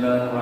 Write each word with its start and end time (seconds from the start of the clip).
Yeah. 0.00 0.39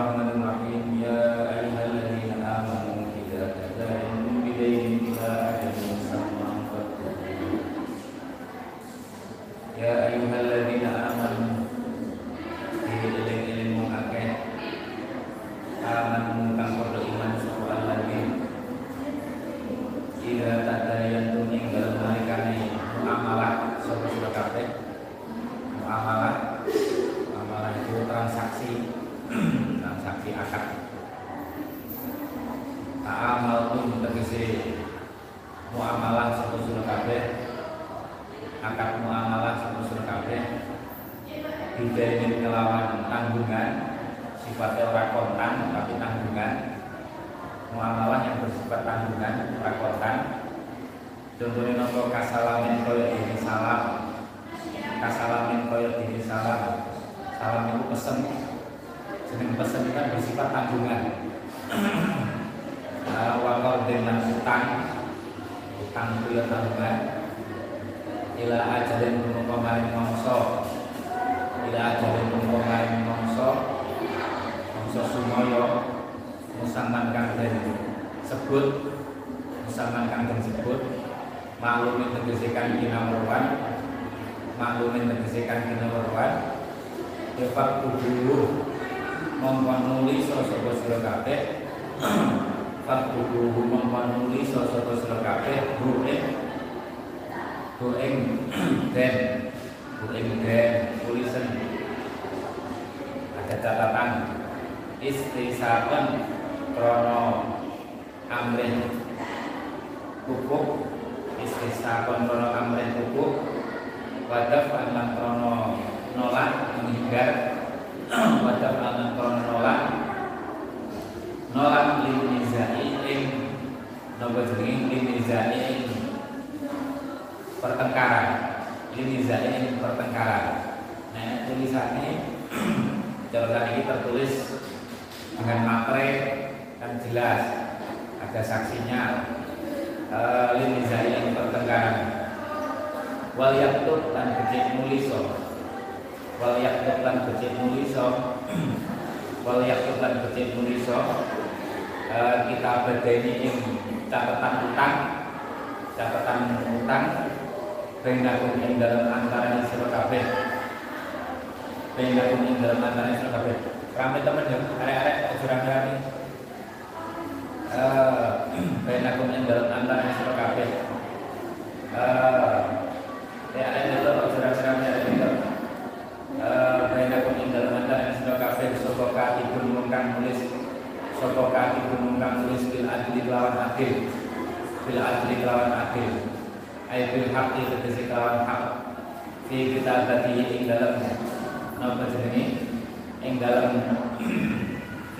yang 193.28 193.36
dalam 193.44 193.72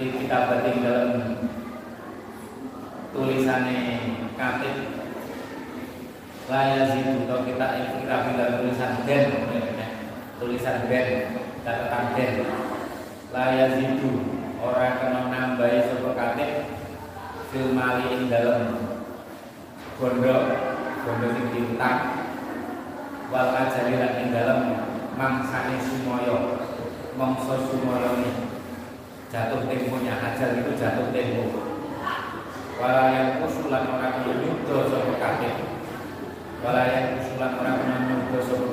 di 0.00 0.04
kitab 0.16 0.48
dalam 0.64 1.10
tulisannya 3.12 3.80
katib 4.32 4.76
sih 6.88 7.04
untuk 7.04 7.44
kita 7.44 7.66
kita 8.00 8.16
bilang 8.32 8.52
tulisan 8.56 8.92
den 9.04 9.24
tulisan 10.40 10.88
den 10.88 11.08
catatan 11.60 12.04
den. 12.16 12.34
Itu 13.76 14.10
orang 14.56 14.96
kena 14.96 15.20
nambahi 15.28 15.92
sebuah 15.92 16.16
katib 16.16 16.52
filmali 17.52 18.32
dalam 18.32 18.88
gondok 20.00 20.42
gondok 21.04 21.30
yang 21.36 21.48
diutang 21.52 22.00
wal 23.28 23.52
lagi 23.52 24.24
dalam 24.32 24.60
mangsane 25.20 25.76
sumoyo 25.84 26.67
mongso 27.18 27.66
sumoroni 27.66 28.30
jatuh 29.26 29.66
temponya 29.66 30.22
hajar 30.22 30.54
itu 30.54 30.70
jatuh 30.78 31.10
tempo. 31.10 31.66
Walayan 32.78 33.42
usulan 33.42 33.90
orang 33.90 34.22
kaya 34.22 34.38
nyudo 34.38 34.86
sapa 34.86 35.18
wala 36.62 36.82
yang 36.86 37.18
usulan 37.18 37.58
orang 37.58 37.82
kaya 37.82 37.98
nyudo 38.06 38.38
sapa 38.38 38.66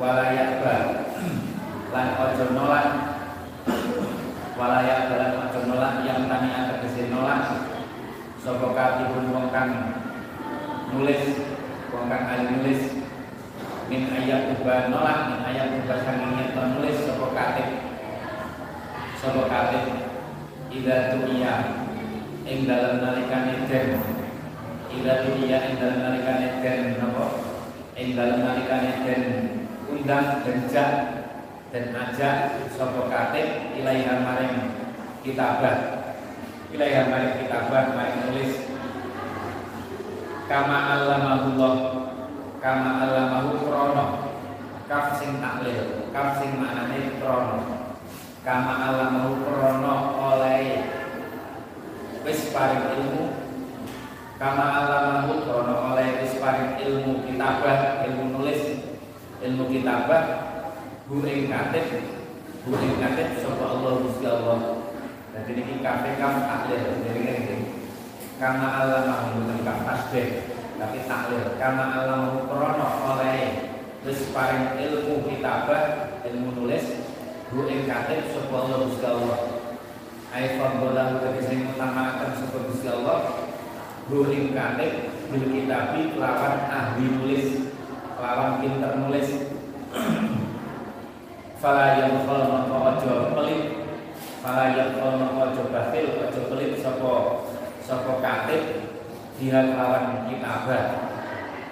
wala 0.00 0.24
yang 0.36 0.64
ba 0.64 0.76
lan 1.92 2.08
ojo 2.16 2.44
nolak. 2.56 2.86
Walayan 4.56 5.12
dalan 5.12 5.44
ojo 5.44 5.60
nolak 5.68 5.94
yang 6.08 6.24
tani 6.24 6.48
tegese 6.72 7.12
nolak. 7.12 7.68
Sapa 8.40 8.96
pun 9.12 9.28
wongkang 9.28 9.70
nulis 10.96 11.36
wongkang 11.92 12.22
kang 12.32 12.48
nulis 12.48 12.99
min 13.90 14.06
ayat 14.06 14.54
ubah 14.54 14.86
nolak 14.86 15.18
min 15.34 15.40
ayat 15.50 15.74
ubah 15.82 15.98
sangingnya 16.06 16.54
penulis 16.54 17.02
sopo 17.02 17.34
katib? 17.34 17.68
Sopo 19.18 19.50
katib? 19.50 19.84
Ida 20.70 21.18
tuya 21.18 21.54
ing 22.46 22.70
dalam 22.70 23.02
narikan 23.02 23.50
eden 23.50 23.98
ida 24.94 25.26
tuya 25.26 25.58
ing 25.66 25.74
dalam 25.82 25.98
narikan 26.06 26.38
eden 26.38 27.02
nopo 27.02 27.26
ing 27.98 28.14
dalam 28.14 28.38
narikan 28.46 28.86
eden 28.86 29.22
undang 29.90 30.46
denjak 30.46 30.92
dan 31.74 31.84
ajak 31.90 32.70
sopo 32.70 33.10
katib 33.10 33.74
ilaihan 33.74 34.22
maring 34.22 34.70
kitabah. 35.26 35.78
Ilaihan 36.70 37.10
maring 37.10 37.34
kitabah 37.42 37.84
maring 37.98 38.18
nulis. 38.30 38.52
Kama 40.46 40.78
alamahullah 40.98 41.99
kama 42.60 43.00
allamahu 43.08 43.64
krono. 43.64 44.06
Kaf 44.84 45.16
sing 45.16 45.40
taklil 45.40 46.12
kaf 46.12 46.38
sing 46.38 46.60
maknane 46.60 47.16
krono. 47.18 47.58
Kama 48.44 48.72
allamahu 48.84 49.40
krono 49.42 49.94
oleh 50.20 50.84
wis 52.22 52.52
paring 52.52 52.84
ilmu. 53.00 53.24
Kama 54.36 54.64
allamahu 54.76 55.48
krono 55.48 55.74
oleh 55.92 56.20
wis 56.20 56.36
paring 56.36 56.76
ilmu 56.84 57.24
kitabah 57.24 58.04
ilmu 58.06 58.24
nulis 58.36 58.62
ilmu 59.40 59.64
kitabah. 59.72 60.24
Bu 61.08 61.26
ing 61.26 61.50
katib 61.50 61.86
bu 62.62 62.76
ing 62.76 62.94
katib 63.00 63.40
sapa 63.40 63.64
Allah 63.66 63.92
Gusti 64.04 64.26
Allah. 64.28 64.60
Jadi 65.30 65.56
ini 65.56 65.74
kafe 65.80 66.20
kaf 66.20 66.44
taklil 66.44 67.00
jadi 67.00 67.20
ini 67.24 67.56
Allah 68.40 69.04
mau 69.04 69.36
bukan 69.36 69.78
tasbih 69.84 70.59
tapi 70.80 71.04
taklil 71.04 71.60
karena 71.60 71.92
Allah 71.92 72.16
mau 72.24 72.48
krono 72.48 72.88
oleh 73.12 73.68
wis 74.00 74.32
paring 74.32 74.80
ilmu 74.80 75.28
kitabah 75.28 76.16
ilmu 76.24 76.56
nulis 76.56 77.04
bu 77.52 77.68
ing 77.68 77.84
sapa 77.84 78.54
Allah 78.56 78.88
Gusti 78.88 79.04
Allah. 79.04 79.38
Ai 80.32 80.56
fadhala 80.56 81.20
tegese 81.20 81.52
ngutamaken 81.60 82.30
sapa 82.32 82.58
Gusti 82.64 82.88
Allah. 82.88 83.44
Bu 84.08 84.32
ing 84.32 84.56
bil 85.30 85.44
kitabi 85.52 86.16
lawan 86.16 86.56
ahli 86.72 87.04
nulis 87.12 87.76
lawan 88.16 88.64
pinter 88.64 89.04
nulis. 89.04 89.28
Fala 91.60 92.00
yang 92.00 92.24
maka 92.24 92.76
aja 92.96 93.36
pelit. 93.36 93.84
Fala 94.40 94.72
yang 94.72 94.96
maka 94.96 95.52
aja 95.52 95.62
batil 95.68 96.06
aja 96.24 96.40
pelit 96.48 96.80
sapa 96.80 97.44
sapa 97.84 98.12
katib 98.24 98.90
dia 99.40 99.72
lawan 99.72 100.28
kitabah 100.28 101.16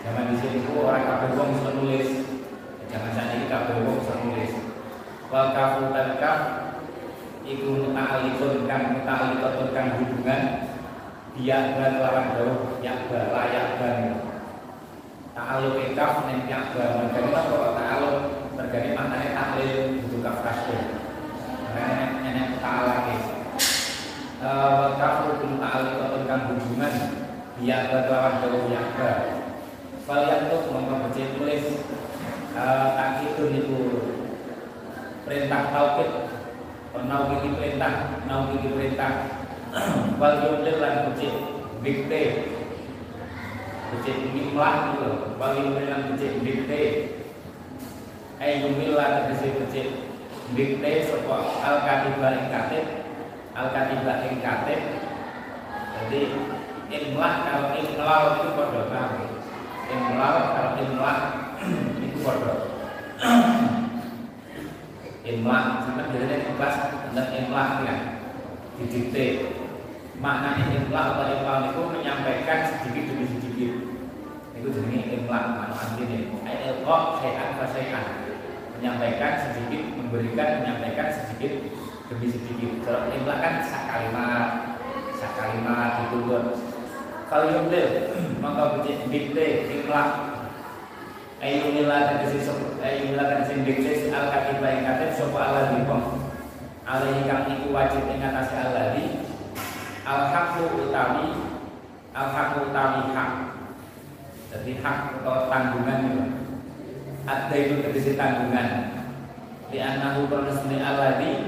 zaman 0.01 0.33
di 0.33 0.35
sini 0.41 0.65
orang 0.73 1.05
kabeh 1.05 1.37
wong 1.37 1.53
bisa 1.53 1.71
nulis. 1.77 2.09
Jangan 2.89 3.13
saja 3.13 3.37
ini 3.37 3.45
kabeh 3.53 3.85
wong 3.85 4.01
bisa 4.01 4.15
nulis. 4.25 4.53
Wal 5.29 5.53
kafu 5.53 5.93
dan 5.93 6.17
kaf 6.17 6.41
iku 7.45 7.93
muta'alikun 7.93 8.65
kang 8.65 8.97
muta'alikun 8.97 9.69
kang 9.77 10.01
hubungan 10.01 10.43
dia 11.37 11.77
dan 11.77 12.01
lawan 12.01 12.33
jauh 12.41 12.81
yakba 12.81 13.37
layak 13.37 13.77
dan 13.77 14.17
ta'aluk 15.37 15.77
kaf 15.93 16.25
neng 16.25 16.49
yakba 16.49 17.05
mergani 17.05 17.31
apa 17.37 17.53
kok 17.53 17.73
ta'aluk 17.77 18.17
mergani 18.57 18.89
maknanya 18.97 19.29
taklil 19.37 19.81
butuh 20.09 20.21
kaf 20.25 20.37
kasih 20.41 20.81
makanya 21.69 22.07
enak 22.33 22.49
ta'alak 22.65 22.99
wa 24.41 24.89
kafur 24.97 25.37
bil 25.37 25.61
ta'alluq 25.61 26.25
kang 26.25 26.43
hubungan 26.49 27.28
ya 27.59 27.91
lawan 27.91 28.39
jauh 28.39 28.71
yakba 28.71 29.11
yantuk 30.07 30.71
mongko 30.71 30.95
baca 31.11 31.25
tulis 31.35 31.67
takidun 32.95 33.59
itu 33.59 33.83
perintah 35.27 35.75
tauhid 35.75 36.11
penau 36.95 37.35
iki 37.35 37.49
perintah 37.59 38.23
nau 38.31 38.55
iki 38.55 38.69
perintah 38.73 39.13
wal 40.17 40.35
yumlil 40.39 40.79
lan 40.79 41.11
baca 41.11 41.29
bikte 41.83 42.23
baca 43.91 44.13
imlah 44.15 44.75
gitu 44.95 45.11
wal 45.37 45.53
yumlil 45.59 45.87
lan 45.91 46.01
baca 46.15 46.27
bikte 46.41 46.83
ay 48.39 48.51
yumlil 48.63 48.95
lan 48.95 49.29
baca 49.29 49.49
baca 49.51 49.83
bikte 50.55 50.93
sapa 51.11 51.37
al 51.67 51.77
katibah 51.85 52.33
ing 52.39 52.49
katib 52.55 52.87
al 53.53 53.69
katibah 53.75 54.19
ing 54.25 54.39
katib 54.41 54.81
jadi 55.99 56.23
imlah 56.89 57.33
kalau 57.45 57.69
imlah 57.77 58.21
itu 58.33 58.49
pada 58.57 58.83
kami 58.89 59.27
imlah 59.93 60.33
kalau 60.57 60.73
imlah 60.81 61.19
itu 62.05 62.19
pada 62.25 62.53
imlah 65.29 65.63
sampai 65.85 66.09
biasanya 66.09 66.37
di 66.41 66.51
kelas 66.57 66.77
tentang 67.09 67.29
imlah 67.37 67.69
ya. 67.85 67.95
Maknanya 70.19 70.65
imlah 70.75 71.05
atau 71.15 71.25
imlah 71.31 71.57
itu 71.71 71.81
menyampaikan 71.95 72.59
sedikit 72.67 73.05
demi 73.13 73.27
sedikit. 73.29 73.73
Itu 74.57 74.69
jenis 74.75 75.05
imlah 75.15 75.43
makna 75.55 75.75
artinya 75.79 76.19
ayat 76.43 76.83
kok 76.83 77.03
sayan 77.23 78.05
menyampaikan 78.79 79.33
sedikit 79.47 79.83
memberikan 79.95 80.49
menyampaikan 80.63 81.09
sedikit 81.13 81.53
demi 82.09 82.27
sedikit. 82.33 82.71
Kalau 82.83 83.13
imla 83.13 83.35
kan 83.39 83.55
sak 83.63 83.83
kalimat 83.87 84.79
sak 85.19 85.33
kalimat 85.35 86.09
itu 86.09 86.19
kalau 87.29 87.47
yumlil 87.53 87.89
maka 88.41 88.81
becik 88.81 88.99
dikte 89.13 89.47
imla 89.69 90.05
Ayyumila 91.39 92.11
tegesi 92.11 92.51
ayyumila 92.83 93.31
tegesi 93.31 93.63
dikte 93.63 94.11
al 94.11 94.27
katibah 94.27 94.75
yang 94.75 94.85
katib 94.91 95.11
sopa 95.15 95.39
Allah 95.39 95.71
di 95.71 95.87
bom 95.87 96.19
alaihi 96.83 97.31
kang 97.31 97.47
iku 97.47 97.71
wajib 97.71 98.11
ing 98.11 98.19
atase 98.19 98.59
Allah 98.59 98.99
di 98.99 99.23
al 100.03 100.35
haqqu 100.35 100.67
utawi 100.83 101.31
al 102.11 102.29
haqqu 102.35 102.59
utawi 102.67 103.15
hak 103.15 103.31
jadi 104.49 104.81
hak 104.81 105.21
atau 105.21 105.53
tanggungan 105.53 106.09
itu. 106.09 106.25
Ada 107.29 107.53
itu 107.53 107.75
tegesi 107.85 108.17
tanggungan. 108.17 108.97
Di 109.69 109.77
anahu 109.77 110.25
pernesni 110.33 110.81
Allah 110.81 111.21
di 111.21 111.45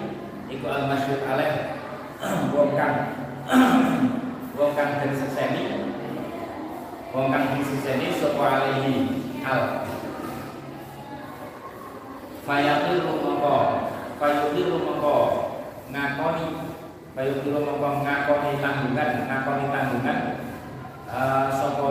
iku 0.53 0.69
al 0.69 0.85
masyhur 0.85 1.25
alaih 1.25 1.81
wong 2.53 2.77
wong 4.61 4.77
kang 4.77 5.01
den 5.01 5.17
seseni 5.17 5.65
wong 7.17 7.33
kang 7.33 7.57
diseseni 7.57 8.13
sapa 8.13 8.45
alaihi 8.45 8.93
al. 9.41 9.89
Fayaqil 12.45 13.09
mongko. 13.09 13.57
Fayaqil 14.21 14.69
mongko. 14.85 15.17
Ngakoni. 15.89 16.47
Fayaqil 17.17 17.57
mongko 17.57 17.89
ngakoni 18.05 18.51
tanggungan 18.61 19.11
ngakoni 19.33 19.65
tanggungan 19.73 20.19
uh, 21.09 21.49
sapa 21.49 21.89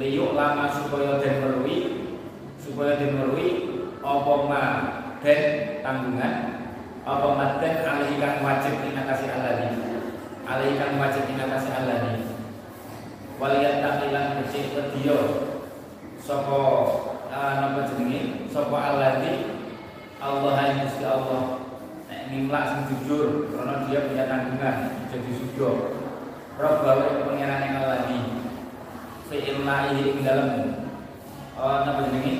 liyuk 0.00 0.32
lama 0.32 0.64
supaya 0.72 1.20
den 1.20 1.44
merui 1.44 2.08
supaya 2.56 2.96
den 2.96 3.20
merui 3.20 3.48
apa 4.00 4.34
ma 4.48 4.62
den 5.20 5.40
tanggungan 5.84 6.34
apa 7.04 7.26
ma 7.36 7.60
den 7.60 7.74
kang 7.84 8.38
wajib 8.40 8.74
ing 8.80 8.96
atase 8.96 9.28
alladhi 9.28 9.89
alaihi 10.50 10.82
kang 10.82 10.98
wajib 10.98 11.30
ing 11.30 11.38
atase 11.38 11.70
alladhi 11.70 12.26
waliyat 13.38 13.86
taqilan 13.86 14.42
becik 14.42 14.74
kedya 14.74 15.18
sapa 16.18 16.58
uh, 17.30 17.52
napa 17.62 17.86
jenenge? 17.94 18.50
Sapa 18.50 18.74
alladhi 18.74 19.62
Allah 20.18 20.52
yang 20.58 20.84
Gusti 20.84 21.06
Allah. 21.06 21.62
Nek 22.10 22.34
nimlak 22.34 22.64
sing 22.66 22.82
jujur 22.90 23.54
karena 23.54 23.86
dia 23.86 24.10
punya 24.10 24.24
tanggungan 24.26 24.76
jadi 25.14 25.30
sudo 25.30 25.94
Rob 26.58 26.76
bawa 26.82 27.22
pengiran 27.22 27.62
yang 27.62 27.76
alladhi 27.86 28.20
fi'il 29.30 29.62
ing 29.62 30.18
dalam 30.26 30.50
uh, 31.54 31.86
napa 31.86 32.10
jenenge? 32.10 32.34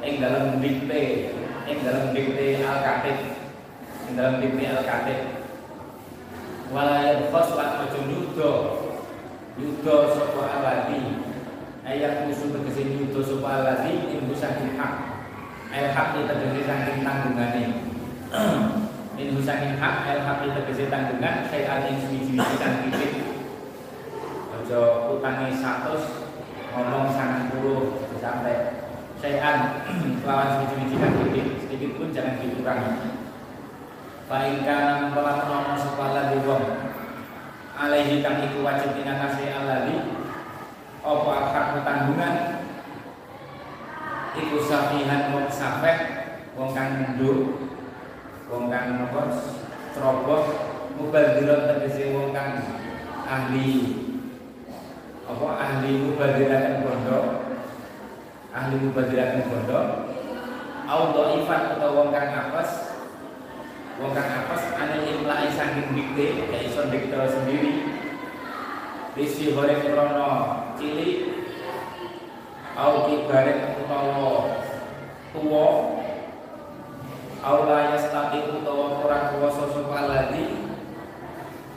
Ing 0.00 0.16
dalam 0.16 0.64
dikte 0.64 1.36
ing 1.68 1.78
dalam 1.84 2.16
dikte 2.16 2.64
al-katib. 2.64 3.18
Ing 4.08 4.12
dalam 4.16 4.40
dikte 4.40 4.64
al-katib 4.64 5.39
wala 6.70 7.26
khos 7.30 7.48
lan 7.58 7.70
aja 7.86 8.00
nyuda. 8.06 8.52
Nyuda 9.58 9.96
sapa 10.14 10.42
alladhi 10.46 11.18
ayat 11.82 12.30
musuh 12.30 12.54
tegese 12.54 12.94
nyuda 12.94 13.20
sapa 13.20 13.48
alladhi 13.60 13.92
ing 14.14 14.30
saking 14.30 14.78
hak. 14.78 14.94
Ayat 15.74 15.92
hak 15.94 16.08
itu 16.14 16.22
tegese 16.30 16.62
saking 16.66 16.98
tanggungane. 17.02 17.64
Ing 19.20 19.36
saking 19.36 19.76
hak 19.76 19.94
ayat 20.08 20.22
hak 20.24 20.38
itu 20.48 20.52
tegese 20.64 20.88
tanggungan 20.88 21.44
saya 21.52 21.84
ing 21.92 22.00
suwi-suwi 22.00 22.56
kang 22.56 22.88
titik 22.88 23.12
aja 24.48 24.80
utange 25.12 25.52
100 25.52 26.72
ngomong 26.72 27.12
90 27.12 28.16
sampai 28.16 28.80
sayan 29.20 29.84
lawan 30.24 30.48
suwi-suwi 30.56 30.96
kang 30.96 31.14
titik 31.20 31.46
sedikit 31.60 31.90
pun 32.00 32.08
jangan 32.16 32.40
dikurangi 32.40 33.19
Faingkana 34.30 35.10
mempelah 35.10 35.42
nono 35.42 35.74
sepala 35.74 36.30
di 36.30 36.38
wong 36.46 36.62
Alaihi 37.74 38.22
kang 38.22 38.38
iku 38.46 38.62
wajib 38.62 38.94
atase 39.02 39.50
alladhi 39.50 39.98
apa 41.02 41.32
hak 41.50 41.82
tanggungan 41.82 42.34
iku 44.38 44.56
safihan 44.62 45.34
wong 45.34 45.50
safeh 45.50 45.98
wong 46.54 46.70
kang 46.70 46.94
ngenduk 46.94 47.58
wong 48.46 48.70
kang 48.70 49.02
nopo 49.02 49.34
ceroboh 49.90 50.46
mubadirat 50.94 51.66
tegese 51.66 52.14
wong 52.14 52.30
kang 52.30 52.62
ahli. 53.26 53.98
Apa 55.26 55.46
ahli 55.58 55.90
mubadirakan 56.06 56.82
bondo? 56.82 57.18
Ahli 58.54 58.76
mubadirakan 58.78 59.46
bondo? 59.46 59.80
Au 60.90 61.02
dhaifan 61.14 61.62
atau 61.78 61.90
wong 61.98 62.10
kang 62.10 62.30
apes 62.30 62.89
wong 64.00 64.16
kang 64.16 64.32
apes 64.32 64.64
ane 64.80 65.04
imlai 65.12 65.52
saking 65.52 65.92
dikte 65.92 66.40
ya 66.48 66.58
iso 66.64 66.88
dikte 66.88 67.20
sendiri. 67.28 68.00
Risi 69.12 69.52
goreng 69.52 69.84
krono 69.84 70.30
cilik 70.80 71.36
Au 72.80 73.04
kibarin 73.10 73.76
utawa 73.76 74.56
tuwa. 75.36 75.66
Au 77.44 77.58
la 77.68 77.92
yastati 77.92 78.40
utawa 78.48 79.04
ora 79.04 79.34
kuwasa 79.34 79.68
sapa 79.68 79.94
alladhi 80.00 80.48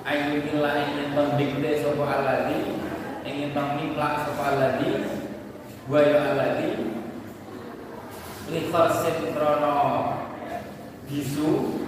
Ayu 0.07 0.43
illa 0.47 0.71
ingin 0.83 1.11
tondikde 1.15 1.79
sapa 1.83 2.03
alladhi 2.07 2.79
Ingin 3.27 3.51
tondimlak 3.51 4.27
sapa 4.27 4.43
alladhi 4.55 5.07
Wa 5.91 5.99
ya 6.03 6.19
alladhi 6.35 6.71
Li 8.51 8.59
kharsin 8.71 9.31
krono 9.35 9.75
bisu 11.07 11.82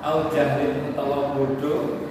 Au 0.00 0.32
jahil 0.32 0.88
utawa 0.88 1.36
bodoh 1.36 2.08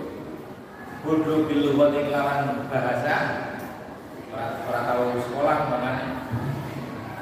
bodoh 1.02 1.50
biluwat 1.50 1.98
lawan 2.14 2.70
bahasa 2.70 3.18
orang 4.70 4.86
tahu 4.86 5.18
sekolah 5.26 5.58
makanya 5.74 6.08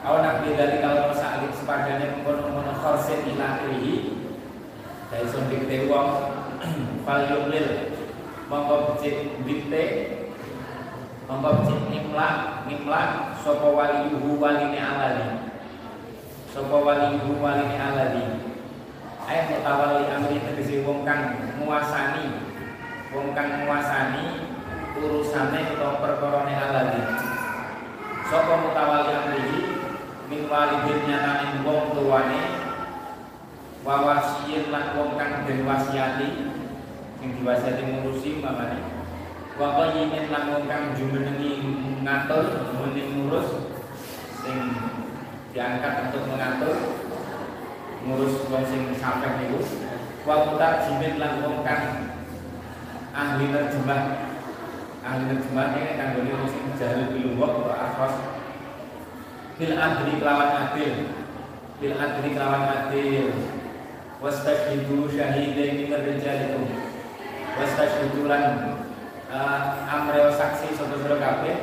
Awan 0.08 0.24
nabi 0.24 0.56
dari 0.56 0.80
kalau 0.80 1.12
sa'alik 1.12 1.52
sepadanya 1.52 2.16
mengkono-kono 2.16 2.72
khorsin 2.80 3.28
ila 3.36 3.60
akhirihi 3.60 4.16
Dari 5.12 5.28
sundik 5.28 5.68
te 5.68 5.88
uang 5.88 6.10
Fal 7.08 7.28
yuklil 7.28 7.96
Mongko 8.48 8.96
becik 8.96 9.44
dikte 9.44 9.84
Mongko 11.28 11.64
becik 11.64 11.80
nimlak 11.92 12.68
Nimlak 12.72 13.40
Sopo 13.44 13.76
wali 13.76 14.08
yuhu 14.16 14.40
waline 14.40 14.80
aladi 14.80 15.44
Sopo 16.56 16.88
wali 16.88 17.20
yuhu 17.20 17.44
waline 17.44 17.76
aladi 17.76 18.37
Ayat 19.28 19.52
mutawali 19.52 20.08
amri 20.08 20.40
tegesi 20.40 20.88
wong 20.88 21.04
kang 21.04 21.36
nguasani 21.60 22.48
wong 23.12 23.36
kang 23.36 23.68
nguasani 23.68 24.48
urusane 24.96 25.76
utawa 25.76 26.00
perkarane 26.00 26.56
aladi 26.56 27.04
sapa 28.32 28.56
mutawali 28.56 29.12
amrihi 29.12 29.60
min 30.32 30.48
walidin 30.48 31.12
nyatane 31.12 31.60
wong 31.68 31.92
tuane 31.92 32.42
wa 33.84 33.96
wasiyin 34.08 34.72
lan 34.72 34.96
wong 34.96 35.20
kang 35.20 35.44
den 35.44 35.68
wasiati 35.68 36.48
sing 37.20 37.30
diwasiati 37.44 37.84
ngurusi 37.84 38.40
mamane 38.40 38.80
wa 39.60 39.76
qayyimin 39.76 40.32
lan 40.32 40.56
wong 40.56 40.72
kang 40.72 40.96
jumenengi 40.96 41.68
ngatur 42.00 42.72
jumenengi 42.72 43.12
ngurus 43.12 43.60
sing 44.40 44.72
diangkat 45.52 46.08
untuk 46.08 46.32
mengatur 46.32 47.07
ngurus 48.06 48.46
wong 48.52 48.64
sing 48.68 48.94
sampai 49.00 49.42
niku. 49.42 49.64
Wa 50.28 50.44
mutarjimin 50.44 51.18
lan 51.18 51.40
wong 51.42 51.64
kang 51.64 52.14
ahli 53.16 53.50
terjemah. 53.50 54.04
Ahli 55.02 55.24
terjemah 55.32 55.68
ini 55.80 55.96
kan 55.96 56.08
boleh 56.20 56.36
mesti 56.36 56.60
jahil 56.76 57.16
bilungok 57.16 57.64
atau 57.64 57.74
akhos 57.74 58.16
bil 59.58 59.74
adri 59.74 60.14
kelawan 60.20 60.52
adil. 60.68 60.94
Bil 61.80 61.96
adri 61.96 62.30
kelawan 62.36 62.64
adil. 62.68 63.28
Wastashhidu 64.18 65.10
syahidaini 65.14 65.90
min 65.90 66.02
rijalikum. 66.02 66.66
Wastashhidu 67.58 68.26
lan 68.30 68.44
uh, 69.30 69.62
amreo 69.90 70.30
saksi 70.30 70.76
sapa 70.76 70.98
sira 71.02 71.18
kabeh. 71.18 71.58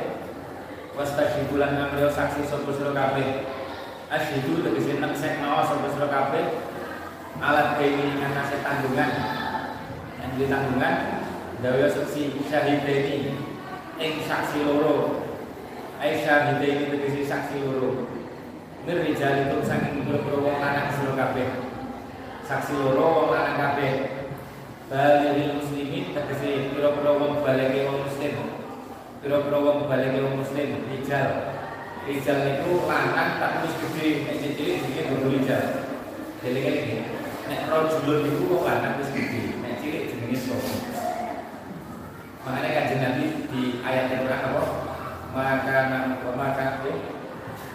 Wastashhidu 0.95 1.55
lan 1.59 1.75
amreo 1.75 2.09
saksi 2.11 2.43
sapa 2.47 2.71
kabeh 2.71 3.54
asyhidu 4.15 4.63
tegese 4.63 4.99
neksekno 5.03 5.63
sapa 5.67 5.87
sira 5.91 6.07
kabeh 6.07 6.45
alat 7.43 7.75
kaini 7.75 8.15
ngatasi 8.15 8.63
tanggungan 8.63 9.11
yang 10.23 10.31
ditanggungan 10.39 10.95
Dawa 11.63 11.87
saksi 11.87 12.45
syahideni 12.51 13.31
ing 13.95 14.13
saksi 14.27 14.67
loro. 14.67 15.23
Ai 16.03 16.19
syahideni 16.19 16.91
tegese 16.91 17.23
saksi 17.23 17.63
loro. 17.63 18.11
Mir 18.83 19.01
rijal 19.01 19.49
itu 19.49 19.65
saking 19.65 20.05
boro 20.05 20.45
wong 20.45 20.61
lanang 20.61 20.91
kabeh. 20.93 21.47
Saksi 22.43 22.75
loro 22.75 23.01
wong 23.01 23.27
lanang 23.31 23.57
kabeh. 23.57 23.93
Balil 24.91 25.57
muslimin 25.57 26.11
tegese 26.11 26.75
pira-pira 26.75 27.11
wong 27.17 27.41
balike 27.41 27.87
wong 27.87 28.03
muslim. 28.03 28.33
Pira-pira 29.23 29.57
wong 29.57 29.89
wong 29.89 30.35
muslim 30.43 30.69
rijal. 30.91 31.54
Rijal 32.05 32.61
itu 32.61 32.85
lanang 32.85 33.41
tapi 33.41 33.65
wis 33.65 33.73
gede, 33.81 34.29
nek 34.29 34.37
cilik 34.37 34.77
jenenge 34.77 35.09
bodo 35.09 35.27
rijal. 35.33 35.89
Dele-dele. 36.37 37.01
Nek 37.49 37.65
rojulun 37.65 38.29
itu 38.29 38.45
wong 38.45 38.61
lanang 38.61 39.01
wis 39.01 39.09
gede, 39.09 39.57
nek 39.57 39.81
cilik 39.81 40.13
jenenge 40.13 40.37
sapa? 40.37 40.69
Makanya 42.45 42.69
kanjeng 42.77 43.01
Nabi 43.01 43.25
di 43.49 43.81
ayat 43.81 44.13
yang 44.13 44.21
Quran 44.21 44.45
apa? 44.53 44.63
Maka 45.33 45.77
maka 46.37 46.65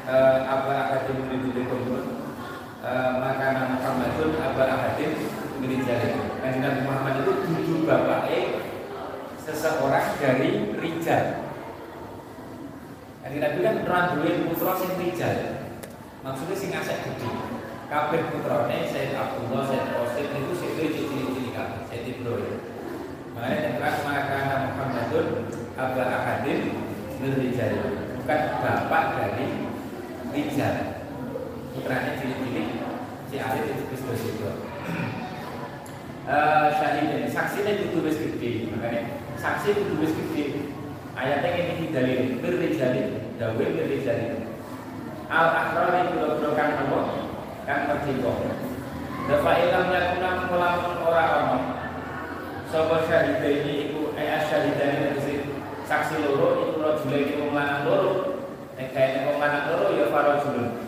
eh, 0.06 0.36
apa 0.46 0.72
akadim 0.78 1.26
dari 1.26 1.66
kumpul 1.66 2.22
maka 3.18 3.46
nama 3.50 3.74
Muhammadun 3.82 4.38
apa 4.38 4.62
akadim 4.62 5.10
jari. 5.82 6.08
Kanjeng 6.38 6.62
Nabi 6.62 6.80
Muhammad 6.86 7.14
itu 7.26 7.32
tujuh 7.50 7.78
bapak 7.82 8.30
seseorang 9.42 10.14
dari 10.22 10.70
rijal. 10.78 11.49
Kanjeng 13.20 13.42
Nabi 13.44 13.58
kan 13.60 13.76
orang 13.84 14.06
dua 14.16 14.32
putra 14.48 14.72
sing 14.80 14.90
rijal. 14.96 15.38
Maksudnya 16.24 16.56
sing 16.56 16.70
asek 16.72 16.98
gede. 17.04 17.30
Kabeh 17.90 18.22
putrane 18.30 18.86
Sayyid 18.86 19.18
Abdullah, 19.18 19.66
Sayyid 19.66 19.90
Qasim 19.92 20.26
itu 20.30 20.52
sing 20.54 20.70
cilik-cilik 20.78 21.52
kabeh, 21.52 21.80
Sayyid 21.90 22.22
Ibrahim. 22.22 22.70
Makanya 23.40 23.72
yang 23.72 23.80
maka 23.80 24.68
Muhammadun 24.68 25.48
Aba 25.78 26.02
Akadim 26.02 26.76
Rijal 27.24 27.72
Bukan 28.20 28.40
bapak 28.60 29.04
dari 29.16 29.64
Rijal 30.34 30.76
Putranya 31.72 32.20
cilik-cilik 32.20 32.68
Si 33.32 33.36
Alif 33.40 33.64
itu 33.64 33.82
Kristus 33.88 34.22
itu 34.28 34.50
uh, 36.28 36.68
ini 37.00 37.32
Saksinya 37.32 37.72
itu 37.80 37.96
tulis 37.96 38.20
gede 38.20 38.68
Makanya 38.76 39.02
saksi 39.40 39.72
itu 39.72 39.82
tulis 39.96 40.12
gede 40.12 40.44
Ayatnya 41.20 41.50
ini 41.52 41.92
dalil 41.92 42.20
Berrijalin 42.40 43.36
Dawe 43.36 43.52
berrijalin 43.60 44.40
Al-Akrari 45.28 46.16
Biro-biro 46.16 46.56
kan 46.56 46.80
Allah 46.80 47.28
Kan 47.68 47.80
perciko 47.92 48.32
Dafa 49.28 49.52
ilam 49.60 49.92
yakuna 49.92 50.48
mulamun 50.48 50.96
orang-orang 51.04 51.80
Sapa 52.70 53.02
syahida 53.02 53.50
ini 53.50 53.90
iku 53.90 54.14
eh 54.14 54.46
syahidane 54.46 55.18
tegese 55.18 55.42
saksi 55.90 56.22
loro 56.22 56.70
iku 56.70 56.78
rajul 56.78 57.18
iki 57.18 57.34
wong 57.42 57.50
lanang 57.50 57.82
loro. 57.82 58.14
Nek 58.78 58.94
kaya 58.94 59.26
wong 59.26 59.42
loro 59.42 59.86
ya 59.98 60.06
farajulun. 60.06 60.78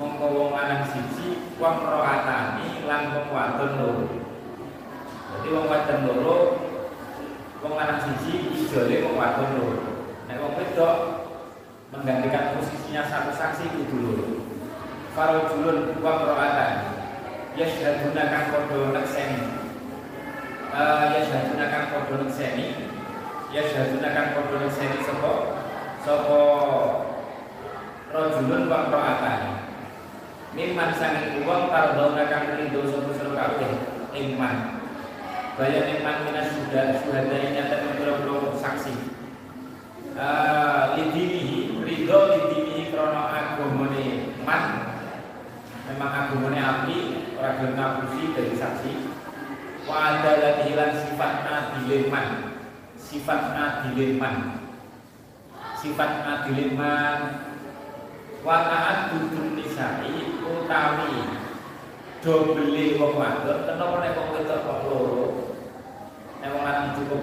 Mongko 0.00 0.26
wong 0.32 0.48
lanang 0.56 0.88
siji 0.88 1.52
wong 1.60 1.84
roatani 1.84 2.88
lan 2.88 3.12
wong 3.12 3.28
wadon 3.28 3.72
loro. 3.76 4.04
Jadi 5.28 5.48
wong 5.52 5.66
wadon 5.68 6.00
loro 6.08 6.65
wong 7.66 7.74
lanang 7.74 7.98
siji 7.98 8.54
ijole 8.54 9.02
wong 9.02 9.18
wadon 9.18 9.50
loro. 9.58 9.82
Nek 10.30 10.38
wong 10.38 10.54
wedok 10.54 10.96
menggantikan 11.90 12.54
posisinya 12.54 13.02
satu 13.10 13.34
saksi 13.34 13.74
kudu 13.74 13.96
loro. 14.06 14.26
Farajulun 15.18 15.98
wong 15.98 16.18
roatani. 16.22 16.94
Ya 17.58 17.66
syahaduna 17.66 18.30
kang 18.30 18.46
padha 18.54 18.94
nekseni 18.94 19.66
uh, 20.76 21.04
ya 21.12 21.20
syahaduna 21.24 21.66
kang 21.72 21.84
padha 21.92 22.16
seni 22.28 22.66
ya 23.48 23.62
syahaduna 23.64 24.08
kang 24.12 24.28
padha 24.36 24.68
seni 24.68 24.98
sapa 25.00 25.32
sapa 26.04 26.40
rajulun 28.12 28.68
wa 28.70 28.92
ra'atan 28.92 29.40
mimman 30.52 30.90
sanging 30.94 31.44
wong 31.48 31.72
tardona 31.72 32.24
kang 32.28 32.54
rindu 32.60 32.84
sapa 32.88 33.10
sira 33.16 33.32
kabeh 33.34 33.72
ing 34.12 34.36
man 35.56 35.72
bayan 35.72 36.04
iman 36.04 36.16
minas 36.28 36.52
sudah 36.52 37.00
sudah 37.00 37.22
dari 37.32 37.56
nyata 37.56 37.96
pira-pira 37.96 38.52
saksi. 38.60 38.92
Uh, 40.16 40.96
lidinihi 40.96 41.80
ridho 41.80 42.18
lidinihi 42.28 42.92
krono 42.92 43.24
agamane 43.24 44.36
man. 44.44 44.64
Memang 45.88 46.12
agamane 46.12 46.60
api 46.60 46.98
ora 47.40 47.56
gelem 47.56 48.04
dari 48.36 48.52
saksi. 48.52 48.92
Wa 49.88 50.20
adalah 50.20 50.60
hilang 50.60 50.92
sifat 50.92 51.34
adileman 51.48 52.28
sifat 53.00 53.54
adileman 53.56 54.60
sifat 55.78 56.26
adileman 56.26 57.18
wa 58.42 58.66
ta'at 58.66 59.14
dudun 59.14 59.54
nisai 59.54 60.36
utawi 60.42 61.46
do 62.26 62.58
beli 62.58 62.98
wong 62.98 63.14
wadon 63.14 63.62
kenapa 63.70 64.02
nek 64.02 64.18
wong 64.18 64.28
wedok 64.34 64.58
kok 64.66 64.78
loro 64.90 65.45
nek 66.42 66.50
lanang 66.52 66.96
cukup. 66.96 67.22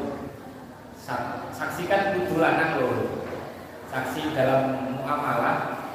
Saksikan 1.51 2.15
kudu 2.15 2.39
lanang 2.39 2.79
loro 2.79 3.27
saksi 3.91 4.31
dalam 4.33 4.95
muamalah 4.97 5.85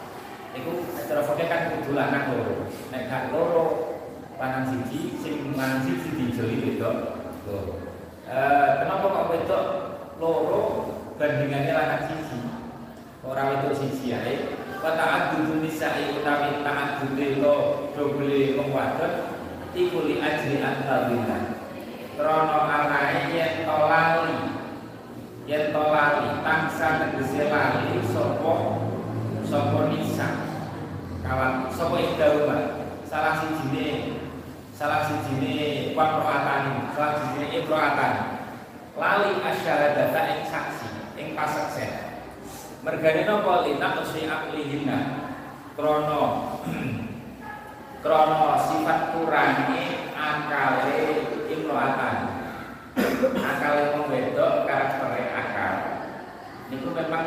itu 0.52 0.84
secara 0.94 1.24
fakir 1.24 1.48
kan 1.48 1.72
kudu 1.74 1.96
lanang 1.96 2.28
loro 2.30 2.68
nek 2.92 3.08
gak 3.08 3.32
loro 3.32 3.96
lanang 4.36 4.68
siji 4.68 5.16
sing 5.18 5.56
lanang 5.56 5.82
siji 5.82 6.12
dijoli 6.12 6.56
wedok 6.60 6.96
loro. 7.48 7.74
Eh 8.28 8.70
kenapa 8.84 9.06
kok 9.08 9.28
wedok 9.32 9.64
loro 10.20 10.62
bandingannya 11.16 11.72
lanang 11.72 12.02
siji? 12.06 12.38
Orang 13.24 13.64
itu 13.64 13.80
siji 13.80 14.12
ae. 14.14 14.34
Wa 14.78 14.94
ta'addudu 14.94 15.58
nisa'i 15.58 16.14
utawi 16.14 16.62
ta'addude 16.62 17.42
lo 17.42 17.90
dobele 17.98 18.54
wong 18.54 18.70
wadon 18.70 19.12
iku 19.74 20.06
li 20.06 20.22
ajli 20.22 20.62
antadina 20.62 21.57
krana 22.18 22.58
anae 22.66 23.30
yen 23.30 23.62
to 23.62 23.76
lali. 23.86 24.38
Yen 25.46 25.70
to 25.70 25.82
tangsa 26.42 26.88
tegese 26.98 27.46
lali 27.46 28.02
sapa? 28.10 28.54
Sapa 29.46 29.80
nisa? 29.86 30.28
Kawan 31.22 31.70
sapa 31.70 31.96
iddauma 32.02 32.58
salah 33.06 33.38
sijine 33.38 34.18
salah 34.74 35.06
sijine 35.06 35.94
waqroatan 35.94 36.90
salah 36.92 37.14
sijine 37.22 37.46
ibratan 37.62 38.14
lali 38.98 39.38
asyhadata 39.38 40.20
ing 40.34 40.42
saksi 40.50 40.88
ing 41.22 41.28
pasaksen. 41.38 42.18
Mergane 42.82 43.22
napa? 43.30 43.62
Linak 43.62 44.02
usi 44.02 44.26
aklihina 44.26 45.22
krono 45.78 46.58
krono 48.02 48.58
sifat 48.66 49.14
kurangi 49.14 50.10
akale 50.18 51.37
imroatan 51.58 52.16
akale 53.38 53.82
wong 53.94 54.04
wedok 54.10 54.66
karakter 54.66 55.10
akal. 55.34 55.74
Niku 56.70 56.88
memang 56.94 57.24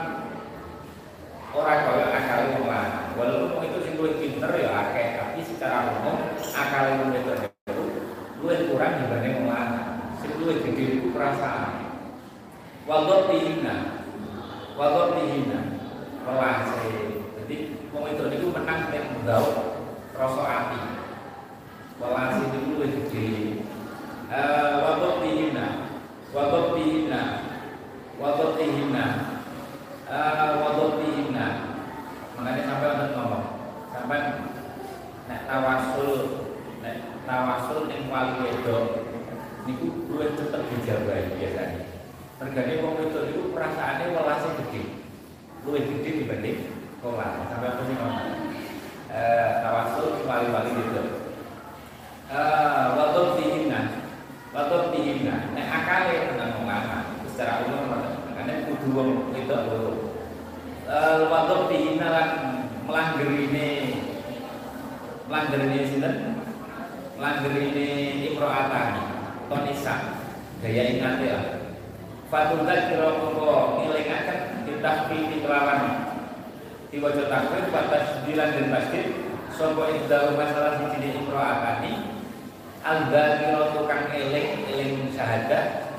orang 1.52 1.80
kaya 1.84 2.08
akal 2.16 2.40
wong 2.56 2.64
lanang 2.68 3.08
walaupun 3.20 3.68
itu 3.68 3.80
sing 3.84 3.94
luwih 4.00 4.16
pinter 4.16 4.52
ya 4.56 4.72
akeh 4.72 5.08
tapi 5.20 5.40
secara 5.44 5.92
umum 6.00 6.36
akal 6.40 6.84
wong 7.00 7.10
wedok 7.12 7.38
itu 7.44 7.84
luwih 8.40 8.60
kurang 8.72 9.04
dibanding 9.04 9.34
wong 9.44 9.48
lanang 9.52 9.92
luwih 10.42 10.58
gede 10.66 10.84
iku 10.98 11.08
perasaan. 11.14 11.94
Wa 12.90 13.06
dhabihina 13.06 14.02
Walau 14.74 15.14
dihina. 15.14 15.78
Pelase 16.26 16.90
Jadi 17.38 17.56
Wong 17.94 18.06
itu 18.10 18.24
itu 18.34 18.48
menang 18.50 18.90
Nek 18.90 19.06
bau 19.26 19.50
Rosok 20.18 20.48
api. 20.48 20.82
Pelase 22.02 22.42
itu 22.50 22.60
lebih 22.82 22.90
gede 23.06 23.30
Dihina 26.72 27.44
Walau 28.16 28.56
dihina 28.56 29.06
Walau 30.08 31.04
dihina 31.04 31.48
Makanya 32.40 32.62
sampai 32.64 32.88
untuk 32.96 33.12
ngomong 33.12 33.46
Sampai 33.92 34.20
Nek 35.28 35.42
tawasul 35.52 36.12
Nek 36.80 36.96
tawasul 37.28 37.92
Yang 37.92 38.08
wali 38.08 38.34
wedok 38.40 38.86
Niku 39.68 39.88
gue 40.08 40.26
tetap 40.40 40.64
dijabai 40.72 41.36
biasanya 41.36 41.92
Mergane 42.42 42.82
wong 42.82 42.98
wedok 42.98 43.30
itu 43.30 43.54
perasaannya 43.54 44.18
welasnya 44.18 44.58
gede. 44.66 44.98
Luwih 45.62 45.86
gede 45.86 46.26
dibanding 46.26 46.74
sekolah. 46.98 47.46
Sampai 47.54 47.70
aku 47.70 47.86
ngomong. 47.86 48.58
Eh, 49.14 49.62
tawasul 49.62 50.26
wali-wali 50.26 50.74
gitu. 50.74 51.22
Eh, 52.34 52.86
waktu 52.98 53.22
dihina. 53.38 53.91
Waktu 54.52 54.78
dihina. 54.92 55.56
Nek 55.56 55.68
akale 55.72 56.28
tentang 56.28 56.68
lanang 56.68 57.08
secara 57.24 57.64
umum 57.64 57.88
makanya 58.28 58.68
kudu 58.68 58.88
wong 58.92 59.10
loro. 59.32 60.12
Eh, 60.92 61.20
waktu 61.32 61.56
dihina 61.72 62.08
lan 62.12 62.30
melanggerine 62.84 63.68
melanggerine 65.32 65.80
sinten? 65.88 66.16
Melanggerine 67.16 67.88
imro'atani. 68.28 69.04
Tonisa. 69.48 69.96
Gaya 70.60 70.84
ingat 71.00 71.16
ya. 71.24 71.40
Fatullah 72.28 72.92
kira 72.92 73.08
mongko 73.24 73.80
ngilingaken 73.80 74.68
ditahfifi 74.68 75.44
kelawan 75.48 76.12
diwaca 76.92 77.24
takbir 77.28 77.72
pada 77.72 78.00
sembilan 78.04 78.50
dan 78.52 78.68
masjid 78.68 79.06
sapa 79.56 79.96
iddaru 79.96 80.36
masalah 80.36 80.76
siji 80.80 81.24
imro'atani 81.24 82.11
al-dzakira 82.82 83.78
tukang 83.78 84.10
eling 84.10 84.66
eling 84.70 84.94
syahadat. 85.14 85.94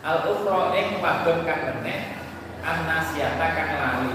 Al-ukhra 0.00 0.72
ing 0.76 1.00
wadon 1.04 1.44
kang 1.44 1.60
meneh 1.80 2.16
an-nasiyata 2.64 3.46
kang 3.56 3.70
lali. 3.76 4.14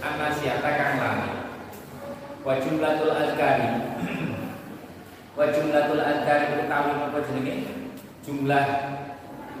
An-nasiyata 0.00 0.70
kang 0.76 0.94
lali. 1.00 1.30
Wa 2.44 2.60
jumlatul 2.60 3.16
azkari. 3.16 3.68
Wa 5.36 5.52
jumlatul 5.52 6.00
azkari 6.00 6.64
utawi 6.64 6.90
apa 6.96 7.18
jenenge? 7.28 7.54
Jumlah 8.24 8.66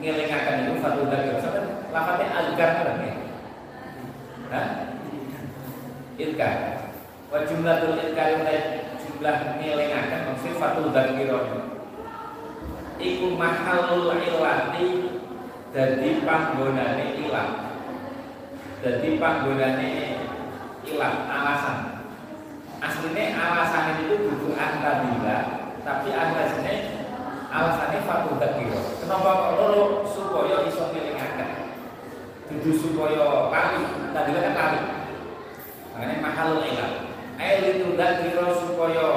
ngelingakan 0.00 0.68
itu 0.68 0.72
satu 0.84 1.08
dari 1.08 1.40
sampai 1.40 1.64
lafadznya 1.88 2.26
algar 2.36 2.70
kan 2.84 3.00
ya 3.00 3.14
Hah? 4.52 4.66
Ilkar. 6.20 6.56
Wa 7.32 7.38
jumlatul 7.48 7.96
ilkar 7.96 8.44
jumlah 9.16 9.56
ngelingakan 9.56 10.20
maksud 10.28 10.60
fatul 10.60 10.92
dhakiron 10.92 11.72
Iku 13.00 13.32
mahalul 13.32 14.12
ilati 14.12 15.08
Jadi 15.72 16.20
panggonane 16.20 17.16
ilat 17.24 17.50
Jadi 18.84 19.16
panggonane 19.16 20.20
ilat 20.84 21.14
alasan. 21.32 21.78
Aslinya 22.76 23.24
alasan 23.40 24.04
itu 24.04 24.20
butuh 24.20 24.52
antadila 24.52 25.38
Tapi 25.80 26.08
alasannya 26.12 26.76
alasannya 27.46 28.04
fatul 28.04 28.36
dakiro 28.36 29.00
kenapa 29.00 29.56
loro 29.56 30.04
supaya 30.04 30.68
iso 30.68 30.92
ngelingaken 30.92 31.72
dudu 32.52 32.72
supaya 32.76 33.48
lali 33.48 33.80
tadi 34.12 34.30
kan 34.34 34.52
lali. 34.52 34.80
Makanya 35.94 36.14
mahal 36.20 36.60
ilah 36.60 37.05
ayo 37.36 37.68
itu 37.68 37.86
dakiro 38.00 38.48
supaya 38.56 39.08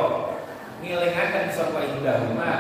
ngelingaken 0.84 1.48
sapa 1.52 1.80
indahuma 1.88 2.52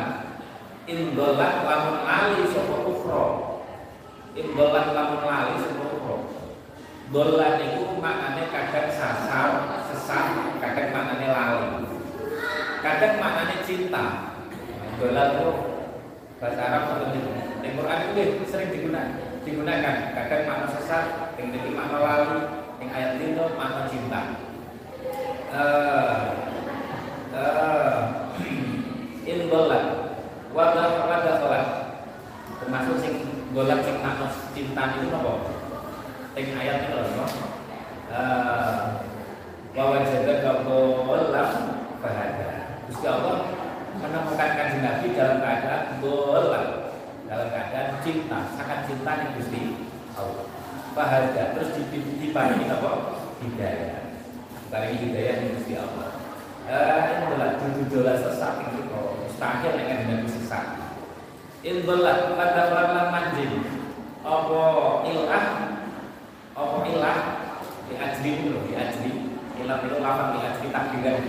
indolat 0.87 1.53
lamun 1.67 1.97
lali 2.07 2.43
sapa 2.47 2.75
ukhra 2.87 3.25
indolat 4.39 4.87
lamun 4.95 5.21
lali 5.23 5.53
sapa 5.59 5.83
ukhra 5.83 6.17
dolan 7.11 7.59
itu 7.59 7.83
maknanya 7.99 8.43
kadang 8.47 8.87
sasar 8.87 9.49
sesat 9.91 10.25
kadang 10.63 10.89
maknanya 10.95 11.27
lali. 11.33 11.67
Kadang 12.79 13.19
maknanya 13.19 13.57
cinta. 13.67 14.05
Dolan 14.99 15.27
itu 15.35 15.49
bahasa 16.39 16.59
Arab 16.59 16.83
atau 16.95 17.11
di 17.59 17.69
Quran? 17.75 17.99
Itu 18.15 18.45
sering 18.47 18.71
digunakan 18.71 19.15
digunakan. 19.43 19.95
Kadang 20.15 20.41
makna 20.47 20.67
sesat 20.71 21.05
yang 21.35 21.49
makna 21.75 21.97
lalu 21.99 22.37
yang 22.79 22.89
ayat 22.95 23.19
itu 23.19 23.43
makna 23.59 23.83
cinta 23.91 24.48
in 29.25 29.49
dolat 29.49 29.85
wadah 30.53 30.88
wadah 31.09 31.35
dolat 31.41 31.65
termasuk 32.62 32.95
sing 33.01 33.13
dolat 33.53 33.81
sing 33.81 33.97
makna 34.05 34.29
cinta 34.53 34.83
itu 35.01 35.09
apa 35.09 35.33
yang 36.38 36.53
ayat 36.53 36.77
itu 36.85 36.97
uh, 38.13 39.01
bahwa 39.73 40.05
jaga 40.05 40.33
kabolam 40.45 41.49
bahagia 41.97 42.77
Gusti 42.85 43.05
Allah 43.09 43.49
menemukan 43.97 44.49
kanjeng 44.53 44.85
Nabi 44.85 45.17
dalam 45.17 45.38
keadaan 45.41 45.97
bola 45.97 46.62
dalam 47.25 47.47
keadaan 47.49 47.97
cinta 48.05 48.53
sangat 48.53 48.85
cinta 48.85 49.12
nih 49.17 49.29
Gusti 49.38 49.59
Allah. 50.13 50.45
Bahagia 50.93 51.53
terus 51.53 51.73
diparingi 52.17 52.65
apa 52.65 52.91
hidayah 53.45 54.08
diparingi 54.69 55.01
hidayah 55.01 55.34
nih 55.41 55.49
Gusti 55.58 55.73
Allah. 55.82 56.13
Eh 56.69 57.25
adalah 57.25 57.58
judul 57.58 58.05
sesat 58.05 58.69
itu 58.69 58.86
kok 58.86 59.17
mustahil 59.25 59.73
dengan 59.73 59.97
dengan 60.05 60.29
sesat. 60.29 60.77
Ilbalat 61.65 62.38
pada 62.38 62.63
lan 62.69 63.10
manjing. 63.10 63.65
Apa 64.21 64.62
ilah? 65.10 65.45
Apa 66.53 66.77
ilah? 66.86 67.19
Di 67.89 67.97
ajri 67.97 68.29
itu 68.45 68.62
di 68.69 68.77
ajri 68.77 69.12
ilah 69.58 69.82
itu 69.82 69.97
lafaz 69.97 70.38
di 70.38 70.39
ajri 70.45 70.67
takdiran 70.69 71.25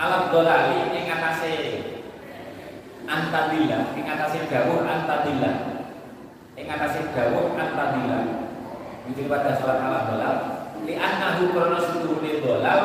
alam 0.00 0.32
dolali 0.32 0.96
yang 0.96 1.12
atase 1.12 1.84
antadila 3.04 3.92
ing 3.92 4.08
atase 4.08 4.48
dawuh 4.48 4.80
antadila. 4.88 5.84
Ing 6.56 6.64
atase 6.64 7.04
dawuh 7.12 7.52
antadila 7.52 8.48
iki 9.10 9.26
pada 9.26 9.58
salat 9.58 9.82
ala 9.82 9.98
dolal 10.10 10.36
li 10.86 10.94
annahu 10.94 11.50
krana 11.50 11.78
setuhune 11.82 12.40
dolal 12.40 12.82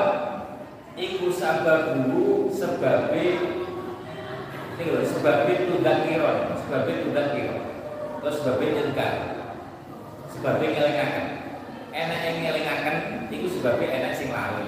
iku 0.98 1.30
sababu 1.30 2.50
sebabe 2.50 3.26
ini 4.76 4.92
lho 4.92 5.02
sebabe 5.08 5.54
tundak 5.70 6.04
kira 6.10 6.52
sebabe 6.66 6.92
tundak 7.06 7.28
kira 7.32 7.58
terus 8.20 8.36
sebabe 8.42 8.66
ilka 8.74 9.08
sebabe 10.34 10.66
ngelengaken 10.66 11.26
enak 11.96 12.20
yang 12.28 12.36
ngelengaken 12.44 12.98
iku 13.32 13.48
sebabe 13.48 13.88
enak 13.88 14.12
sing 14.20 14.28
lali. 14.36 14.68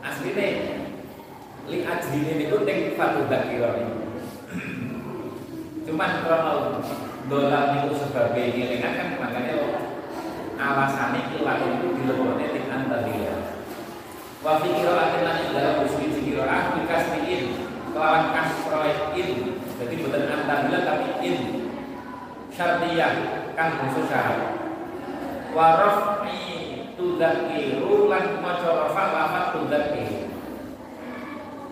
Asline 0.00 0.48
li 1.68 1.84
ajline 1.84 2.32
niku 2.40 2.64
ning 2.64 2.96
fatudak 2.96 3.52
kira 3.52 3.76
niku 3.76 4.08
cuman 5.88 6.20
kalau 6.24 6.80
dolar 7.28 7.80
itu 7.80 7.96
sebagai 7.96 8.44
ngilingan 8.56 8.92
kan 8.92 9.08
makanya 9.20 9.56
lo 9.56 9.87
alasane 10.58 11.38
ilat 11.38 11.62
itu 11.62 11.86
dilebokne 12.02 12.46
ting 12.50 12.66
antadila 12.66 13.38
wa 14.42 14.58
fi 14.58 14.68
qira'atin 14.74 15.22
lan 15.22 15.38
dalam 15.54 15.86
usul 15.86 16.10
qira'ah 16.18 16.74
bi 16.74 16.82
kasriin 16.90 17.42
kelawan 17.94 18.34
kasroin 18.34 18.98
jadi 19.78 19.94
bukan 20.02 20.22
antadila 20.26 20.78
tapi 20.82 21.08
in. 21.22 21.38
Syartiyah 22.50 23.14
kang 23.54 23.78
bungsu 23.78 24.02
syarat 24.10 24.58
wa 25.54 25.78
raf'i 25.78 26.90
tudzakiru 26.98 28.10
lan 28.10 28.42
maca 28.42 28.66
rafa 28.66 29.04
lafat 29.14 29.44
tudzakiru. 29.54 30.26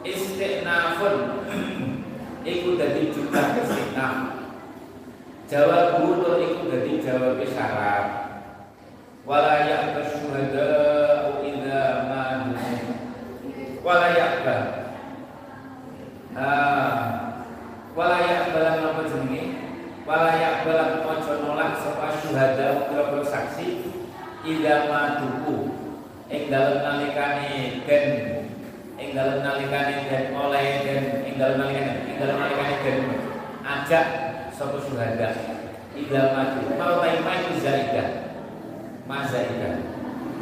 Istinafun 0.06 1.42
iku 2.54 2.78
dadi 2.78 3.10
jumlah 3.10 3.46
istinaf. 3.58 4.14
Jawab 5.50 5.98
butuh 5.98 6.38
iku 6.38 6.70
dadi 6.70 7.02
jawab 7.02 7.42
syarat 7.42 8.25
wala 9.26 9.66
ya'ba 9.66 10.06
syuhada'u 10.06 11.42
idza 11.42 12.06
ma 12.06 12.46
wala 13.82 14.08
ya'ba. 14.14 14.56
Ah 16.38 16.98
wala 17.98 18.22
ya'ba 18.22 18.58
lan 18.62 18.86
apa 18.86 19.02
jenenge? 19.10 19.42
Wala 20.06 20.30
ya'ba 20.38 20.70
lan 20.78 20.90
ojo 21.02 21.32
nolak 21.42 21.74
sapa 21.74 22.14
syuhada 22.22 22.86
utawa 22.86 23.18
saksi? 23.26 23.90
Idza 24.46 24.86
ma 24.86 25.18
duku 25.18 25.74
ing 26.30 26.46
dalem 26.46 26.86
nalikane 26.86 27.82
den 27.82 28.06
ing 28.94 29.10
dalem 29.10 29.42
nalikane 29.42 30.06
den 30.06 30.24
oleh 30.38 30.86
den 30.86 31.02
ing 31.26 31.34
dalem 31.34 31.66
nalikane 31.66 32.14
ing 32.14 32.16
dalem 32.22 32.38
nalikane 32.38 32.74
den 32.86 32.98
ajak 33.66 34.06
sapa 34.54 34.78
syuhada. 34.86 35.34
Idza 35.98 36.30
ma 36.30 36.54
duku 36.54 36.78
mau 36.78 37.02
taimai 37.02 37.58
zaidah 37.58 38.25
mazaidah 39.06 39.74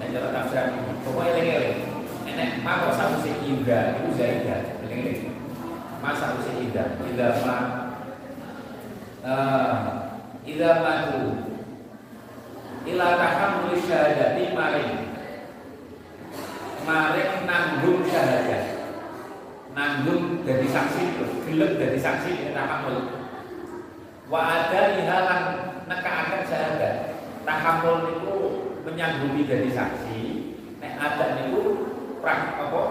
nek 0.00 0.08
cara 0.12 0.28
tafsir 0.32 0.64
pokoke 1.04 1.28
eling-eling 1.30 1.78
enek 2.24 2.50
ma 2.64 2.80
kok 2.84 2.96
satu 2.96 3.16
sing 3.20 3.36
ida 3.44 4.00
iku 4.00 4.08
zaidah 4.16 4.60
eling-eling 4.88 5.36
ma 6.00 6.10
satu 6.16 6.40
sing 6.40 6.56
ida 6.68 6.96
ida 7.04 7.28
ma 7.44 7.56
uh, 9.24 9.76
ida 10.48 10.70
madu 10.80 11.22
ila 12.84 13.08
tahammul 13.20 13.76
syahadati 13.80 14.52
maring 14.56 14.92
maring 16.84 17.32
nanggung 17.48 18.00
syahadat 18.04 18.64
nanggung 19.74 20.46
dari 20.46 20.70
saksi 20.70 21.02
itu. 21.02 21.26
Gelem 21.50 21.76
dari 21.76 21.98
saksi. 21.98 22.54
Tahammul 22.54 23.26
wa 24.30 24.40
ada 24.40 24.96
lihalan 24.96 25.42
nekaaken 25.84 26.42
syahadat 26.48 27.13
tahammul 27.44 28.10
itu 28.10 28.36
menyanggupi 28.88 29.46
dari 29.46 29.70
saksi. 29.70 30.20
Nek 30.80 31.00
ada 31.00 31.26
niku 31.40 31.62
prak 32.24 32.56
apa 32.60 32.82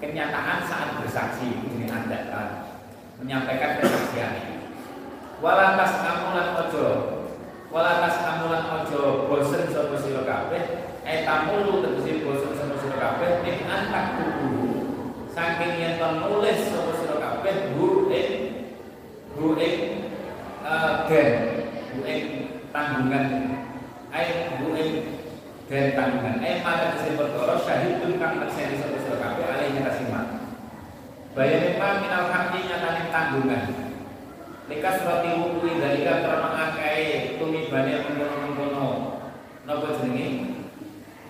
kenyataan 0.00 0.60
saat 0.68 1.00
bersaksi 1.00 1.48
ini 1.64 1.88
ada 1.88 2.28
kan 2.28 2.48
menyampaikan 3.16 3.80
kesaksian 3.80 4.56
walatas 5.40 6.00
amulan 6.04 6.48
ojo. 6.64 6.86
Walatas 7.66 8.16
amulan 8.24 8.64
ojo 8.72 9.28
bosen 9.28 9.68
sapa 9.68 9.96
sira 10.00 10.22
kabeh. 10.24 10.64
Eh 11.04 11.28
tamulu 11.28 11.84
tegese 11.84 12.24
bosen 12.24 12.56
sapa 12.56 12.74
sira 12.80 12.96
kabeh 12.96 13.30
ing 13.44 13.68
antak 13.68 14.16
tubuh. 14.16 15.12
Saking 15.32 15.72
yen 15.76 16.00
nulis 16.00 16.72
sapa 16.72 16.92
sira 16.96 17.16
kabeh 17.20 17.76
bu 17.76 18.08
ing 18.08 18.28
ing 19.36 19.74
gen 21.08 21.30
ing 22.02 22.20
tanggungan 22.72 23.24
ai 24.14 24.58
bu 24.62 24.74
ing 24.78 24.92
gen 25.66 25.98
tanggungan 25.98 26.38
ai 26.38 26.62
maka 26.62 26.94
kese 26.98 27.18
perkara 27.18 27.56
syahidun 27.58 28.18
kang 28.22 28.38
terseni 28.42 28.78
sapa 28.78 28.98
sira 29.02 29.16
kabeh 29.18 29.46
alih 29.50 29.82
kasimat 29.82 30.26
bayane 31.34 31.70
ma 31.80 31.88
minal 31.98 32.24
hakki 32.30 32.58
nyatane 32.70 33.02
tanggungan 33.10 33.64
Likas 34.66 35.06
roti 35.06 35.30
wukui 35.38 35.78
dari 35.78 36.02
kan 36.02 36.26
karena 36.26 36.50
akai 36.58 37.38
tumi 37.38 37.70
banyak 37.70 38.02
mengkono-mengkono 38.02 38.86
Napa 39.62 39.94
jenenge? 40.02 40.58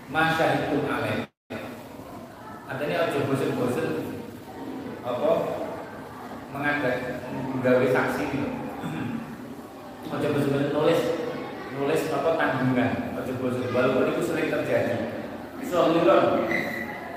Masyahidun 0.08 0.88
alaih 0.88 1.28
Artinya 2.64 2.96
aja 3.04 3.18
bosen-bosen 3.28 3.88
Apa? 5.04 5.32
Mengadak 6.48 6.96
Menggawe 7.28 7.86
saksi 7.92 8.24
Aja 10.08 10.28
bosen-bosen 10.32 10.72
nulis 10.72 11.00
Nulis 11.76 12.08
apa 12.08 12.30
tanggungan 12.40 12.92
Aja 13.20 13.32
bosen 13.36 13.68
Walaupun 13.68 14.16
itu 14.16 14.22
sering 14.24 14.48
terjadi. 14.48 15.12
Soalnya 15.60 16.16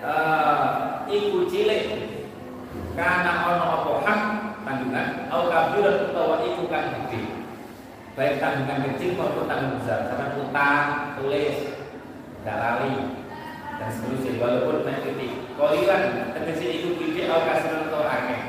uh, 0.03 1.07
Iku 1.07 1.47
cilik. 1.47 1.83
Karena 2.93 3.47
ono 3.47 3.65
apa 3.65 3.91
hak 4.03 4.19
tanggungan 4.69 5.07
au 5.33 5.49
kabiran 5.49 6.11
utawa 6.11 6.45
iku 6.45 6.69
kang 6.69 6.93
gede 7.09 7.25
baik 8.13 8.37
tanggungan 8.37 8.85
kecil 8.91 9.15
maupun 9.15 9.47
tanggungan 9.47 9.79
besar 9.81 9.99
karena 10.11 10.25
utang 10.35 10.87
tulis 11.17 11.57
gak 12.43 12.59
lali 12.59 12.93
dan 13.79 13.89
seterusnya. 13.89 14.37
Walaupun 14.37 14.83
naik 14.83 15.01
titik 15.07 15.31
koliran 15.55 16.35
tegese 16.37 16.67
iku 16.83 16.89
gede 17.01 17.31
au 17.31 17.41
kasiran 17.47 17.87
utawa 17.89 18.05
akeh. 18.11 18.41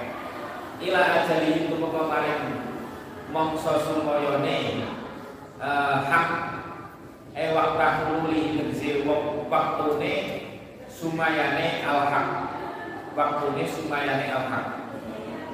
Ila 0.91 1.03
ajali 1.23 1.49
itu 1.65 1.75
moko 1.79 2.11
maring 2.11 2.43
mongso 3.31 3.79
sumoyone 3.81 4.90
hak 5.61 6.29
e 7.37 7.45
waktu 7.53 7.89
luli 8.09 8.57
tegese 8.57 9.05
waktune 9.53 10.15
sumayane 10.89 11.85
al 11.85 12.09
hak 12.09 12.27
waktune 13.13 13.65
sumayane 13.69 14.27
al 14.33 14.45
hak 14.49 14.67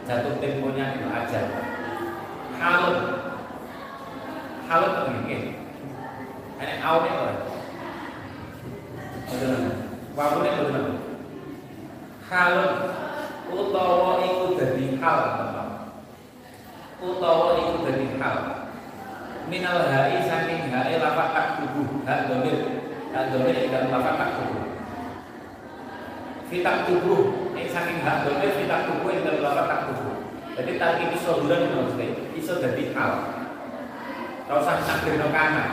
jatuh 0.07 0.39
temponya 0.39 0.95
itu 0.95 1.07
aja 1.11 1.43
halut. 2.57 2.99
Halut 4.67 4.93
apa 4.99 5.11
ini? 5.31 5.55
Ini 6.59 6.75
awalnya 6.83 7.13
apa? 7.15 7.33
Wabunnya 10.17 10.59
bagaimana? 10.59 10.93
Halut. 12.27 12.75
Utawa 13.47 14.27
itu 14.27 14.59
dari 14.59 14.99
hal 14.99 15.21
utawa 16.99 17.55
itu 17.63 17.75
dari 17.87 18.07
hal 18.19 18.56
minal 19.47 19.79
hai 19.87 20.19
saking 20.27 20.75
hai 20.75 20.99
lafat 20.99 21.29
tak 21.33 21.47
tubuh. 21.63 22.03
Hak 22.03 22.27
domir. 22.31 22.59
Hak 23.15 23.25
domir 23.31 23.57
dan 23.71 23.91
lafat 23.95 24.15
tak 24.19 24.31
tubuh. 24.39 24.65
Fitak 26.51 26.77
tubuh. 26.91 27.23
Ini 27.55 27.71
saking 27.71 28.03
hak 28.03 28.27
domir 28.27 28.51
fitak 28.59 28.91
tubuh 28.91 29.09
yang 29.11 29.23
dalam 29.27 29.43
lafat 29.47 29.67
tak 29.71 29.81
tubuh. 29.91 30.15
Jadi 30.57 30.73
iso 31.13 31.33
bulan 31.45 31.69
itu 31.69 31.77
maksudnya 31.77 32.09
iso 32.33 32.53
jadi 32.57 32.85
hal 32.97 33.13
Kau 34.47 34.63
usah 34.63 34.79
nakdir 34.83 35.19
no 35.19 35.29
kana. 35.35 35.65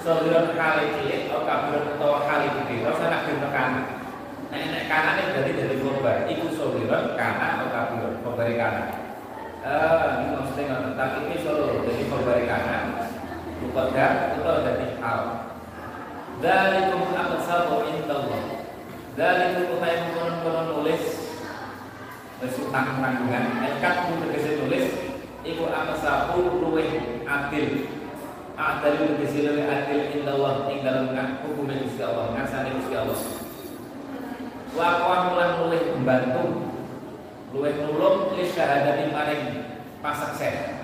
Sohiron 0.00 0.56
kali 0.56 0.96
cilik 0.96 1.28
atau 1.28 1.44
kabiron 1.44 1.98
atau 1.98 2.24
kali 2.24 2.46
gede. 2.48 2.76
Kau 2.86 2.94
usah 2.94 3.08
nakdir 3.10 3.36
no 3.42 3.48
kana. 3.52 3.82
Nah 4.50 4.58
ini 4.58 4.88
kana 4.90 5.10
ini 5.14 5.30
berarti 5.30 5.52
dari 5.54 5.76
korban 5.78 6.26
Iku 6.26 6.46
sohiron 6.50 7.14
kana 7.14 7.46
atau 7.58 7.68
kabiron 7.70 8.18
Korbari 8.26 8.54
kana. 8.58 8.82
Eh, 9.60 10.06
ini 10.24 10.26
maksudnya 10.32 10.96
Tapi 10.96 11.18
ini 11.28 11.36
solo 11.44 11.84
jadi 11.84 12.02
korbari 12.08 12.48
kana 12.48 13.09
Mukodar 13.60 14.40
atau 14.40 14.64
jadi 14.64 14.96
hal 15.04 15.22
Dalikum 16.40 17.12
aqsabu 17.12 17.84
indallah. 17.84 18.64
Dalikum 19.12 19.76
utai 19.76 20.08
mengkonon-konon 20.08 20.66
nulis. 20.72 21.04
Mesutang 22.40 22.96
tanggungan 23.04 23.60
Ekat 23.60 24.08
pun 24.08 24.24
tegesi 24.24 24.56
tulis 24.64 24.86
Iku 25.44 25.68
aqsabu 25.68 26.64
luweh 26.64 27.20
adil. 27.28 27.84
Adil 28.56 29.20
tegesi 29.20 29.44
luweh 29.44 29.68
adil 29.68 30.00
indallah. 30.16 30.64
Ing 30.72 30.80
dalam 30.80 31.12
hukumnya 31.44 31.84
Gusti 31.84 32.00
Allah 32.00 32.32
Ngasani 32.32 32.80
Gusti 32.80 32.96
Allah. 32.96 33.20
Wakwa 34.72 35.16
mulan 35.28 35.50
luweh 35.60 35.82
membantu. 36.00 36.44
Luweh 37.52 37.76
nulung 37.84 38.32
Li 38.32 38.48
syahadati 38.48 39.12
pasak 40.00 40.79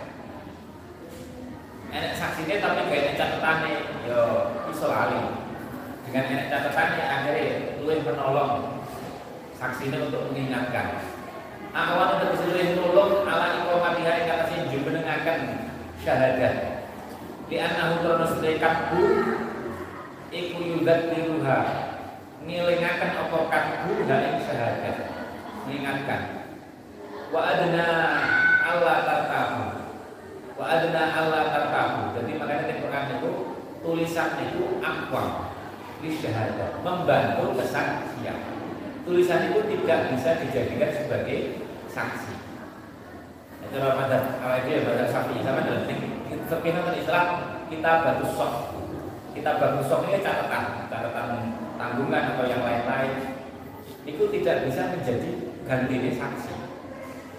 Enak 1.95 2.19
saksinya 2.19 2.57
tapi 2.59 2.91
gak 2.91 3.15
catatannya 3.15 3.97
Yo 4.07 4.23
iso 4.71 4.87
lali. 4.87 5.19
Dengan 6.07 6.25
enak 6.31 6.47
catatannya 6.51 7.05
akhirnya 7.05 7.47
luwih 7.83 8.03
menolong 8.07 8.83
saksinya 9.59 10.07
untuk 10.07 10.31
mengingatkan. 10.31 11.03
Awan 11.75 12.23
untuk 12.23 12.47
luwih 12.47 12.79
menolong? 12.79 13.27
Ala 13.27 13.47
iqamatiha 13.63 14.13
ing 14.23 14.31
atasnya 14.31 14.71
jumenengaken 14.71 15.41
syahadat. 16.03 16.55
Di 17.47 17.57
annahu 17.63 18.03
krono 18.03 18.27
sedekatku 18.27 19.03
iku 20.35 20.59
yudat 20.59 21.15
diruha 21.15 21.59
ngilingaken 22.47 23.11
apa 23.27 23.39
katku 23.51 23.91
ha 24.07 24.17
ing 24.23 24.37
syahadat. 24.43 24.97
Mengingatkan. 25.67 26.23
Wa 27.35 27.43
adna 27.43 27.89
Allah 28.63 28.97
tartahu 29.03 29.76
wa 30.57 30.65
adna 30.65 31.03
Allah 31.13 31.43
tartahu 31.53 32.17
jadi 32.17 32.33
makanya 32.41 32.65
di 32.73 32.75
Quran 32.81 33.07
itu 33.21 33.31
tulisan 33.87 34.31
itu 34.43 34.83
akwam. 34.83 35.55
Syahadat. 36.07 36.87
Membantu 36.87 37.59
kesaksian 37.59 38.39
tulisan 39.03 39.51
itu 39.51 39.59
tidak 39.75 40.15
bisa 40.15 40.39
dijadikan 40.43 40.91
sebagai 40.95 41.39
saksi. 41.91 42.35
Itu 43.67 43.77
pada 43.79 44.39
awal 44.39 44.63
dia 44.67 44.87
pada 44.87 45.07
sapi. 45.11 45.43
Sama 45.43 45.67
dalam 45.67 45.87
fikih 45.87 47.03
Islam 47.03 47.27
kita 47.71 47.91
batu 48.07 48.27
sok. 48.35 48.55
Kita 49.35 49.51
batu 49.59 49.81
sok 49.83 50.11
ini 50.11 50.23
catatan. 50.23 50.87
Catatan 50.91 51.29
tanggungan 51.75 52.23
atau 52.35 52.45
yang 52.47 52.63
lain-lain. 52.63 53.35
Itu 54.07 54.31
tidak 54.31 54.71
bisa 54.71 54.95
menjadi 54.95 55.31
ganti 55.67 55.97
saksi. 56.15 56.55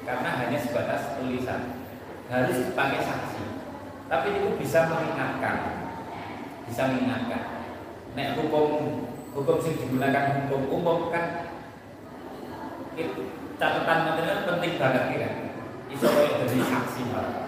Karena 0.04 0.30
hanya 0.44 0.60
sebatas 0.60 1.20
tulisan 1.20 1.77
harus 2.28 2.58
pakai 2.76 3.00
saksi. 3.04 3.44
Tapi 4.08 4.28
itu 4.40 4.48
bisa 4.60 4.88
mengingatkan. 4.88 5.58
Bisa 6.68 6.82
mengingatkan. 6.92 7.44
Nek 8.16 8.40
hukum 8.40 8.68
hukum 9.36 9.58
sing 9.62 9.78
digunakan 9.78 10.48
hukum 10.48 10.62
umum 10.72 11.00
kan 11.14 11.54
catatan 13.58 14.00
material 14.10 14.40
penting 14.50 14.74
banget 14.82 15.06
ya 15.14 15.30
iso 15.94 16.10
jadi 16.10 16.58
saksi 16.62 17.02
malah 17.14 17.46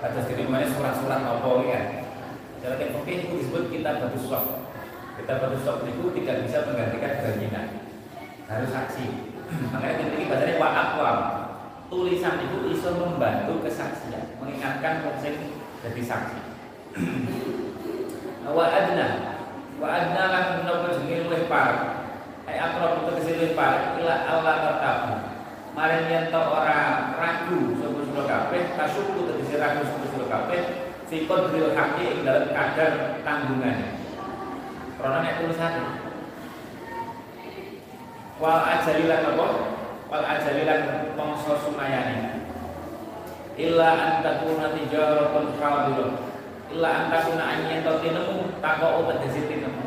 atas 0.00 0.24
jadi 0.26 0.48
mana 0.48 0.66
surat-surat 0.66 1.20
apa 1.20 1.50
ya? 1.68 1.80
Cara 2.60 2.76
mungkin 2.92 3.16
itu 3.24 3.34
disebut 3.40 3.72
kita 3.72 4.00
batu 4.00 4.18
sok 4.20 4.44
kita 5.20 5.32
batu 5.38 5.58
sok 5.60 5.84
itu 5.84 6.04
tidak 6.20 6.48
bisa 6.48 6.64
menggantikan 6.68 7.12
jaminan 7.24 7.68
harus 8.48 8.70
saksi. 8.72 9.06
Makanya 9.72 10.04
ini 10.16 10.24
bahasanya 10.26 10.54
wa 10.58 10.68
akwam 10.74 11.18
tulisan 11.90 12.42
itu 12.46 12.56
bisa 12.80 12.96
membantu 12.96 13.60
kesaksian 13.60 14.40
mengingatkan 14.40 15.04
proses 15.04 15.36
jadi 15.84 16.00
saksi. 16.00 16.40
Wa 18.56 18.72
adna 18.72 19.36
wa 19.76 19.84
adna 19.84 20.22
lan 20.32 20.44
menapa 20.64 20.96
jenenge 20.96 21.28
luwih 21.28 21.44
parek. 21.44 22.08
Ai 22.48 22.56
akrab 22.56 23.04
tegese 23.04 23.36
luwih 23.36 23.52
parek 23.52 24.00
ila 24.00 24.14
Allah 24.24 24.54
tertabu. 24.64 25.12
Maring 25.76 26.08
yen 26.08 26.24
to 26.32 26.40
ora 26.40 27.12
ragu 27.20 27.76
sapa 27.76 28.00
sira 28.00 28.22
kabeh 28.24 28.62
kasuku 28.72 29.18
tegese 29.28 29.60
ragu 29.60 29.84
sapa 29.84 30.06
sira 30.08 30.26
kabeh 30.32 30.60
fi 31.12 31.16
qadril 31.28 31.76
haqqi 31.76 32.04
ing 32.16 32.24
dalem 32.24 32.48
kadar 32.48 33.20
tanggungan. 33.20 33.78
Karena 34.96 35.18
nek 35.20 35.36
tulisan 35.36 36.00
wal 38.40 38.64
ajalilan 38.64 39.36
apa? 39.36 39.46
Wal 40.08 40.24
ajalilan 40.24 40.80
mongso 41.12 41.60
sumayane 41.60 42.39
illa 43.60 43.90
an 43.92 44.14
takuna 44.24 44.72
tijaratun 44.72 45.60
hadirah 45.60 46.12
illa 46.72 46.88
an 46.88 47.04
takuna 47.12 47.44
an 47.44 47.58
yento 47.68 47.92
tinemu 48.00 48.56
tako 48.64 49.04
tegese 49.12 49.44
tinemu. 49.44 49.84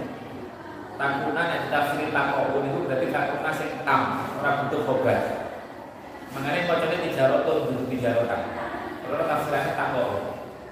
Takuna 0.93 1.41
nek 1.49 1.73
tafsir 1.73 2.13
tako 2.13 2.61
itu 2.61 2.85
berarti 2.85 3.07
takuna 3.09 3.49
sing 3.49 3.69
tam 3.81 4.29
ora 4.37 4.51
butuh 4.61 4.81
khobar 4.85 5.21
mengenai 6.33 6.69
kocoknya 6.69 7.05
tijaratun 7.09 7.57
butuh 7.73 7.87
tijaratan 7.89 8.41
kalau 9.05 9.25
tafsirannya 9.25 9.73
tako 9.73 10.05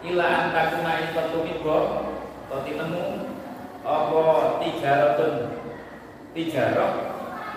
illa 0.06 0.28
an 0.30 0.46
takuna 0.54 0.92
yento 1.02 1.22
tumibo 1.34 1.78
atau 2.50 2.60
tinemu 2.66 3.04
apa 3.82 4.22
tijaratun 4.62 5.34
tijarah 6.38 6.94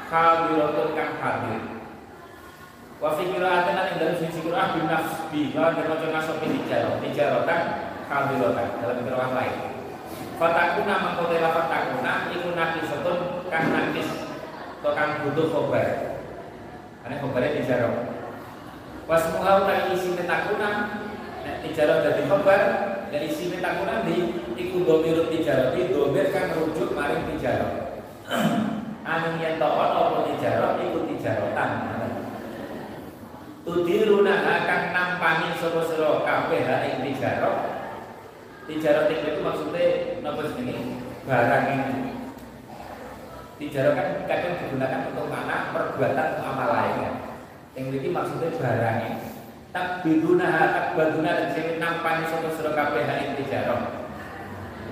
hadiratun 0.08 0.88
kang 0.96 1.12
hadir 1.20 1.73
wa 3.02 3.10
fi 3.18 3.22
qira'atin 3.26 3.74
ing 3.74 3.96
dalam 3.98 4.16
sisi 4.18 4.38
qira'ah 4.42 4.68
bin 4.78 4.86
nafsi 4.86 5.40
dan 5.50 5.74
maca 5.74 6.06
nasab 6.10 6.38
tijarah 6.38 6.94
tijaratan 7.02 7.62
hadiratan 8.06 8.68
dalam 8.78 8.98
qira'ah 9.02 9.30
lain. 9.34 9.56
Fatakuna 10.34 10.94
mangkote 10.98 11.36
la 11.38 11.50
fatakuna 11.54 12.12
iku 12.34 12.48
nakisatun 12.54 13.18
kang 13.50 13.66
nakis 13.70 14.08
atau 14.82 14.92
kang 14.92 15.22
butuh 15.24 15.46
khobar. 15.50 15.88
Karena 17.02 17.20
khobarnya 17.20 17.56
tijarah 17.62 18.14
wasmuha 19.04 19.52
utai 19.64 19.92
isi 19.92 20.16
takuna 20.24 20.68
nek 21.44 21.56
tijarah 21.60 22.00
dadi 22.00 22.24
khobar 22.24 22.62
dan 23.12 23.20
isi 23.20 23.52
takuna 23.60 24.00
di 24.08 24.32
iku 24.56 24.80
tijarah 25.28 25.76
di 25.76 25.92
domir 25.92 26.32
kang 26.32 26.56
rujuk 26.56 26.96
maring 26.96 27.28
tijarah 27.36 28.00
anu 29.12 29.36
yen 29.36 29.60
ana 29.60 29.84
apa 29.92 30.20
tijarah 30.32 30.80
iku 30.80 31.04
tijaratan 31.12 31.70
tudiruna 33.64 34.34
akan 34.44 34.82
nampani 34.92 35.56
sapa 35.56 35.80
sira 35.88 36.20
kabeh 36.20 36.68
ing 36.68 36.96
tijarah 37.00 37.56
tijarah 38.68 39.08
itu 39.08 39.40
maksudnya 39.40 39.84
napa 40.20 40.52
jenenge? 40.56 41.00
Barang 41.24 41.64
ini. 41.72 42.12
Tijarah 43.56 43.92
kan 43.96 44.08
kadang 44.28 44.60
digunakan 44.60 45.08
untuk 45.12 45.28
mana? 45.32 45.72
Perbuatan 45.72 46.28
amal 46.44 46.68
lain 46.68 46.96
yang 47.76 47.88
ini 47.88 48.08
maksudnya 48.12 48.52
barang 48.52 48.98
ini. 49.08 49.20
Tak 49.72 50.06
biduna 50.06 50.48
tak 50.70 50.86
baduna 50.94 51.30
dan 51.32 51.48
sing 51.56 51.80
nampani 51.80 52.28
sapa 52.28 52.48
sira 52.52 52.76
kabeh 52.76 53.08
ing 53.08 53.32
tijarah 53.40 54.04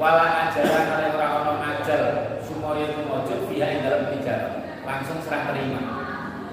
wala 0.00 0.48
ajaran 0.48 0.98
oleh 0.98 1.08
orang-orang 1.14 1.62
ajar 1.78 2.02
sumoyo 2.42 2.90
tumojud 2.90 3.46
via 3.46 3.66
yang 3.70 3.80
dalam 3.86 4.10
bicara 4.10 4.64
langsung 4.82 5.20
serah 5.20 5.52
terima 5.52 6.01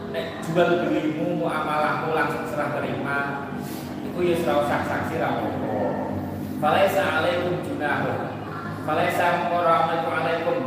nek 0.10 0.42
jual 0.46 0.90
belimu 0.90 1.46
amalahmu 1.46 2.18
langsung 2.18 2.46
serah 2.50 2.78
terima 2.82 3.50
itu 4.02 4.20
ya 4.26 4.36
serah 4.42 4.66
sak 4.66 4.82
saksi 4.90 5.16
rapopo 5.22 6.10
falaisa 6.60 7.02
alaikum 7.02 7.64
junahun. 7.64 8.36
Falaisa 8.84 9.48
warahmatullahi 9.48 10.22
alaikum. 10.24 10.58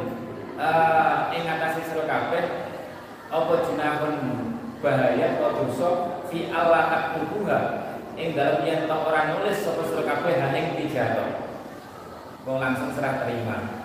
Uh, 0.62 1.32
ing 1.34 1.48
atase 1.48 1.82
sira 1.90 2.06
kabeh 2.06 2.44
apa 3.32 3.52
junahun 3.66 4.14
bahaya 4.78 5.40
atau 5.40 5.64
dosa? 5.64 5.90
Fi 6.30 6.52
Allah 6.54 6.86
taktubuha 6.92 7.60
ing 8.14 8.36
dalam 8.36 8.62
yang 8.62 8.86
orang 8.86 9.36
nulis 9.36 9.64
sapa 9.64 9.82
sira 9.90 10.04
kabeh 10.06 10.38
haning 10.38 10.76
tijarah 10.78 11.50
mau 12.46 12.62
langsung 12.62 12.94
serah 12.94 13.24
terima 13.26 13.81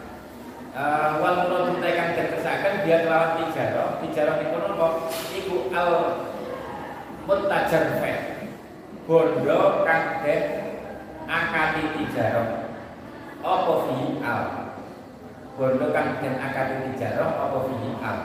uh, 0.78 1.18
wal 1.18 1.50
murad 1.50 1.82
tekan 1.82 2.13
ketesakan 2.13 2.86
dia 2.86 3.02
kelawan 3.02 3.42
tijarah 3.42 3.98
tijarah 4.06 4.36
niku 4.38 4.58
napa 4.62 4.88
iku 5.34 5.56
al 5.74 5.92
mutajar 7.26 7.98
fe 7.98 8.12
bondo 9.10 9.84
kang 9.88 10.22
den 10.22 10.44
akati 11.26 11.84
tijarah 11.96 12.68
apa 13.40 13.74
fi 13.88 13.98
al? 14.20 14.44
Bondo 15.56 15.88
kang 15.96 16.20
den 16.20 16.36
akati 16.36 16.92
tijarah 16.92 17.32
apa 17.40 17.58
fi 17.66 17.76
al? 18.04 18.20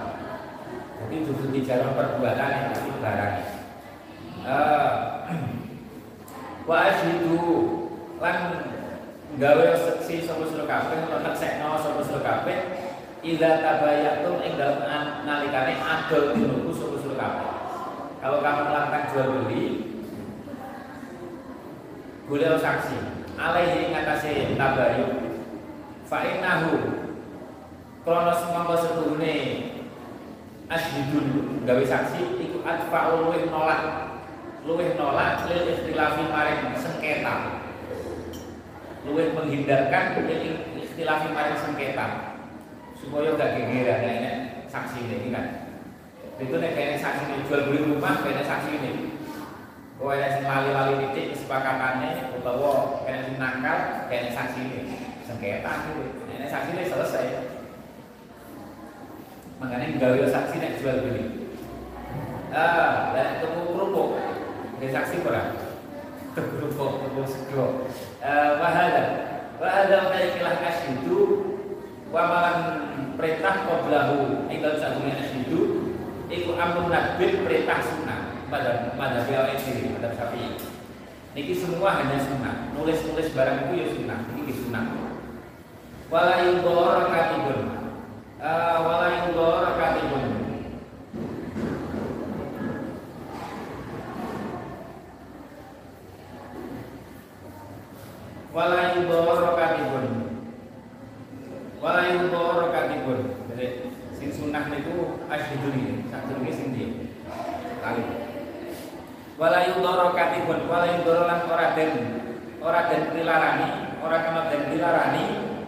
Jadi 1.02 1.16
justru 1.26 1.46
tijarah 1.54 1.94
perbuatan 1.94 2.50
yang 2.50 2.66
pasti 2.74 2.90
barang. 2.98 3.34
Uh, 4.42 4.90
wa 6.68 6.76
asyidu 6.90 7.38
lan 8.18 8.38
gawe 9.40 9.66
seksi 9.80 10.28
sapa 10.28 10.44
sira 10.44 10.64
kabeh 10.68 11.08
neksekno 11.08 11.80
sapa 11.80 12.00
sira 12.04 12.20
kabeh 12.20 12.58
ila 13.22 13.50
tabayatum 13.64 14.36
ing 14.44 14.52
dalem 14.60 15.24
nalikane 15.24 15.80
adol 15.80 16.36
dinuku 16.36 16.70
sapa 16.76 16.96
sira 17.00 17.16
kabeh. 17.16 17.48
Kalau 18.20 18.38
kamu 18.44 18.62
melakukan 18.68 19.02
jual 19.10 19.26
beli 19.40 19.64
boleh 22.28 22.60
saksi. 22.60 22.96
Alaihi 23.32 23.88
ing 23.88 23.96
atase 23.96 24.54
tabayun 24.54 25.12
fa 26.04 26.18
innahu 26.28 26.76
krana 28.04 28.36
semangka 28.36 28.76
setuhune 28.84 29.36
asyidun 30.68 31.26
gawe 31.64 31.84
saksi 31.88 32.20
iku 32.36 32.60
adfa'ul 32.60 33.32
luwih 33.32 33.48
nolak 33.48 33.80
luwih 34.68 34.92
nolak 35.00 35.48
lil 35.48 35.64
ikhtilafi 35.72 36.28
maring 36.28 36.76
sengketa 36.76 37.64
luwih 39.02 39.34
menghindarkan 39.34 40.22
istilah 40.78 41.26
paling 41.26 41.58
sengketa. 41.58 42.38
Supaya 43.02 43.34
gak 43.34 43.58
gegeran 43.58 43.98
ya 44.06 44.12
ini 44.14 44.32
saksi 44.70 44.98
ini 45.10 45.34
kan 45.34 45.46
itu 46.38 46.54
nih 46.54 46.70
kayaknya 46.74 46.98
saksi 47.02 47.22
ini 47.28 47.44
jual 47.50 47.66
beli 47.66 47.80
rumah 47.82 48.22
kayaknya 48.22 48.46
saksi 48.46 48.70
ini. 48.78 48.90
Kalau 49.98 50.10
ada 50.10 50.26
yang 50.34 50.46
lali-lali 50.46 50.94
titik 51.10 51.34
kesepakatannya 51.34 52.34
utawa 52.38 53.02
kayaknya 53.02 53.26
yang 53.26 53.36
nakal 53.42 53.78
kayaknya 54.06 54.30
saksi 54.34 54.60
ini. 54.62 54.96
Sengketa 55.26 55.72
gitu 55.90 56.02
ini 56.30 56.46
saksi 56.46 56.70
ini 56.78 56.84
selesai. 56.86 57.26
Makanya 59.58 59.98
gawe 59.98 60.26
saksi 60.30 60.56
nih 60.62 60.78
jual 60.78 60.96
beli. 61.02 61.24
Ah 62.54 63.10
dan 63.18 63.42
temu 63.42 63.66
kerupuk. 63.66 64.08
Saksi 64.82 65.22
berapa 65.22 65.71
tergerupuk 66.32 67.12
terus 67.12 67.32
sego 67.36 67.86
wahada 68.58 69.04
wahada 69.60 70.16
ikilah 70.16 70.56
asyidu 70.64 71.20
wa 72.12 72.22
malan 72.28 72.58
perintah 73.16 73.64
qoblahu 73.68 74.48
ing 74.48 74.58
dalem 74.60 74.78
sadurunge 74.80 75.16
asyidu 75.16 75.60
iku 76.28 76.56
amrun 76.56 76.88
nabil 76.88 77.44
perintah 77.44 77.80
sunnah 77.84 78.32
pada 78.52 78.92
pada 78.96 79.24
awake 79.24 79.60
dhewe 79.64 79.96
pada 79.96 80.12
sapi 80.16 80.60
niki 81.32 81.56
semua 81.56 81.96
hanya 81.96 82.20
sunnah 82.20 82.68
nulis-nulis 82.76 83.32
barang 83.32 83.68
itu 83.68 83.72
ya 83.80 83.86
sunnah 83.96 84.18
ini 84.36 84.52
sunnah 84.52 84.84
wala 86.12 86.44
yudhara 86.44 87.08
katibun 87.08 87.60
uh, 88.36 88.76
wala 88.84 89.08
katibun 89.80 90.51
wala 98.52 98.92
yudhara 98.96 99.50
katibun 99.56 100.06
wala 101.80 102.02
yudhara 102.12 102.66
katibun 102.68 103.18
jadi 103.52 103.66
sing 104.12 104.28
sunah 104.28 104.68
niku 104.68 105.24
asyhaduni 105.32 106.06
sadurunge 106.12 106.52
sing 106.52 106.76
ndi 106.76 106.84
kali 107.80 108.04
wala 109.40 109.58
yudhara 109.66 110.12
katibun 110.12 110.68
wala 110.68 110.86
yudhara 110.86 111.22
lan 111.26 111.40
ora 111.48 111.66
den. 111.74 112.22
Ora 112.62 112.86
den 112.86 113.10
dilarani. 113.10 113.98
Ora 113.98 114.22
kena 114.22 114.46
den 114.46 114.70
dilarani 114.70 115.24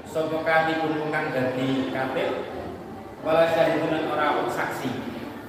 sapa 0.06 0.46
katibun 0.46 1.10
kang 1.10 1.34
dadi 1.34 1.90
katib? 1.90 2.30
Wala 3.26 3.50
syahidun 3.50 4.14
ora 4.14 4.46
saksi. 4.46 4.90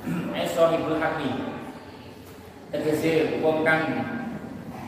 Eh 0.38 0.45
sahibul 0.45 0.98
haqi. 0.98 1.30
Tegese 2.74 3.41
wong 3.45 3.62
kang 3.62 3.82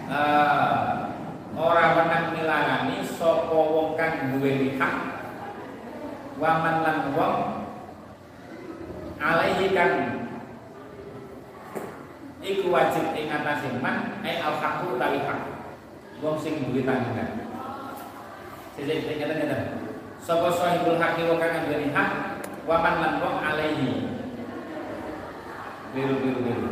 uh, 0.10 1.14
ora 1.58 1.98
menang 1.98 2.38
nilarani 2.38 3.02
sapa 3.02 3.50
wong 3.50 3.98
kang 3.98 4.38
duweni 4.38 4.78
hak 4.78 5.26
waman 6.38 6.86
lan 6.86 6.98
wong 7.18 7.66
alaihi 9.18 9.74
kang 9.74 10.22
iku 12.46 12.70
wajib 12.70 13.10
ing 13.18 13.34
atase 13.34 13.74
man 13.82 14.22
ai 14.22 14.38
al 14.38 14.62
haqu 14.62 15.02
tawi 15.02 15.20
hak. 15.26 15.40
Wong 16.18 16.38
sing 16.42 16.62
duwe 16.66 16.82
tanggungan. 16.86 17.46
Sing 18.78 18.86
sing 18.86 19.18
ngeten 19.18 19.82
sapa 20.22 20.54
sahibul 20.54 21.02
haqi 21.02 21.26
wong 21.26 21.42
kang 21.42 21.66
duweni 21.66 21.90
hak 21.90 22.38
waman 22.70 23.02
lan 23.02 23.14
wong 23.18 23.36
alaihi. 23.42 24.14
Biru 25.98 26.22
biru 26.22 26.40
biru. 26.46 26.70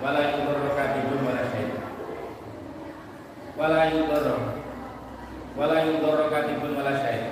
Wala 0.00 0.32
yudhurru 0.32 0.72
katibun 0.72 1.28
wala 1.28 1.44
syahid 1.52 1.83
wala 3.54 3.90
yudhara. 3.90 4.36
Wala 5.54 5.76
yudhara 5.86 6.24
katibun 6.30 6.74
wala 6.74 6.92
syahid 6.98 7.30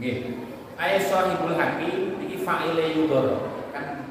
nggih. 0.00 0.32
Ayat 0.80 1.04
sahibul 1.04 1.54
haqi 1.60 2.16
iki 2.24 2.40
fa'ile 2.40 2.96
yudhara. 2.96 3.36
Kan 3.70 4.08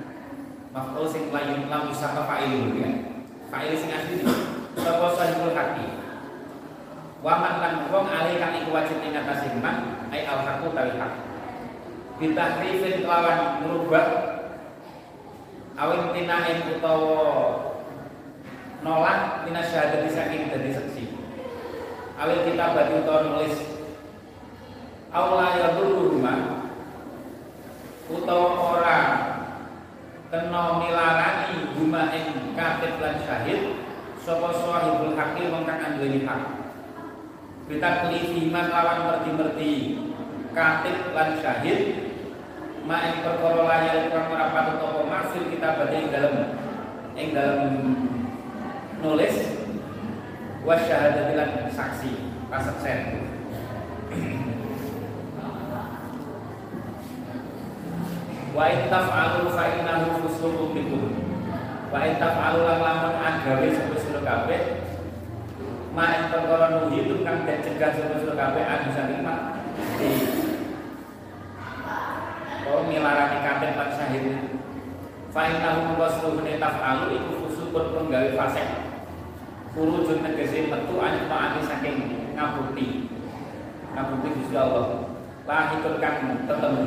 maf'ul 0.70 1.10
sing 1.10 1.34
layu 1.34 1.66
lam 1.66 1.90
yusaka 1.90 2.30
fa'il 2.30 2.78
ya. 2.78 2.90
Fa'il 3.50 3.74
sing 3.74 3.90
asli 3.90 4.22
sapa 4.78 5.18
sahibul 5.18 5.52
haqi? 5.58 5.98
Wa 7.20 7.42
man 7.42 7.60
lan 7.60 7.74
wong 7.92 8.08
ali 8.08 8.40
kang 8.40 8.56
iku 8.56 8.72
wajib 8.72 9.04
ing 9.04 9.12
atase 9.12 9.52
man 9.60 10.08
ai 10.14 10.24
al 10.24 10.46
haqu 10.46 10.72
tawi 10.72 10.94
haq. 10.96 11.14
Bitahrifin 12.22 13.04
lawan 13.04 13.64
merubah 13.66 14.08
awin 15.80 16.12
tinain 16.16 16.64
utawa 16.68 17.69
nolak 18.80 19.44
minas 19.44 19.68
syahadat 19.72 20.08
saking 20.08 20.52
dadi 20.52 20.72
saksi. 20.72 21.04
Awil 22.20 22.52
kita 22.52 22.76
bagi 22.76 23.00
utawa 23.00 23.20
nulis 23.32 23.56
aula 25.10 25.56
ya 25.56 25.80
rumah 25.80 26.68
utawa 28.12 28.50
ora 28.76 29.00
kena 30.30 30.64
milarani 30.84 31.74
huma 31.74 32.12
ing 32.14 32.54
katib 32.54 33.00
lan 33.02 33.16
syahid 33.24 33.82
sapa 34.20 34.52
sahibul 34.52 35.16
haqi 35.16 35.48
wong 35.48 35.64
kang 35.64 35.98
hak. 35.98 36.42
Kita 37.70 37.90
kelifiman 38.04 38.68
lawan 38.68 39.00
merti-merti 39.08 39.72
katib 40.52 41.16
lan 41.16 41.40
syahid 41.40 41.80
ma 42.84 43.00
ing 43.08 43.24
perkara 43.24 43.64
layar 43.64 44.12
kang 44.12 44.28
ora 44.28 44.52
patut 44.52 44.82
apa 44.82 45.02
maksud 45.08 45.44
kita 45.54 45.68
badhe 45.80 45.98
ing 46.04 46.10
dalem 46.12 46.36
ing 47.16 47.28
dalem 47.32 47.64
nulis 49.00 49.36
wa 50.68 50.76
syahadati 50.76 51.34
lan 51.40 51.72
saksi 51.72 52.12
pasaksen 52.52 53.24
wa 58.52 58.64
in 58.68 58.92
taf'alu 58.92 59.48
fa 59.56 59.64
innahu 59.72 60.20
fusuqun 60.28 60.76
bikum 60.76 61.04
wa 61.88 62.00
in 62.04 62.20
taf'alu 62.20 62.60
lan 62.68 62.80
lamun 62.84 63.16
agawe 63.24 63.68
sapa 63.72 63.96
sira 64.04 64.20
kabeh 64.20 64.62
ma 65.96 66.06
ing 66.20 66.28
perkara 66.28 66.68
nuhi 66.76 67.08
itu 67.08 67.24
kang 67.24 67.48
den 67.48 67.64
cegah 67.64 67.96
sapa 67.96 68.20
sira 68.20 68.36
kabeh 68.36 68.64
anu 68.68 68.90
saking 68.92 69.24
di. 69.96 70.12
Oh 72.70 72.86
milarani 72.86 73.42
kabeh 73.42 73.74
lan 73.74 73.90
syahid. 73.96 74.26
Fa 75.32 75.46
innahu 75.50 75.98
wasluhune 75.98 76.60
taf'alu 76.60 77.16
iku 77.16 77.32
fusuqun 77.48 77.86
penggawe 77.96 78.30
fasik 78.34 78.68
Furujun 79.70 80.26
tegese 80.26 80.66
metu 80.70 80.98
anit 80.98 81.30
ma'ani 81.30 81.62
saking 81.62 81.98
ngabukti 82.34 83.06
Ngabukti 83.94 84.30
Gusti 84.38 84.56
Allah. 84.58 85.14
Lahikun 85.46 85.98
kang 85.98 86.46
tetemu 86.46 86.86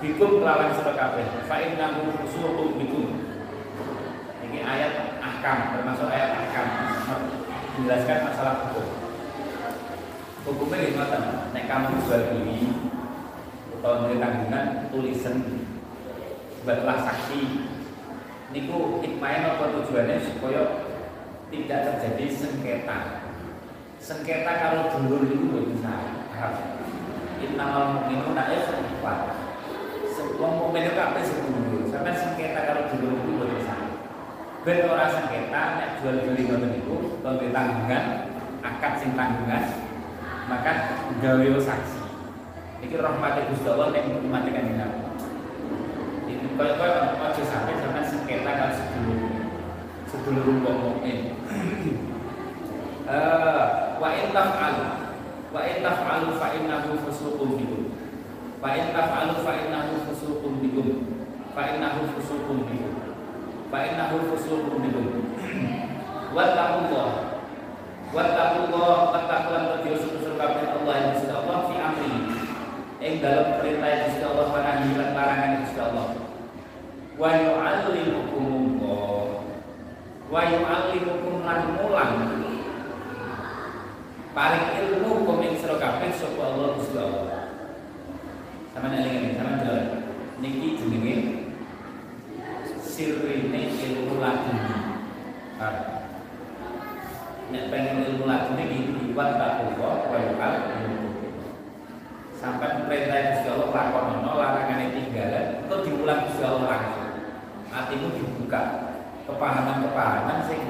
Bikum 0.00 0.40
kelawan 0.40 0.72
sira 0.72 0.96
kabeh. 0.96 1.44
Fa 1.44 1.60
innahu 1.60 2.08
fusuqun 2.24 2.80
bikum. 2.80 3.20
Ini 4.48 4.64
ayat 4.64 5.20
ahkam 5.20 5.76
termasuk 5.76 6.08
ayat 6.08 6.40
ahkam. 6.40 6.66
Menjelaskan 7.76 8.18
masalah 8.32 8.54
hukum. 8.64 8.88
Hukumnya 10.48 10.88
gimana? 10.88 11.18
Nek 11.52 11.68
kamu 11.68 12.00
jual 12.00 12.22
beli 12.32 12.58
atau 13.76 13.92
memberi 14.08 14.16
tanggungan 14.24 14.66
tulisan 14.88 15.36
buatlah 16.64 16.98
saksi. 17.04 17.40
Niku 18.56 19.04
hikmahnya 19.04 19.60
apa 19.60 19.64
tujuannya? 19.68 20.16
Supaya 20.24 20.89
tidak 21.50 21.78
terjadi 21.82 22.24
sengketa. 22.30 22.98
Sengketa 23.98 24.52
kalau 24.62 24.88
dulur 24.94 25.26
itu 25.26 25.44
nggak 25.50 25.66
bisa 25.74 25.94
paham. 26.30 26.54
Innamal 27.42 27.84
mu'minuna 28.00 28.42
ikhwah. 28.54 29.34
Wong 30.40 30.52
mukmin 30.56 30.88
itu 30.88 30.96
apa 30.96 31.20
sedulur. 31.20 31.84
Sampai 31.90 32.16
sengketa 32.16 32.60
kalau 32.64 32.88
dulur 32.94 33.12
itu 33.18 33.30
nggak 33.34 33.50
bisa. 33.58 33.74
Ben 34.64 34.86
ora 34.86 35.06
sengketa 35.10 35.62
nek 35.76 35.90
jual 36.00 36.16
beli 36.24 36.42
ngoten 36.48 36.70
niku 36.70 36.96
utawa 37.20 37.40
tanggungan 37.40 38.04
akad 38.60 38.92
sing 39.00 39.10
tanggungan 39.16 39.64
maka 40.48 40.72
gawe 41.20 41.48
saksi. 41.60 42.00
Iki 42.80 42.96
rahmate 42.96 43.52
Gusti 43.52 43.68
Allah 43.68 43.92
nek 43.92 44.08
umat 44.24 44.44
kanjeng 44.48 44.76
Nabi. 44.80 45.00
Ini 46.30 46.46
kaya-kaya 46.56 47.18
aja 47.18 47.42
sampai 47.42 47.76
sampai 47.80 48.04
sengketa 48.06 48.50
kalau 48.54 48.72
sedulur 48.76 49.40
sedulur 50.10 50.46
wong 50.60 50.78
mukmin. 50.84 51.39
Eh, 53.10 53.62
wa 53.98 54.14
in 54.14 54.30
taf'alu 54.30 54.86
wa 55.50 55.66
in 55.66 55.82
taf'alu 55.82 56.30
fa 56.38 56.54
innahu 56.54 56.94
fusuqun 57.02 57.58
bikum. 57.58 57.90
Fa 58.62 58.78
in 58.78 58.94
taf'alu 58.94 59.34
fa 59.42 59.50
innahu 59.50 60.06
fusuqun 60.06 60.62
bikum. 60.62 61.10
Fa 61.50 61.74
innahu 61.74 62.06
fusuqun 62.14 62.70
bikum. 62.70 62.94
Fa 63.66 63.82
innahu 63.82 64.30
fusuqun 64.30 64.78
bikum. 64.78 65.26
Wattaqullah. 66.30 67.34
Wattaqullah 68.14 68.94
wattaqulan 69.10 69.62
radhiyo 69.74 69.98
susul 69.98 70.38
kabeh 70.38 70.70
Allah 70.70 70.94
yang 70.94 71.10
Gusti 71.18 71.34
Allah 71.34 71.66
fi 71.66 71.74
amri. 71.82 72.14
Ing 73.02 73.18
dalam 73.18 73.58
perintah 73.58 74.06
Gusti 74.06 74.22
Allah 74.22 74.46
wa 74.54 74.62
nahi 74.62 74.94
lan 74.94 75.10
larangan 75.18 75.66
Gusti 75.66 75.82
Allah. 75.82 76.14
Wa 77.18 77.30
yu'allimukumullah 77.34 79.18
wa 80.30 80.46
yu'allimukum 80.46 81.42
lan 81.42 81.74
mulang 81.74 82.49
paling 84.30 84.64
ilmu 84.78 85.26
sira 85.58 85.76
kabeh 85.76 86.10
sapa 86.14 86.40
Allah 86.40 86.68
Gusti 86.78 86.96
Allah? 86.96 87.50
Sama 88.70 88.94
eling 88.94 89.34
sama 89.34 89.60
jalan. 89.60 89.86
Niki 90.40 90.78
jenenge 90.80 91.14
sirrine 92.80 93.60
ilmu 93.76 94.20
laduni 94.20 94.80
nek 97.50 97.64
pengen 97.68 98.06
ilmu 98.06 98.24
laduni 98.24 98.64
iki 98.70 99.12
wa 99.12 99.36
taqwa 99.36 100.06
wa 100.08 100.16
yu'allimukum 100.16 101.34
sampai 102.38 102.88
perintah 102.88 103.20
Gusti 103.36 103.48
Allah 103.52 103.68
lakonono 103.68 104.32
larangane 104.38 104.96
tinggalan 104.96 105.60
itu 105.66 105.76
diulang 105.84 106.24
Gusti 106.30 106.42
Allah 106.46 106.64
langsung? 106.64 107.10
Hatimu 107.70 108.06
dibuka. 108.18 108.62
Kepahaman-kepahaman 109.30 110.42
sing 110.48 110.60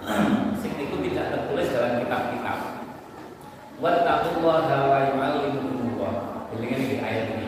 sing 0.62 0.72
itu 0.78 0.96
tidak 1.04 1.36
tertulis 1.36 1.68
dalam 1.68 2.00
kitab-kitab. 2.00 2.75
Wattaqullaha 3.76 4.76
wa 4.88 4.98
yu'allimukumullah. 5.12 6.14
Elingan 6.56 6.80
iki 6.84 6.96
ayat 7.00 7.26
ini. 7.36 7.46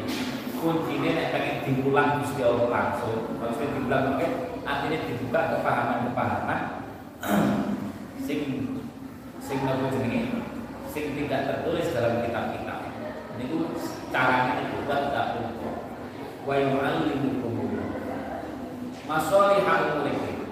Kuncine 0.59 1.09
nek 1.14 1.31
pengen 1.31 1.57
diulang 1.64 2.18
Gusti 2.20 2.43
Allah 2.43 2.68
langsung, 2.68 3.39
maksudnya 3.39 3.79
diulang 3.79 4.05
mungkin 4.12 4.31
artinya 4.66 4.99
dibuka 5.07 5.41
kepahaman-kepahaman 5.55 6.61
sing 8.26 8.41
sing 9.39 9.59
apa 9.62 9.87
jenenge? 9.95 10.43
sing 10.91 11.14
tidak 11.14 11.47
tertulis 11.47 11.95
dalam 11.95 12.26
kitab-kitab. 12.26 12.79
Ini 13.39 13.45
caranya 14.11 14.66
itu 14.66 14.83
buat 14.83 15.14
tak 15.14 15.26
wa 16.49 16.57
yu'allimukum 16.57 17.76
masalihah 19.05 20.01
umurikum 20.01 20.49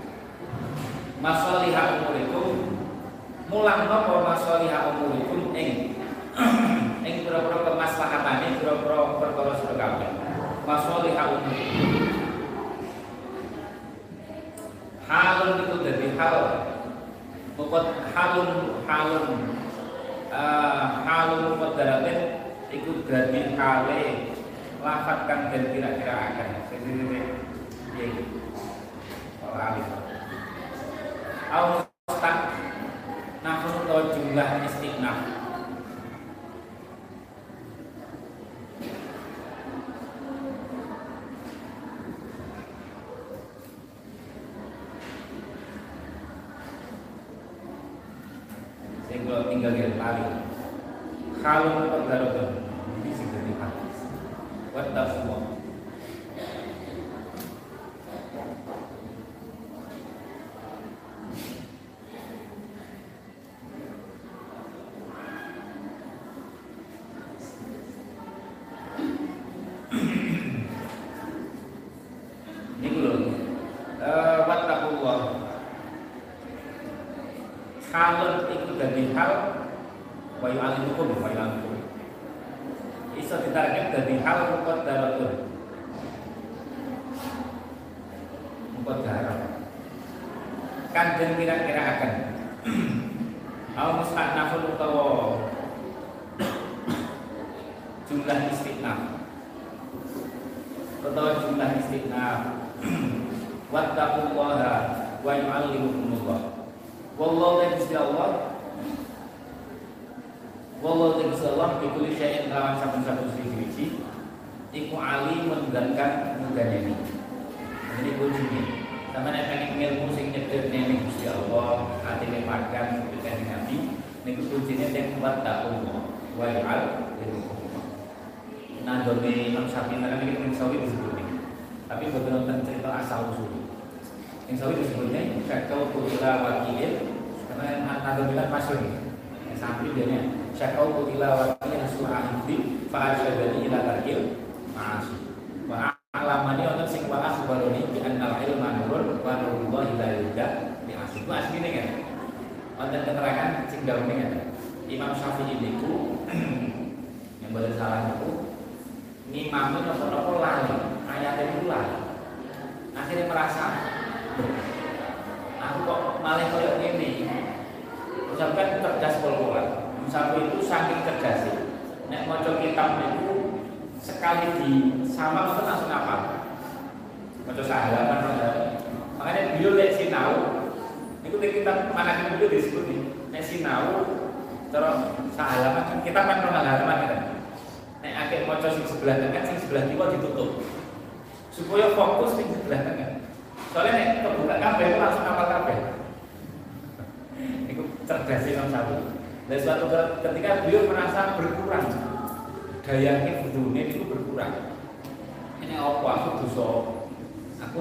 masalihah 1.25 2.05
umurikum 2.05 2.76
mulang 3.47 3.87
napa 3.87 4.27
masalihah 4.27 4.91
umurikum 4.91 5.55
ing 5.55 5.95
ing 7.07 7.15
pira-pira 7.23 7.63
kemaslahatane 7.63 8.59
pira-pira 8.59 8.99
perkara 9.23 9.53
sira 9.63 9.75
kabeh 9.79 10.11
masalihah 10.67 11.27
umurikum 11.31 12.11
halun 15.07 15.51
itu 15.63 15.77
dari 15.87 16.09
hal 16.19 16.37
Mukot 17.57 17.89
halun 18.13 18.85
halun 18.85 19.27
uh, 20.29 21.01
halun 21.09 21.57
mukot 21.57 21.73
ikut 22.69 22.99
dari 23.09 23.57
hale 23.57 24.03
lafat 24.85 25.19
kang 25.25 25.49
dan 25.49 25.73
kira-kira 25.73 26.15
akan 26.37 26.49
sendiri 26.69 27.17
ya 27.97 28.07
kalau 29.41 29.57
alif 29.57 29.87
atau 34.43 34.86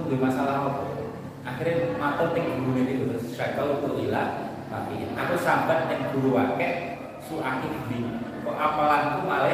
Ada 0.06 0.16
masalah 0.22 0.56
apa? 0.70 0.84
Akhirnya 1.45 1.97
mata 1.97 2.30
ting 2.38 2.45
guru 2.62 2.78
ini 2.78 2.93
terus 3.06 3.34
syakal 3.34 3.82
ilah 3.97 4.53
tapi 4.70 5.10
aku 5.14 5.34
sambat 5.41 5.89
yang 5.89 6.10
guru 6.14 6.38
wakil 6.38 6.74
suaki 7.26 7.70
di 7.89 8.06
kok 8.45 8.58
apalanku 8.58 9.26
malah 9.26 9.49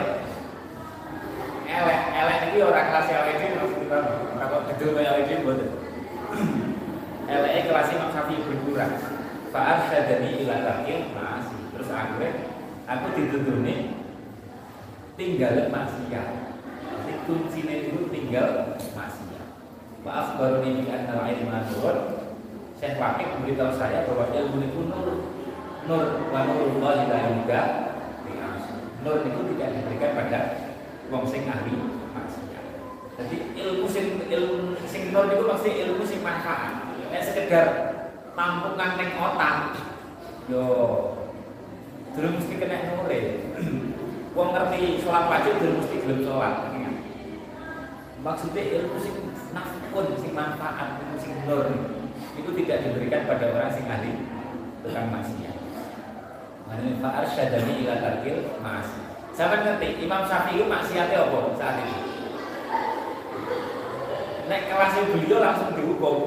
elek 1.67 1.99
elek 2.15 2.39
ini 2.51 2.59
orang 2.63 2.87
kelas 2.91 3.07
elek 3.11 3.35
ini 3.39 3.47
maksudnya 3.59 3.99
kalau 4.39 4.59
gedung 4.71 4.95
elek 4.99 5.27
ini 5.27 5.43
buat 5.43 5.59
elek 7.27 7.53
kelas 7.67 7.91
Imam 7.95 8.11
Syafi'i 8.11 8.43
berkurang 8.43 8.93
Fa'ar 9.51 9.87
syadani 9.91 10.47
ila 10.47 10.63
takil 10.63 11.11
masih 11.11 11.59
terus 11.75 11.91
akhirnya 11.91 12.31
aku 12.87 13.07
nih 13.67 13.91
tinggal 15.19 15.55
maksiat. 15.67 16.27
Jadi 16.81 17.13
kuncinya 17.27 17.75
itu 17.83 18.07
tinggal 18.09 18.70
maaf 20.01 20.41
baru 20.41 20.65
ini 20.65 20.89
antara 20.89 21.29
air 21.29 21.45
manur 21.45 22.21
saya 22.81 22.97
pakai 22.97 23.37
memberitahu 23.37 23.77
saya 23.77 24.09
bahwa 24.09 24.33
ilmu 24.33 24.57
itu 24.65 24.79
nur. 24.89 25.09
Nur 25.85 26.29
wa 26.33 26.41
nurullah 26.49 27.09
la 27.09 27.19
juga 27.29 27.61
nur 29.01 29.25
itu 29.25 29.41
tidak 29.53 29.69
diberikan 29.73 30.13
pada 30.13 30.41
wong 31.09 31.25
sing 31.25 31.49
ahli 31.49 31.73
maksiat. 32.13 32.65
Jadi 33.17 33.37
ilmu 33.57 33.85
sing 33.89 34.17
ilmu 34.29 34.77
sing 34.85 35.09
nur 35.13 35.29
itu 35.29 35.45
pasti 35.45 35.69
ilmu 35.85 36.03
sing 36.05 36.21
manfaat. 36.25 36.85
Nek 37.09 37.21
sekedar 37.21 37.67
tampungan 38.33 38.97
neng 38.97 39.09
otak 39.17 39.77
yo 40.49 40.65
belum 42.17 42.41
mesti 42.41 42.53
kena 42.57 42.77
nure. 42.93 43.21
Wong 44.37 44.49
ngerti 44.53 45.01
sholat 45.05 45.29
wajib 45.29 45.53
belum 45.61 45.75
mesti 45.81 45.95
belum 46.01 46.19
sholat. 46.25 46.55
Maksudnya 48.21 48.61
ilmu 48.81 48.97
sing 49.01 49.30
nafkun 49.91 50.15
sing 50.23 50.31
manfaat 50.31 51.03
ilmu 51.03 51.19
sing 51.19 51.35
nur 51.43 51.67
itu 52.39 52.49
tidak 52.63 52.79
diberikan 52.87 53.27
pada 53.27 53.51
orang 53.51 53.75
sing 53.75 53.83
ahli 53.91 54.23
tukang 54.87 55.11
maksiat. 55.11 55.55
Manil 56.71 56.95
fa'ar 57.03 57.27
syadani 57.27 57.83
ila 57.83 57.99
tarkil 57.99 58.55
mas 58.63 58.87
Sama 59.35 59.59
ngerti 59.59 59.99
Imam 60.07 60.23
Syafi'i 60.23 60.63
maksiatnya 60.63 61.27
apa 61.27 61.39
saat 61.59 61.75
ini? 61.83 61.97
Nek 64.47 64.61
kelasnya 64.71 65.11
beliau 65.11 65.39
langsung 65.43 65.75
dihukum 65.75 66.17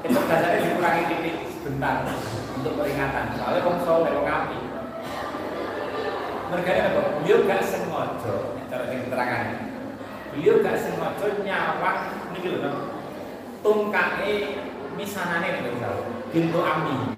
Kecerdasannya 0.00 0.64
dikurangi 0.64 1.02
titik 1.12 1.36
sebentar 1.52 2.08
Untuk 2.56 2.72
peringatan. 2.80 3.36
Soalnya 3.36 3.64
kong 3.64 3.80
soleh, 3.84 4.12
kong 4.16 4.28
api. 4.28 4.58
Mereka 6.52 6.72
apa? 6.72 7.00
Beliau 7.20 7.44
gak 7.44 7.64
sengaja, 7.64 8.34
cara 8.72 8.84
keterangan. 8.88 9.46
Beliau 10.32 10.54
gak 10.64 10.80
sengaja 10.80 11.26
nyawang 11.44 12.21
niki 12.42 12.58
lho. 12.58 12.72
Tungkae 13.62 14.34
misanane 14.98 15.62
misal 15.62 15.94
bintu 16.34 16.58
ami. 16.58 17.14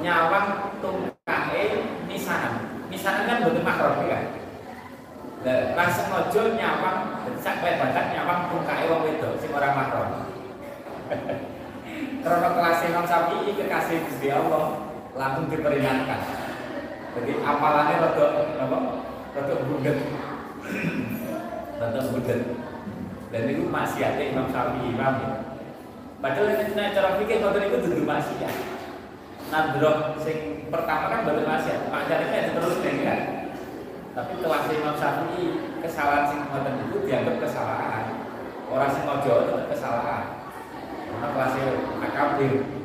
Nyawang 0.00 0.80
tungkae 0.80 1.64
misanan. 2.08 2.64
Misanan 2.88 3.28
kan 3.28 3.44
bentuk 3.44 3.60
makro 3.60 4.08
ya. 4.08 4.24
Lah 5.44 5.76
pas 5.76 5.92
sengaja 5.92 6.42
nyawang 6.56 6.98
sak 7.36 7.60
bakat 7.60 8.04
nyawang 8.16 8.48
tungkae 8.48 8.88
wong 8.88 9.04
wedok 9.04 9.36
sing 9.36 9.52
ora 9.52 9.68
makro. 9.76 10.02
Karena 12.24 12.48
kelas 12.56 12.84
Imam 12.88 13.04
Syafi'i 13.04 13.52
kekasih 13.56 14.04
Gusti 14.08 14.28
Allah 14.32 14.80
langsung 15.12 15.52
diperingatkan. 15.52 16.20
Jadi 17.16 17.32
apalannya 17.44 17.96
rada 18.00 18.26
apa? 18.56 18.78
Rada 19.36 19.54
bundet. 19.68 19.98
rada 21.80 22.00
bundet. 22.08 22.69
Dan 23.30 23.42
itu 23.46 23.62
maksiatnya 23.66 24.34
Imam 24.34 24.46
Syafi'i 24.50 24.90
Imam 24.90 25.14
ya. 25.22 25.34
Padahal 26.20 26.52
ini 26.52 26.74
nah, 26.76 26.92
cara 26.92 27.16
pikir 27.16 27.40
boten 27.40 27.66
itu 27.70 27.78
dudu 27.86 28.04
maksiat. 28.04 28.54
Nadroh 29.50 30.18
sing 30.20 30.68
pertama 30.68 31.06
kan 31.08 31.24
boten 31.24 31.46
maksiat. 31.46 31.80
Pacarnya 31.88 32.38
itu 32.44 32.50
terus 32.58 32.76
kan. 32.82 33.20
Tapi 34.10 34.32
kelas 34.42 34.64
Imam 34.74 34.94
Syafi'i 34.98 35.44
kesalahan 35.80 36.24
sing 36.26 36.40
boten 36.50 36.74
itu 36.90 36.98
dianggap 37.06 37.36
kesalahan. 37.38 38.04
Orang 38.70 38.90
sing 38.90 39.02
ngojo 39.06 39.34
itu 39.46 39.54
kesalahan. 39.70 40.24
Karena 41.10 41.26
kelasnya 41.34 41.66
akabir 42.06 42.80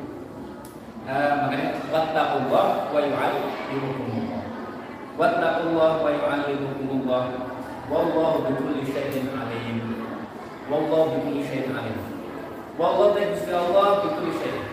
uh, 1.05 1.31
makanya 1.45 1.69
wattaqullah 1.93 2.67
wa 2.89 2.99
yu'allimukumullah 2.99 4.43
wattaqullah 5.15 5.91
wa 6.01 6.09
yu'allimukumullah 6.09 7.23
wallahu 7.89 8.49
bikulli 8.49 8.81
syai'in 8.89 9.29
alim 9.31 9.74
wallahu 10.71 11.17
bikulli 11.17 11.43
syai'in 11.45 11.73
alim. 11.73 11.99
Wallahu 12.75 13.15
ta 13.15 13.21
Gusti 13.31 13.51
Allah 13.53 13.87
bikulli 14.05 14.33
syai'in. 14.37 14.65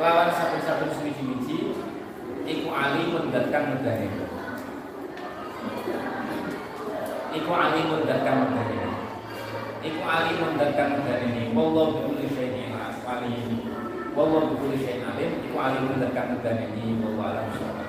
Lawan 0.00 0.30
satu-satu 0.32 0.88
suci-suci 0.98 1.76
iku 2.42 2.68
alimun 2.74 3.30
dan 3.30 3.54
kang 3.54 3.70
medani 3.70 4.08
iku 7.32 7.50
alimun 7.54 8.02
dan 8.02 8.18
kang 8.26 8.50
medani 8.50 8.90
iku 9.86 10.00
alimun 10.02 10.52
dan 10.58 10.70
kang 10.74 10.90
medani 10.98 11.54
wallahu 11.54 12.02
bikulli 12.02 12.26
syai'in 12.34 12.72
alim. 13.12 13.72
Wallahu 14.12 14.60
bi 14.60 14.76
syai'in 14.76 15.08
alim. 15.08 15.30
Iku 15.48 15.56
alimun 15.56 15.96
dan 16.00 16.12
kang 16.12 16.36
ini 16.36 17.00
wallahu 17.00 17.32
alam 17.32 17.44
bissawab. 17.48 17.88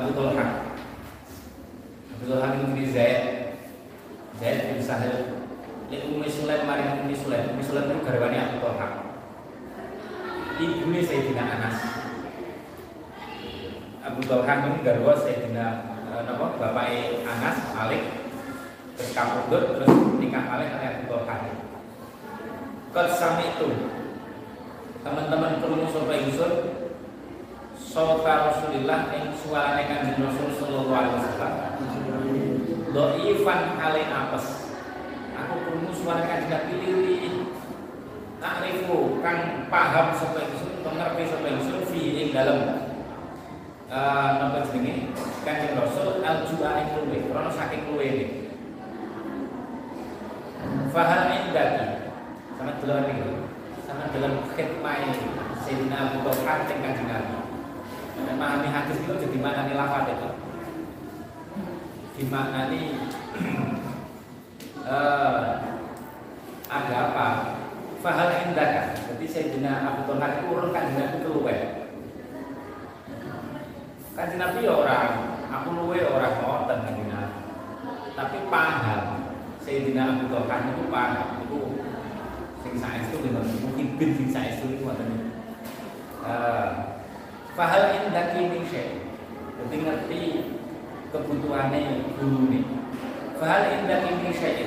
Abu 0.00 0.16
Talha. 0.16 0.46
Abu 2.16 2.24
Talha 2.24 2.56
bin 2.56 2.88
Zaid. 2.88 3.52
Zaid 4.40 4.72
bin 4.72 4.80
Sahel 4.80 5.44
Li 5.92 6.00
Ummi 6.08 6.24
Sulaim 6.24 6.64
mari 6.64 7.04
Ummi 7.04 7.12
Sulaim. 7.12 7.52
Ummi 7.52 7.60
Sulaim 7.60 7.92
itu 7.92 8.00
garwane 8.08 8.38
Abu 8.40 8.56
Talha. 8.64 8.88
Ibunya 10.56 11.04
Sayyidina 11.04 11.44
Anas. 11.44 11.76
Abu 14.00 14.24
Talha 14.24 14.52
ini 14.72 14.80
garwa 14.80 15.12
Sayyidina 15.20 15.66
eh, 16.08 16.20
napa 16.24 16.56
bapak 16.56 16.88
Anas 17.28 17.56
Malik. 17.76 18.02
Terus 18.96 19.12
kapundhut 19.12 19.76
terus 19.76 19.92
nikah 20.16 20.48
Malik 20.48 20.80
oleh 20.80 20.88
Abu 20.96 21.04
Talha. 21.12 21.36
Kot 22.96 23.08
sami 23.20 23.52
itu 23.52 23.68
teman-teman 25.04 25.60
krungu 25.60 25.92
sapa 25.92 26.12
ingsun 26.24 26.79
Sota 27.90 28.54
Rasulillah 28.54 29.10
yang 29.10 29.34
suarane 29.34 29.82
kanjeng 29.90 30.22
Rasul 30.22 30.54
sallallahu 30.54 30.94
alaihi 30.94 31.14
wasallam. 31.18 31.52
Doifan 32.94 33.60
kali 33.82 34.06
apes. 34.06 34.46
Aku 35.34 35.54
krungu 35.66 35.90
suara 35.98 36.22
kanjeng 36.22 36.54
Nabi 36.54 36.74
liri. 36.86 37.18
Takrifu 38.38 39.18
kang 39.18 39.66
paham 39.66 40.14
sapa 40.14 40.38
ingsun, 40.38 40.86
pengerti 40.86 41.34
sapa 41.34 41.46
ingsun 41.50 41.82
fi 41.90 42.02
ing 42.24 42.28
dalem 42.30 42.88
uh, 43.90 44.38
napa 44.38 44.64
jenenge 44.70 45.10
Kanjeng 45.42 45.76
Rasul 45.76 46.22
al-jua 46.22 46.70
ing 46.80 46.88
luwe, 46.94 47.26
krana 47.26 47.50
saking 47.50 47.90
luwe 47.90 48.06
ini. 48.06 48.26
Fahal 50.94 51.26
indaki 51.42 52.06
sama 52.54 52.72
delok 52.78 53.10
iki. 53.12 53.34
Sama 53.82 54.06
dalam 54.14 54.46
khidmah 54.54 54.96
ini 55.10 55.26
Sayyidina 55.66 55.96
Abu 56.14 56.18
Bakar 56.22 56.70
teng 56.70 56.86
Kanjeng 56.86 57.10
Nabi. 57.10 57.49
Memahami 58.28 58.68
hadis 58.68 58.98
itu 59.00 59.12
jadi 59.16 59.38
mana 59.40 59.68
nih 59.68 59.76
lafaz 59.76 60.04
itu. 60.12 60.28
Di 62.20 62.24
mana 62.28 62.68
nih 62.68 62.86
uh, 64.90 65.46
ada 66.68 66.94
apa? 67.10 67.28
Fahal 68.00 68.28
indaka. 68.48 68.96
Jadi 69.08 69.24
Sayyidina 69.28 69.84
Abu 69.84 70.08
Bakar 70.08 70.40
itu 70.40 70.48
urun 70.48 70.72
Kanjeng 70.72 70.96
Nabi 70.96 71.18
keluar 71.20 71.60
Kanjeng 74.16 74.40
Nabi 74.40 74.64
ya 74.64 74.72
orang, 74.72 75.12
aku 75.48 75.68
luwe 75.76 76.00
orang 76.04 76.34
ngoten 76.40 76.78
Nabi. 76.84 77.04
Tapi 78.16 78.36
paham 78.52 79.04
Sayyidina 79.64 80.16
Abu 80.16 80.24
Bakar 80.32 80.72
itu 80.72 80.84
paham 80.88 81.44
itu 81.44 81.60
sing 82.60 82.76
saestu 82.76 83.24
mungkin 83.64 83.86
bin 83.96 84.10
sing 84.16 84.28
saestu 84.28 84.68
itu 84.76 84.84
ngoten. 84.84 85.08
Eh 86.20 86.99
fahal 87.54 87.82
indaki 87.96 88.40
min 88.50 88.62
syai. 88.68 88.98
Jadi 89.60 89.76
ngerti 89.84 90.22
kebutuhannya 91.14 91.80
guru 92.18 92.50
nih. 92.50 92.64
Fahal 93.38 93.62
indaki 93.80 94.10
min 94.20 94.32
syai. 94.34 94.66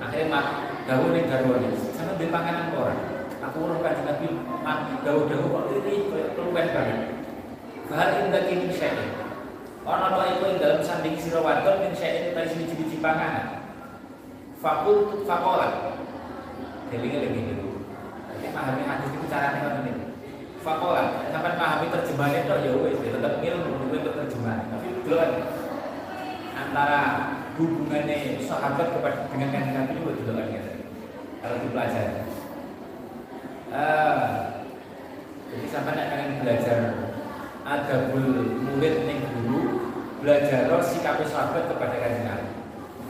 Akhirnya 0.00 0.32
mak 0.32 0.46
gawe 0.88 1.06
ning 1.12 1.28
garwane 1.28 1.68
sama 1.92 2.16
di 2.16 2.32
panganan 2.32 2.72
orang. 2.72 3.00
Aku 3.40 3.56
ora 3.68 3.76
kanjeng 3.80 4.04
Nabi 4.04 4.26
mak 4.60 5.00
gawe-gawe 5.04 5.44
kok 5.48 5.64
ini 5.80 5.94
keluwen 6.36 6.68
banget. 6.72 7.20
Bahal 7.90 8.22
indah 8.22 8.46
kini 8.46 8.70
syai'in 8.70 9.10
Ono 9.82 10.06
to 10.14 10.22
iku 10.22 10.44
ing 10.46 10.58
dalam 10.62 10.78
sanding 10.78 11.18
sira 11.18 11.42
wadon 11.42 11.82
min 11.82 11.90
syai'in 11.90 12.30
utawi 12.30 12.46
siji-siji 12.54 13.02
panganan. 13.02 13.66
Fakul 14.62 15.26
fakola. 15.26 15.98
Delinge 16.94 17.18
lagi 17.26 17.40
dulu. 17.50 17.82
Ini 18.38 18.48
pahami 18.54 18.82
hadis 18.86 19.10
itu 19.10 19.26
caranya 19.26 19.58
ngoten 19.66 19.90
iki. 19.90 20.09
Fakola, 20.60 21.24
sampai 21.32 21.56
pahami 21.56 21.88
terjemahannya 21.88 22.44
itu 22.44 22.52
ya 22.68 22.72
wis 22.84 23.00
tetap 23.00 23.40
ilmu 23.40 23.96
itu 23.96 24.10
terjemahan. 24.12 24.68
Tapi 24.68 24.88
delok 25.08 25.30
antara 26.52 27.00
hubungannya 27.56 28.36
sahabat 28.44 28.92
kepada 28.92 29.24
dengan 29.32 29.48
kanjeng 29.56 29.72
Nabi 29.72 29.96
itu 29.96 30.22
delok 30.28 30.46
ya. 30.52 30.62
Kalau 31.40 31.56
dipelajari. 31.64 32.28
Uh, 33.72 34.28
jadi 35.48 35.66
sampai 35.72 35.96
nak 35.96 36.44
belajar 36.44 36.78
ada 37.64 37.96
murid 38.12 38.94
ning 39.08 39.20
guru 39.32 39.88
belajar 40.20 40.68
sikap 40.84 41.24
sahabat 41.24 41.72
kepada 41.72 41.96
kanjeng 41.96 42.28
Nabi. 42.28 42.52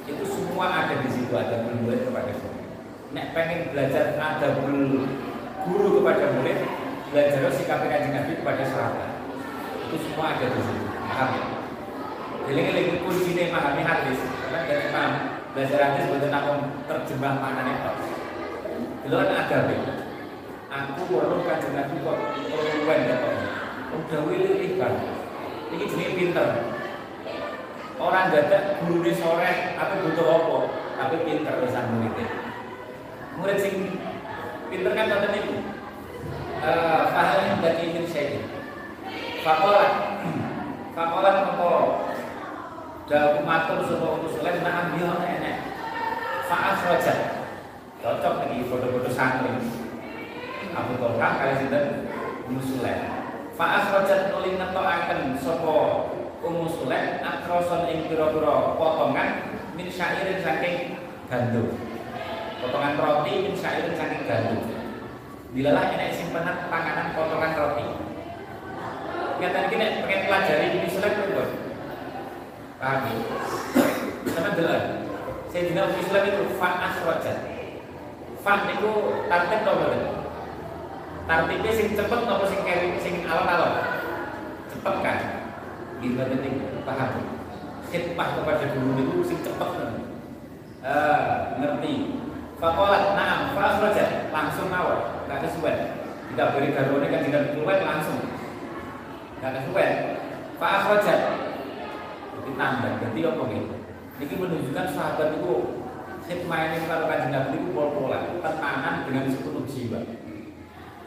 Itu 0.07 0.23
semua 0.23 0.87
ada 0.87 1.03
di 1.03 1.11
situ 1.11 1.35
ada 1.35 1.67
murid 1.67 2.07
kepada 2.07 2.31
guru. 2.31 2.63
Nek 3.11 3.35
pengen 3.35 3.75
belajar 3.75 4.15
ada 4.15 4.55
guru 4.63 5.99
kepada 5.99 6.25
murid, 6.39 6.59
belajar 7.11 7.51
sikap 7.53 7.83
kanjeng 7.85 8.15
Nabi 8.15 8.39
kepada 8.39 8.65
sahabat. 8.67 9.11
Itu 9.91 9.97
semua 10.07 10.35
ada 10.35 10.47
di 10.47 10.61
situ. 10.63 10.87
Paham 10.87 11.31
ya? 11.35 11.45
Jadi 12.51 12.61
ini 12.67 12.95
kuncinya 13.03 13.45
memahami 13.51 13.83
hadis. 13.83 14.19
Karena 14.23 14.59
dari 14.67 14.87
paham 14.95 15.13
belajar 15.53 15.81
hadis 15.91 16.05
bukan 16.07 16.33
aku 16.35 16.53
terjemah 16.87 17.35
maknanya 17.43 17.75
kok. 17.83 17.97
Itu 19.07 19.15
kan 19.15 19.31
ada 19.35 19.59
Aku 20.71 21.03
baru 21.11 21.43
kanjeng 21.43 21.75
Nabi 21.75 21.99
kok 21.99 22.19
keluwen 22.47 23.01
ya 23.11 23.17
kok 23.19 23.35
udah 23.91 24.21
wilih 24.27 24.55
ikan 24.75 24.95
ini 25.75 25.85
jenis 25.87 26.11
pinter 26.15 26.47
orang 27.99 28.31
dadak 28.31 28.79
guru 28.83 29.03
di 29.03 29.13
sore 29.19 29.75
apa 29.75 30.03
butuh 30.03 30.27
apa 30.27 30.57
tapi 30.99 31.17
pinter 31.27 31.55
bisa 31.63 31.81
muridnya 31.91 32.27
murid 33.39 33.59
sing 33.59 33.99
pinter 34.71 34.93
kan 34.95 35.11
kata 35.11 35.27
itu 35.35 35.55
fahal 36.61 37.39
yang 37.49 37.59
dari 37.65 37.89
ingin 37.89 38.05
saya 38.05 38.45
fakola 39.41 39.87
fakola 40.93 41.31
mengko 41.49 41.75
dalam 43.09 43.43
matur 43.49 43.81
sebuah 43.89 44.21
usulan 44.29 44.61
nah 44.61 44.93
ambil 44.93 45.25
enak 45.25 45.57
faas 46.47 46.85
wajah 46.85 47.19
cocok 48.05 48.35
lagi 48.45 48.69
foto-foto 48.69 49.11
santri 49.13 49.57
Abu 50.71 50.93
Talha 51.03 51.29
kali 51.41 51.55
sinten 51.65 51.85
Musulaim 52.47 53.21
Fa'as 53.61 53.93
rojat 53.93 54.33
nuli 54.33 54.57
ngetokaken 54.57 55.37
sapa 55.37 55.77
Ummu 56.41 56.65
Sulaim 56.65 57.21
akroson 57.21 57.85
ing 57.93 58.09
pira-pira 58.09 58.73
potongan 58.81 59.53
min 59.77 59.93
syairin 59.93 60.41
saking 60.41 60.97
gandum. 61.29 61.77
potongan 62.65 62.97
roti 62.97 63.45
min 63.45 63.53
syairin 63.53 63.93
saking 63.93 64.25
gandum 64.25 64.80
dilalah 65.51 65.85
ini 65.99 66.15
simpenan 66.15 66.71
panganan 66.71 67.11
potongan 67.15 67.59
roti. 67.59 67.87
Ingatan 69.41 69.73
gini 69.73 69.87
pengen 70.05 70.21
pelajari 70.29 70.67
ini 70.79 70.89
sulit 70.93 71.13
pun 71.17 71.49
paham 72.77 73.09
ya? 73.09 73.15
Sama 74.31 74.51
jelas 74.57 74.85
saya 75.51 75.63
tidak 75.67 75.97
Islam 75.99 76.23
itu 76.29 76.43
fan 76.61 76.75
asrojat 76.79 77.39
fan 78.45 78.61
itu 78.71 78.93
tartib 79.27 79.61
nomor 79.67 79.93
tartibnya 81.25 81.73
sing 81.75 81.89
cepet 81.99 82.21
nopo 82.25 82.45
sing 82.47 82.61
keri 82.63 83.01
sing 83.01 83.15
alon-alon 83.27 83.75
cepet 84.71 84.95
kan? 85.03 85.19
Gila 86.01 86.25
ini 86.31 86.51
paham? 86.87 87.11
Khidmah 87.91 88.29
kepada 88.39 88.67
guru 88.71 89.03
itu 89.03 89.17
sing 89.27 89.39
cepet. 89.43 89.71
Kan 89.75 89.91
uh, 90.85 91.59
ngerti 91.61 92.20
Fakolat, 92.61 93.17
naam, 93.17 93.57
fa 93.57 93.81
langsung 94.29 94.69
awal, 94.69 95.25
gak 95.25 95.49
kesuwen. 95.49 95.97
Tidak 96.29 96.49
beri 96.53 96.77
garwane 96.77 97.09
kan 97.09 97.25
tidak 97.25 97.57
keluar 97.57 97.81
langsung. 97.81 98.21
Gak 99.41 99.57
kesuwen. 99.57 100.21
Fa 100.61 100.85
akhrajat. 100.85 101.21
Jadi 102.37 102.51
tambah, 102.61 102.93
berarti 103.01 103.21
apa 103.25 103.43
gitu? 103.49 103.77
Ini 104.21 104.35
menunjukkan 104.37 104.87
sahabat 104.93 105.41
itu 105.41 105.55
khidmah 106.29 106.61
ini 106.69 106.85
kalau 106.85 107.09
kanjeng 107.09 107.33
Nabi 107.33 107.57
itu 107.65 107.69
pol-polan, 107.73 108.45
tenangan 108.45 109.09
dengan 109.09 109.25
sepenuh 109.33 109.65
jiwa. 109.65 110.01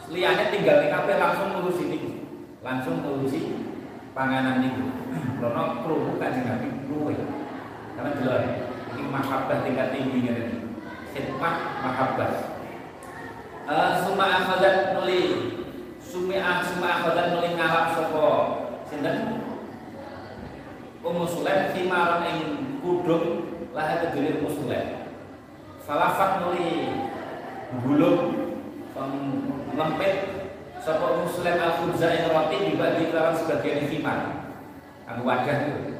Lihatnya 0.10 0.49
tinggal 0.49 0.82
di 0.82 0.88
kafe 0.89 1.22
langsung 1.22 1.54
ngurusi 1.54 1.84
ini, 1.86 1.99
langsung 2.66 3.06
ngurusi 3.06 3.41
panganan 4.18 4.66
itu. 4.66 4.89
Karena 5.41 5.86
perlu 5.86 6.18
kanjeng 6.18 6.49
Nabi 6.49 6.68
luwe. 6.89 7.14
Karena 7.93 8.18
jelas 8.18 8.41
ini 8.97 9.06
mahabbah 9.14 9.62
tingkat 9.62 9.93
tingginya 9.93 10.34
ini 10.34 10.62
khidmat 11.14 11.55
mahabbah. 11.86 12.32
Uh, 13.70 14.01
suma 14.03 14.26
akhadat 14.43 14.97
nuli. 14.97 15.24
Sumi 16.01 16.41
ah 16.41 16.59
suma 16.66 16.99
akhadat 16.99 17.38
nuli 17.38 17.55
ngalap 17.55 17.95
sopo 17.95 18.26
sinten? 18.89 19.39
Ummu 21.03 21.26
Sulaim 21.30 21.72
khimaran 21.72 22.26
ing 22.28 22.39
kudung 22.82 23.47
lah 23.72 24.01
kediri 24.01 24.41
Ummu 24.41 24.49
Sulaim. 24.51 25.07
Falafat 25.86 26.43
nuli. 26.43 26.89
Gulung 27.82 28.53
lempit 29.74 30.16
sapa 30.78 31.05
Ummu 31.18 31.26
Sulaim 31.32 31.57
al 31.57 31.74
khubza 31.82 32.07
ing 32.14 32.30
roti 32.30 32.57
dibagi 32.74 33.09
kelawan 33.09 33.34
sebagian 33.34 33.89
khimar 33.89 34.20
kanggo 35.09 35.26
wadah 35.26 35.57
itu 35.66 35.93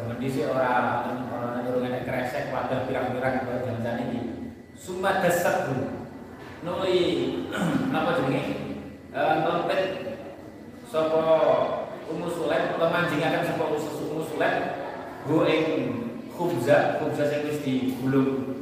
zaman 0.00 0.16
dhisik 0.16 0.48
ora 0.48 1.04
ora 1.04 1.60
nyurungan 1.60 2.00
kresek 2.08 2.48
wadah 2.48 2.88
pirang-pirang 2.88 3.44
zaman 3.44 3.84
saat 3.84 4.00
ini 4.08 4.18
summa 4.72 5.20
dasabun 5.20 6.08
nuli 6.64 7.00
napa 7.92 8.16
jenenge? 8.24 8.70
Eh 9.12 9.34
nompet 9.44 9.82
sapa 10.88 11.20
Ummu 12.08 12.26
Sulaim 12.32 12.80
pemanjingaken 12.80 13.44
sapa 13.44 13.64
Ummu 13.76 14.22
Sulaim. 14.24 14.56
Go 15.28 15.44
ing 15.44 15.64
khubza 16.32 16.96
khubza 16.96 17.28
sing 17.28 17.44
wis 17.44 17.60
digulung 17.60 18.56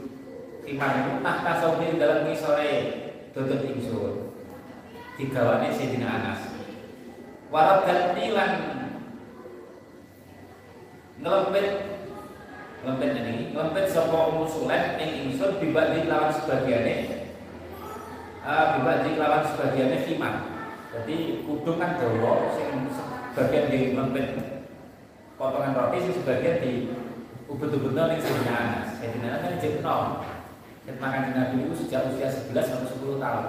timah 0.67 0.91
itu 0.99 1.13
tahta 1.23 1.53
saumi 1.63 1.95
dalam 2.03 2.27
ngisore 2.27 2.73
dodot 3.31 3.63
ingsun 3.63 4.35
digawane 5.15 5.71
Sayyidina 5.71 6.09
Anas. 6.19 6.41
Warat 7.49 7.87
lan 7.87 8.53
ngelempet 11.23 11.67
lempet 12.87 13.11
ini. 13.19 13.37
Lempet 13.55 13.87
sapa 13.91 14.19
umur 14.31 14.47
suleh 14.47 14.97
ning 14.99 15.11
ingsun 15.29 15.59
dibagi 15.59 16.07
lawan 16.07 16.31
sebagiannya. 16.35 17.29
Uh, 18.43 18.65
dibagi 18.79 19.19
lawan 19.19 19.45
sebagiannya 19.45 20.09
khimar 20.09 20.59
jadi 20.89 21.45
kudung 21.45 21.77
kan 21.77 22.01
dawa 22.01 22.49
sing 22.57 22.89
sebagian 23.37 23.69
di 23.69 23.93
lempet 23.93 24.29
potongan 25.37 25.77
roti 25.77 26.01
sing 26.01 26.15
sebagian 26.17 26.65
di 26.65 26.73
ubet-ubetno 27.45 28.09
ning 28.09 28.21
Sayyidina 28.25 28.55
Anas. 28.57 28.87
Sayyidina 28.97 29.29
Anas 29.37 29.43
kan 29.45 29.61
jek 29.61 29.85
nom 29.85 30.25
makan 30.89 31.37
Nabi 31.37 31.69
itu 31.69 31.85
sejak 31.85 32.09
usia 32.09 32.33
11 32.33 32.65
sampai 32.65 32.89
10 32.89 33.21
tahun. 33.21 33.47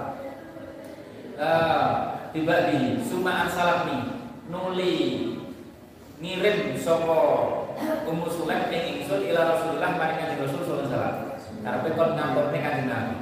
Uh, 1.40 1.92
tiba 2.36 2.56
di 2.68 3.00
Suma 3.08 3.48
Arsalami 3.48 4.28
nuli. 4.52 4.96
Ngirim 6.20 6.76
sopo 6.76 7.24
Ummu 7.80 8.28
Sulaim 8.28 8.68
ing 8.74 8.84
ingsun 9.00 9.24
ila 9.32 9.56
Rasulullah 9.56 9.96
maring 9.96 10.20
kanjeng 10.20 10.44
Rasul 10.44 10.62
sallallahu 10.66 10.90
alaihi 10.90 10.92
wasallam. 10.92 11.16
Karepe 11.64 11.90
kon 11.96 12.12
kanjeng 12.18 12.90
Nabi. 12.90 13.16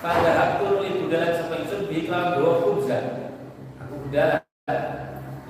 Pada 0.00 0.30
waktu 0.32 0.64
ibu 0.90 1.12
dalan 1.12 1.32
sapa 1.36 1.54
ingsun 1.60 1.88
bi 1.88 2.04
kelawan 2.04 2.60
khubza. 2.64 2.98
Aku 3.80 3.94
dalan. 4.12 4.40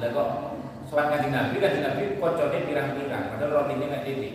Lah 0.01 0.09
kok 0.15 0.29
sowan 0.89 1.07
kanjeng 1.13 1.33
Nabi 1.35 1.55
kanjeng 1.59 1.85
Nabi 1.87 2.03
kocone 2.19 2.59
pirang-pirang 2.67 3.25
padahal 3.35 3.55
rotine 3.63 3.87
itu 3.87 4.31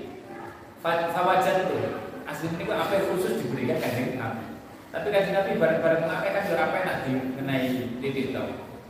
asli 2.25 2.49
ini 2.57 2.65
apa 2.69 2.95
khusus 3.11 3.33
diberikan 3.43 3.77
kanjeng 3.79 4.17
Nabi. 4.17 4.43
Tapi 4.91 5.07
kanjeng 5.11 5.35
Nabi 5.35 5.59
bareng-bareng 5.59 6.01
kan 6.07 6.43
ora 6.51 6.65
enak 6.83 6.97
dikenai 7.07 7.67
titik. 7.99 8.35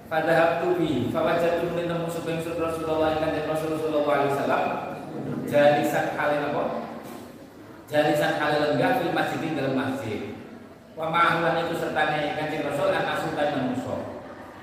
Pada 0.06 0.38
waktu 0.38 0.68
bi 0.78 1.10
fawajatu 1.10 1.74
min 1.74 1.90
nemu 1.90 2.06
suping 2.06 2.38
Rasulullah 2.38 3.18
kanjeng 3.18 3.50
Rasul 3.50 3.82
sallallahu 3.82 4.14
alaihi 4.14 4.38
wasallam 4.38 4.95
jalisan 5.50 6.18
halil 6.18 6.42
apa? 6.52 6.64
Jalisan 7.86 8.42
halil 8.42 8.62
lenggah 8.74 9.02
fil 9.02 9.14
masjid 9.14 9.54
dalam 9.54 9.74
masjid. 9.78 10.20
Wa 10.96 11.12
ma'ahulan 11.12 11.68
itu 11.68 11.76
sertane 11.76 12.34
kanjeng 12.40 12.66
Rasul 12.66 12.90
an 12.90 13.04
asutan 13.04 13.50
manusa. 13.54 13.96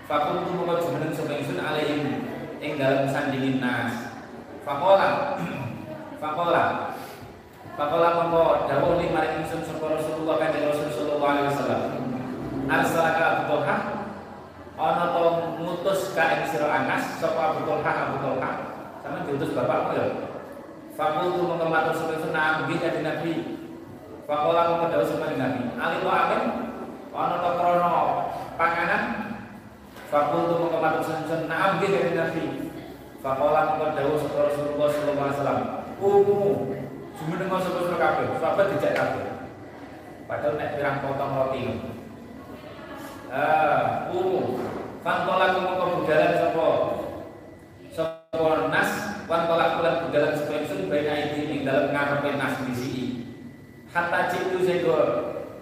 Fakul 0.09 0.49
tu 0.49 0.51
moko 0.57 0.80
jumeneng 0.80 1.14
sapa 1.14 1.39
ingsun 1.39 1.61
alaihim 1.62 2.03
ing 2.59 2.80
dalam 2.80 3.07
sandingin 3.07 3.62
nas. 3.62 4.16
Fakola 4.66 5.39
Fakola 6.22 6.95
Fakola 7.72 8.09
mongko 8.20 8.68
dawuh 8.68 8.97
li 8.99 9.12
maring 9.12 9.45
ingsun 9.45 9.62
sapa 9.64 9.97
Rasulullah 9.97 10.41
kanjeng 10.41 10.66
Rasul 10.66 10.89
sallallahu 10.91 11.30
alaihi 11.30 11.49
wasallam. 11.53 11.83
Arsalaka 12.66 13.22
Abu 13.22 13.43
Talha 13.53 13.76
ana 14.83 15.14
to 15.14 15.24
ngutus 15.62 16.16
ka 16.16 16.24
ing 16.41 16.43
sira 16.51 16.66
Anas 16.66 17.20
sapa 17.22 17.55
Abu 17.55 17.68
Talha 17.68 17.93
Abu 18.09 18.16
Talha 18.18 18.51
sama 19.05 19.26
diutus 19.28 19.53
bapakmu 19.55 19.95
ya 19.99 20.32
Fakul 21.03 21.34
tu 21.34 21.42
mengematur 21.50 21.98
sampai 21.98 22.22
senang 22.22 22.62
nggih 22.62 22.78
kanjeng 22.78 23.03
Nabi. 23.03 23.34
Fakola 24.22 24.70
mengko 24.70 24.86
dawuh 24.86 25.07
sapa 25.11 25.34
Nabi. 25.34 25.62
Ali 25.74 25.98
to 25.98 26.07
akan 26.07 26.42
ana 27.11 27.36
to 27.42 27.50
krana 27.59 27.90
panganan? 28.55 29.03
Fakul 30.07 30.46
tu 30.46 30.55
mengematur 30.62 31.03
sampai 31.03 31.26
senang 31.26 31.82
nggih 31.82 31.90
kanjeng 31.90 32.18
Nabi. 32.22 32.44
Fakola 33.18 33.74
mengko 33.74 33.86
dawuh 33.98 34.16
sapa 34.22 34.38
Rasulullah 34.46 34.88
sallallahu 34.94 35.26
alaihi 35.26 35.34
wasallam. 35.34 35.61
Umu 35.98 36.40
jumeneng 37.18 37.50
sapa 37.50 37.78
sira 37.82 37.98
kabeh. 37.98 38.26
Sahabat 38.38 38.66
dijak 38.70 38.94
kabeh. 38.94 39.26
Padahal 40.30 40.55
nek 40.55 40.70
pirang 40.78 41.03
potong 41.03 41.34
roti 41.34 41.62
Ah, 43.26 44.07
umu. 44.14 44.62
Fantola 45.03 45.50
kumoko 45.50 46.07
budalan 46.07 46.38
sopo. 46.38 46.68
Sopo 47.90 48.70
nas, 48.70 49.18
fantola 49.26 49.74
kulan 49.74 50.07
budalan 50.07 50.38
sopo 50.38 50.51
baina 50.93 51.32
iki 51.32 51.49
ing 51.49 51.61
dalem 51.64 51.97
ngarepe 51.97 52.36
nas 52.36 52.61
bisi. 52.68 53.24
Hatta 53.88 54.28
citu 54.28 54.61
sego 54.61 54.97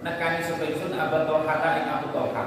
nekani 0.03 0.43
sopo 0.43 0.67
ingsun 0.67 0.91
abatul 0.91 1.47
hatta 1.47 1.79
ing 1.79 1.87
Abu 1.87 2.11
Talha. 2.11 2.43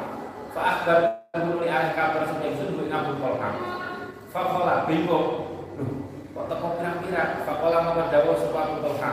Fa 0.53 0.61
akhbar 0.61 1.01
li 1.33 1.69
ahli 1.73 1.97
kabar 1.97 2.29
sopo 2.29 2.45
ingsun 2.45 2.77
ing 2.77 2.93
Abu 2.93 3.17
Talha. 3.17 3.51
Fa 4.29 4.41
qala 4.53 4.85
bingung. 4.85 5.49
Kok 6.37 6.45
teko 6.51 6.67
pirang-pirang? 6.77 7.41
Fa 7.49 7.53
qala 7.57 7.79
maka 7.89 8.13
dawuh 8.13 8.37
sopo 8.37 8.57
Abu 8.61 8.77
Talha. 8.85 9.13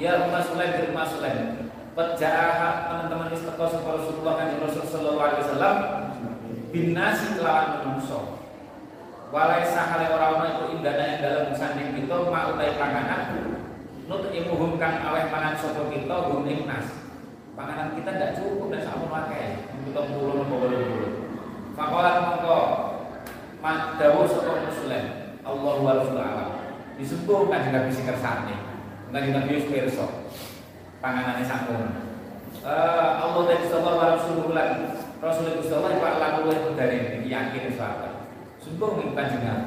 Ya 0.00 0.24
Rumah 0.24 0.40
Sulaim 0.40 0.72
di 0.72 0.88
Rumah 0.88 1.04
Sulaim 1.04 1.68
Pejahat 1.92 2.88
teman-teman 2.88 3.28
istiqo 3.36 3.68
sapa 3.68 4.00
Rasulullah 4.00 4.40
kan 4.40 4.56
Rasul 4.64 4.88
sallallahu 4.88 5.20
alaihi 5.28 5.42
wasallam 5.44 5.76
binasi 6.72 7.36
kelawan 7.36 7.84
menungso. 7.84 8.31
Walai 9.32 9.64
sahale 9.64 10.12
ora 10.12 10.36
ana 10.36 10.46
iku 10.52 10.76
indana 10.76 11.16
ing 11.16 11.24
dalem 11.24 11.56
sanding 11.56 11.96
kita 11.96 12.28
mak 12.28 12.52
utai 12.52 12.76
panganan 12.76 13.48
nut 14.04 14.28
imuhum 14.28 14.76
kang 14.76 15.00
aweh 15.08 15.24
mangan 15.32 15.56
sapa 15.56 15.88
kita 15.88 16.28
hum 16.28 16.44
ing 16.44 16.68
nas. 16.68 17.00
Panganan 17.56 17.96
kita 17.96 18.12
ndak 18.12 18.36
cukup 18.36 18.68
dan 18.68 18.84
sampun 18.84 19.08
akeh. 19.08 19.64
Kita 19.88 20.00
puluh 20.12 20.36
nopo 20.36 20.68
puluh. 20.68 21.32
Fakolat 21.72 22.16
mongko 22.28 22.58
mak 23.64 23.96
dawuh 23.96 24.28
sapa 24.28 24.68
Muslim. 24.68 25.04
Allahu 25.48 25.80
wa 25.80 25.96
alam. 25.96 26.50
Disembuh 27.00 27.48
kan 27.48 27.72
Nabi 27.72 27.88
sing 27.88 28.04
kersane. 28.04 28.52
Kanjeng 29.08 29.32
Nabi 29.32 29.56
wis 29.56 29.64
pirsa 29.64 30.28
panganane. 31.00 31.40
Uh, 32.60 33.16
Allah 33.16 33.42
dan 33.48 33.64
Rasulullah 33.64 33.96
wa 33.96 34.06
Rasulullah 34.12 34.66
Rasulullah 35.24 35.56
Rasulullah 35.56 35.92
Pak 36.04 36.14
lalu 36.20 36.76
dari 36.76 37.24
yakin 37.24 37.72
sahabat. 37.80 38.11
Sumpah 38.72 39.04
ing 39.04 39.12
panjenengan. 39.12 39.60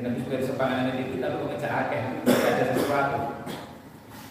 Nabi 0.00 0.24
sudah 0.24 0.40
sepanganan 0.40 0.96
itu 0.96 1.20
tapi 1.20 1.44
kok 1.44 1.48
ngejak 1.52 1.72
akeh, 1.76 2.24
ada 2.24 2.64
sesuatu. 2.72 3.20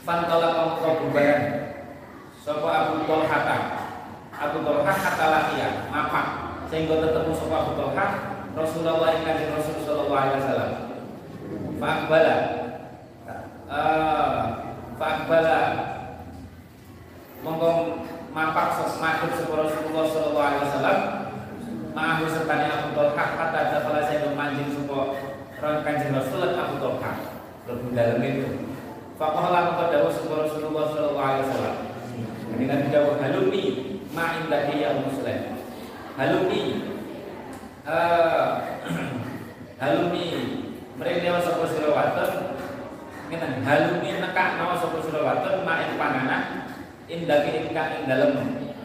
Fantala 0.01 0.49
kaum 0.57 0.81
kau 0.81 0.97
bubaran 1.05 1.41
sapa 2.41 2.69
Abu 2.73 3.05
Talha. 3.05 3.37
Abu 4.33 4.65
Talha 4.65 4.93
kata 4.97 5.25
lakia 5.29 5.67
mapak 5.93 6.25
sehingga 6.73 7.05
ketemu 7.05 7.37
sapa 7.37 7.55
Abu 7.69 7.73
Talha 7.77 8.07
Rasulullah 8.57 9.13
yang 9.13 9.23
kanjeng 9.29 9.53
Rasul 9.53 9.77
sallallahu 9.85 10.17
alaihi 10.17 10.37
wasallam. 10.41 10.71
Fa'akbala 11.77 12.35
uh, 13.69 14.41
Fa'akbala 14.97 15.59
Monggo 17.45 17.71
mapak 18.33 18.73
semakut 18.89 19.37
sapa 19.37 19.53
Rasulullah 19.53 20.05
sallallahu 20.09 20.47
alaihi 20.49 20.65
wasallam 20.65 21.22
Ma'ahu 21.93 22.25
sertani 22.25 22.73
Abu 22.73 22.97
Talha 22.97 23.25
kata 23.37 23.59
dakala 23.69 24.01
saya 24.09 24.25
memanjing 24.25 24.73
sapa 24.73 25.13
kanjeng 25.61 26.17
Rasul 26.17 26.41
Abu 26.57 26.75
Talha. 26.81 27.11
Lebih 27.69 27.93
dalam 27.93 28.25
itu. 28.25 28.49
Faqala 29.13 29.77
maka 29.77 29.93
dawuh 29.93 30.09
sapa 30.09 30.33
Rasulullah 30.41 30.89
sallallahu 30.89 31.21
alaihi 31.21 31.45
wasallam. 31.45 31.77
Ini 32.57 32.63
kan 32.65 32.79
dawuh 32.89 33.21
halumi 33.21 33.63
ma 34.09 34.41
indaki 34.41 34.81
ya 34.81 34.97
muslim. 35.05 35.39
Halumi 36.17 36.61
uh, 37.85 38.49
halumi 39.85 40.25
mrene 40.97 41.29
sapa 41.45 41.63
sira 41.69 41.89
waton 41.93 42.31
ngene 43.29 43.61
halumi 43.69 44.09
nekak 44.17 44.49
nawa 44.57 44.81
sapa 44.81 44.97
sira 44.97 45.21
waton 45.21 45.61
ma 45.61 45.77
ing 45.85 45.93
panganan 46.01 46.43
indaki 47.05 47.69
ingkang 47.69 48.01
ing 48.01 48.03
dalem 48.09 48.33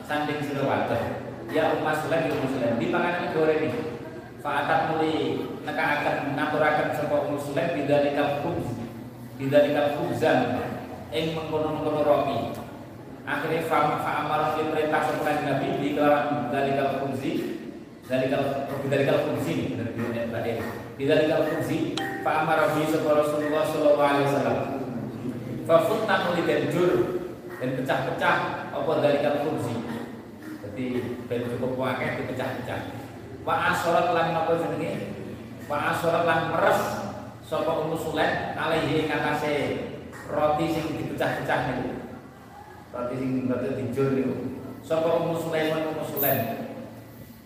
sanding 0.04 0.40
sira 0.44 0.64
waton 0.68 1.28
ya 1.49 1.76
umat 1.80 1.96
muslim 2.05 2.20
ya 2.28 2.34
muslim 2.44 2.70
di 2.76 2.86
panganan 2.92 3.32
goreng 3.32 3.62
ini 3.64 3.99
Fa'atat 4.38 4.94
muli 4.94 5.42
nekakaken 5.66 6.38
naturaken 6.38 6.94
sapa 6.94 7.26
muslim 7.26 7.66
bidalikal 7.74 8.38
khubz. 8.38 8.70
Bidalikal 9.34 9.99
khubzan 9.99 10.62
ing 11.11 11.34
mengkono-mengkono 11.34 12.07
roti. 12.07 12.38
Akhirnya 13.26 13.66
fa 13.66 13.99
amar 14.24 14.55
fi 14.55 14.62
perintah 14.70 15.11
sepekan 15.11 15.42
Nabi 15.42 15.68
di 15.82 15.88
kelawan 15.99 16.49
dalikal 16.55 17.03
khubzi 17.03 17.61
dalikal 18.07 18.70
dalikal 18.88 19.18
khubzi 19.26 19.74
dari 19.74 20.30
tadi 20.30 20.53
dalikal 21.03 21.42
khubzi 21.44 21.99
fa 22.22 22.46
amar 22.46 22.72
bi 22.72 22.86
Rasulullah 22.88 23.64
sallallahu 23.66 24.07
alaihi 24.07 24.26
wasallam. 24.30 24.59
Fa 25.66 25.76
futna 25.82 26.14
muli 26.30 26.42
jur 26.70 26.92
dan 27.59 27.74
pecah-pecah 27.74 28.36
apa 28.70 28.90
dalikal 29.03 29.36
khubzi 29.42 29.88
jadi 30.79 31.03
ben 31.26 31.43
cukup 31.51 31.74
wae 31.74 32.07
dipecah-pecah 32.22 33.03
wa 33.43 33.74
asorat 33.74 34.14
lan 34.14 34.31
napa 34.31 34.62
jenenge 34.62 35.11
wa 35.66 35.91
asorat 35.91 36.22
lan 36.22 36.55
meres 36.55 36.81
sapa 37.43 37.83
Ummu 37.83 37.99
Sulaim 37.99 38.55
alaihi 38.55 39.11
ngatasé 39.11 39.55
roti 40.31 40.66
sing 40.70 40.87
dipecah-pecah 40.95 41.59
niku 41.66 41.99
Roti 42.95 43.14
sing 43.18 43.51
roti 43.51 43.68
dijur 43.74 44.14
niku. 44.14 44.35
Sapa 44.87 45.18
Ummu 45.18 45.35
Sulaiman 45.43 45.93
Ummu 45.93 46.05
Sulaim. 46.07 46.41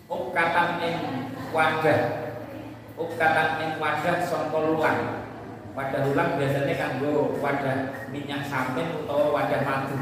Ukatan 0.07 0.79
ing 0.85 0.97
wadah. 1.51 1.99
Ukatan 2.95 3.49
ing 3.59 3.71
wadah 3.81 4.23
sangka 4.23 4.59
lulang. 4.61 5.25
Wadah 5.73 5.99
lulang 6.05 6.37
biasanya 6.37 6.77
kanggo 6.77 7.33
wadah 7.41 8.07
minyak 8.13 8.45
samin 8.45 9.03
utawa 9.03 9.41
wadah 9.41 9.61
madu. 9.65 9.97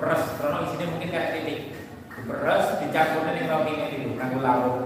Peres, 0.00 0.24
karena 0.40 0.64
isinya 0.64 0.86
mungkin 0.90 1.12
kayak 1.12 1.30
titik. 1.38 1.75
Peres 2.16 2.80
dicampurnya 2.80 3.36
ning 3.36 3.44
roti 3.44 3.72
niku 3.76 4.16
kanggo 4.16 4.40
lawuh. 4.40 4.76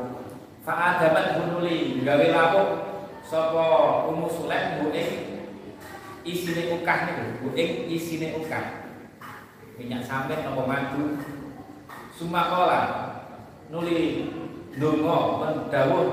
Fa'adamat 0.66 1.39
bunuli 1.39 2.03
gawe 2.03 2.26
lawuh 2.35 2.68
sapa 3.22 3.64
Ummu 4.11 4.26
Sulaim 4.26 4.83
bu 4.83 4.91
isine 6.26 6.74
ukah 6.74 6.99
niku, 7.07 7.24
bu 7.47 7.49
isine 7.87 8.35
ukah. 8.35 8.91
Minyak 9.78 10.03
sampin 10.03 10.43
nopo 10.43 10.66
madu. 10.66 11.22
Sumakola 12.11 13.14
nuli 13.70 14.26
dongo 14.74 15.39
mendawuh 15.39 16.07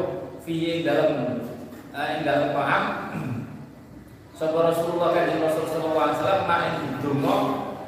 fiye 0.45 0.85
dalam 0.85 1.41
ing 1.97 2.21
dalam 2.21 2.53
paham. 2.53 2.83
Sapa 4.37 4.69
Rasulullah 4.69 5.17
kan 5.17 5.33
Rasul 5.41 5.65
sallallahu 5.65 5.97
alaihi 5.97 6.17
wasallam 6.21 6.43
main 6.45 6.73
dongo 7.01 7.37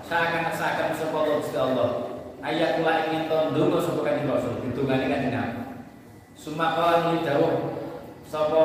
seakan 0.01 0.49
seakan 0.49 0.97
sapa 0.97 1.17
Allah 1.29 2.08
ayat 2.49 2.81
kula 2.81 3.05
ingin 3.09 3.29
ton 3.29 3.53
dongo 3.53 3.77
sapa 3.77 4.01
kan 4.01 4.25
Rasul 4.25 4.65
ditungani 4.65 5.05
kan 5.05 5.29
Nabi 5.29 5.61
sumakola 6.33 7.05
nuli 7.05 7.21
dawuh 7.21 7.55
sapa 8.25 8.63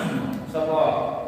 sapa 0.52 0.80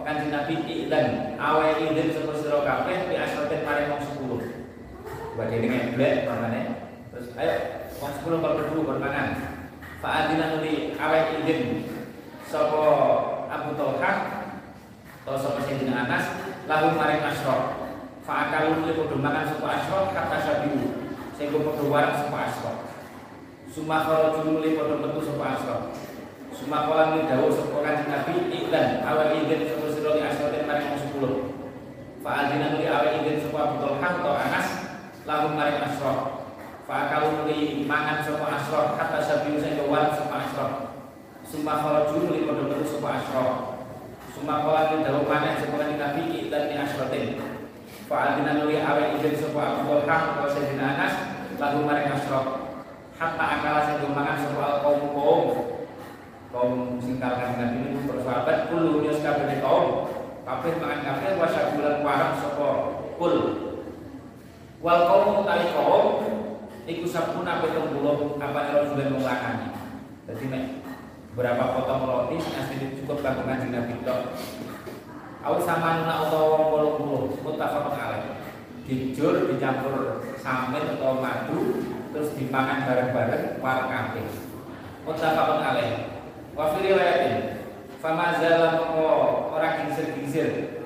kanjeng 0.09 0.32
Nabi 0.32 0.88
dan 0.88 1.36
awal 1.36 1.76
idin 1.76 2.09
sapa 2.09 2.32
sira 2.32 2.64
kabeh 2.64 3.12
bi 3.12 3.14
asratin 3.20 3.61
maring 3.68 3.92
wong 3.92 4.02
10 4.40 5.36
buat 5.36 5.52
ini 5.52 5.66
ngeblek 5.68 6.24
makanya 6.24 6.62
terus 7.12 7.28
ayo 7.36 7.54
wong 8.00 8.12
sepuluh 8.16 8.38
kalau 8.40 8.56
berdua 8.56 8.88
bermangan 8.96 9.28
Fa'adina 9.98 10.54
nuli 10.54 10.94
awet 10.94 11.42
izin 11.42 11.90
Sopo 12.46 12.86
Abu 13.50 13.74
Tolha 13.74 14.12
Atau 15.26 15.34
sopo 15.34 15.59
Sayyidina 15.66 16.06
Anas 16.06 16.38
Lalu 16.70 16.94
maring 16.94 17.26
asroh 17.26 17.90
Fa'akalu 18.22 18.78
nuli 18.78 18.94
kudu 18.94 19.18
makan 19.18 19.50
sopo 19.50 19.66
asroh 19.66 20.14
Kata 20.14 20.38
syabiu 21.39 21.62
Sehingga 21.62 21.70
kudu 21.70 21.84
warang 21.86 22.14
sopo 22.18 22.36
asroh 22.36 22.76
Sumakoro 23.70 24.43
nuli 24.43 24.74
kudu 24.74 24.99
metu 24.99 25.20
sopo 25.22 25.43
asroh 25.47 25.95
Sumakola 26.51 27.14
nuli 27.14 27.30
dawu 27.30 27.47
sopo 27.55 27.78
kanjeng 27.86 28.11
Nabi 28.11 28.51
Iklan 28.51 29.07
awet 29.07 29.39
izin 29.39 29.70
sopo 29.70 29.86
siroli 29.95 30.26
asroh 30.26 30.51
Dan 30.51 30.66
maring 30.66 30.99
sepuluh 30.99 31.55
Fa'adina 32.26 32.74
nuli 32.74 32.91
awet 32.91 33.22
izin 33.22 33.47
sopo 33.47 33.57
Abu 33.62 33.78
Tolha 33.78 34.03
Atau 34.18 34.34
Anas 34.34 34.68
lalu 35.22 35.49
maring 35.55 35.86
asroh 35.86 36.18
Fa'akalu 36.91 37.28
nuli 37.47 37.86
mangan 37.86 38.26
sopa 38.26 38.59
asroh 38.59 38.99
Kata 38.99 39.22
sabiu 39.22 39.62
saya 39.62 39.78
kewan 39.78 40.11
sopa 40.11 40.36
asroh 40.43 40.72
Summa 41.47 41.80
kharaju 41.80 42.16
nuli 42.26 42.43
kodoh 42.51 42.66
kodoh 42.66 42.82
sopa 42.82 43.22
asroh 43.22 43.51
Summa 44.34 44.66
kola 44.66 44.91
nuli 44.91 45.07
dawu 45.07 45.22
mangan 45.22 45.62
sopa 45.62 45.86
kanji 45.86 45.95
nabi 46.03 46.51
Dan 46.51 46.62
ni 46.66 46.74
asrotin 46.74 47.47
Fa'adina 48.09 48.56
nuli 48.56 48.80
awe 48.80 49.20
izin 49.20 49.36
sopa 49.36 49.84
Abu 49.84 50.00
Talha 50.09 50.16
Kalau 50.40 50.48
saya 50.48 50.80
Anas 50.80 51.14
Lalu 51.61 51.78
maring 51.84 52.09
asroh 52.16 52.44
Hatta 53.20 53.44
akala 53.44 53.80
saya 53.84 54.09
mangan 54.09 54.36
sopa 54.40 54.80
kaum 54.80 55.12
kaum 55.12 55.42
Kaum 56.48 56.96
singkal 56.96 57.36
kanji 57.36 57.54
nabi 57.61 57.78
ini 57.92 58.09
bersahabat 58.09 58.72
Kulu 58.72 59.04
nyus 59.04 59.20
kabeh 59.20 59.61
kaum. 59.61 60.09
Kabeh 60.48 60.72
mangan 60.80 61.00
kabeh 61.04 61.36
Wasyabulan 61.36 62.00
warang 62.00 62.34
sopa 62.40 62.68
Kul. 63.20 63.36
Wal 64.80 65.00
kaum 65.04 65.44
utawi 65.44 65.68
kaum 65.76 66.04
iku 66.88 67.04
sabuna 67.04 67.61
petong 67.61 67.92
puluh 67.92 68.40
apa 68.40 68.72
ero 68.72 68.88
sudah 68.88 69.12
melakani 69.12 69.68
jadi 70.24 70.80
berapa 71.36 71.64
potong 71.76 72.09
roti 72.09 72.40
asli 72.40 72.96
cukup 72.96 73.20
kanjeng 73.20 73.76
Nabi 73.76 74.00
tok 74.09 74.32
Sama 75.43 76.24
utawa 76.26 76.47
wong 76.59 76.64
puluh 76.72 76.93
puluh 76.99 77.22
mutafakun 77.45 77.95
alaih 77.95 78.36
dijur 78.89 79.53
dicampur 79.53 80.24
samit 80.41 80.97
atau 80.97 81.20
madu 81.20 81.84
terus 82.11 82.32
dipangan 82.34 82.89
bareng-bareng 82.89 83.61
war 83.61 83.84
kabeh 83.86 84.26
mutafakun 85.05 85.61
alaih 85.61 86.09
wa 86.57 86.72
fi 86.72 86.78
riwayatin 86.89 87.36
fama 88.01 88.41
zala 88.41 88.80
ora 89.53 89.68
gingsir-gingsir. 89.82 90.80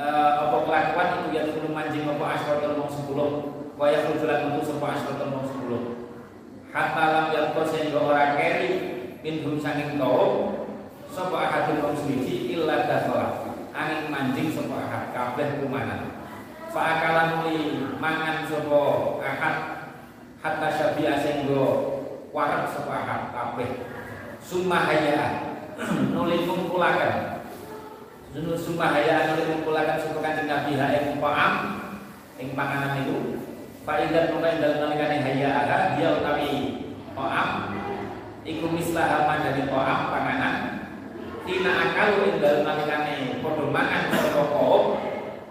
Uh, 0.00 0.48
apa 0.48 0.64
kelakuan 0.64 1.08
itu 1.12 1.28
yang 1.36 1.48
kudu 1.52 1.68
manjing 1.76 2.08
apa 2.08 2.24
asrotul 2.40 2.80
mong 2.80 2.88
sepuluh? 2.88 3.30
Waya 3.76 4.08
kudulan 4.08 4.48
untuk 4.48 4.64
sepa 4.64 4.96
asrotul 4.96 5.28
mong 5.28 5.44
sepuluh? 5.44 5.82
Hatta 6.72 7.04
lam 7.04 7.26
yalko 7.36 7.68
sehingga 7.68 8.00
orang 8.00 8.38
keri 8.40 8.70
minhum 9.20 9.60
sanging 9.60 10.00
kaum 10.00 10.64
sapa 11.12 11.36
ahadul 11.36 11.84
mong 11.84 11.96
suwiji 12.00 12.48
illa 12.56 12.88
dasolah 12.88 13.39
angin 13.80 14.12
manjing 14.12 14.48
sapa 14.52 14.76
ahad 14.76 15.04
kabeh 15.16 15.64
kumanan 15.64 16.20
fa'akalan 16.68 17.28
muli 17.40 17.88
mangan 17.96 18.44
sapa 18.44 18.82
ahad 19.24 19.56
hatta 20.40 20.68
syabi'a 20.68 21.14
sehingga 21.20 21.64
warak 22.32 22.68
sapa 22.68 22.92
ahad 22.92 23.22
kabeh 23.32 23.70
summa 24.40 24.84
hayya 24.84 25.48
nuli 26.12 26.44
ngumpulaken 26.44 27.40
Dulu 28.30 28.54
sumpah 28.54 28.94
haya 28.94 29.26
anu 29.26 29.42
mengumpulkan 29.42 29.98
sumpah 29.98 30.22
kanjeng 30.22 30.46
Nabi 30.46 30.78
ha 30.78 30.86
ing 30.94 31.18
paam 31.18 31.54
panganan 32.38 33.02
itu. 33.02 33.42
Faidan 33.82 34.30
mongko 34.30 34.46
ing 34.46 34.58
dalem 34.62 34.78
nalikane 34.86 35.18
haya 35.18 35.48
aga 35.66 35.98
dia 35.98 36.14
utawi 36.14 36.50
paam 37.10 37.74
iku 38.46 38.70
mislah 38.70 39.26
dari 39.26 39.66
paam 39.66 40.00
panganan. 40.14 40.69
Tina 41.48 41.72
akal 41.72 42.28
ing 42.28 42.36
dalem 42.36 42.68
nalikane 42.68 43.40
padha 43.40 43.64
mangan 43.72 44.04
sapa 44.12 44.42
kaum 44.52 44.84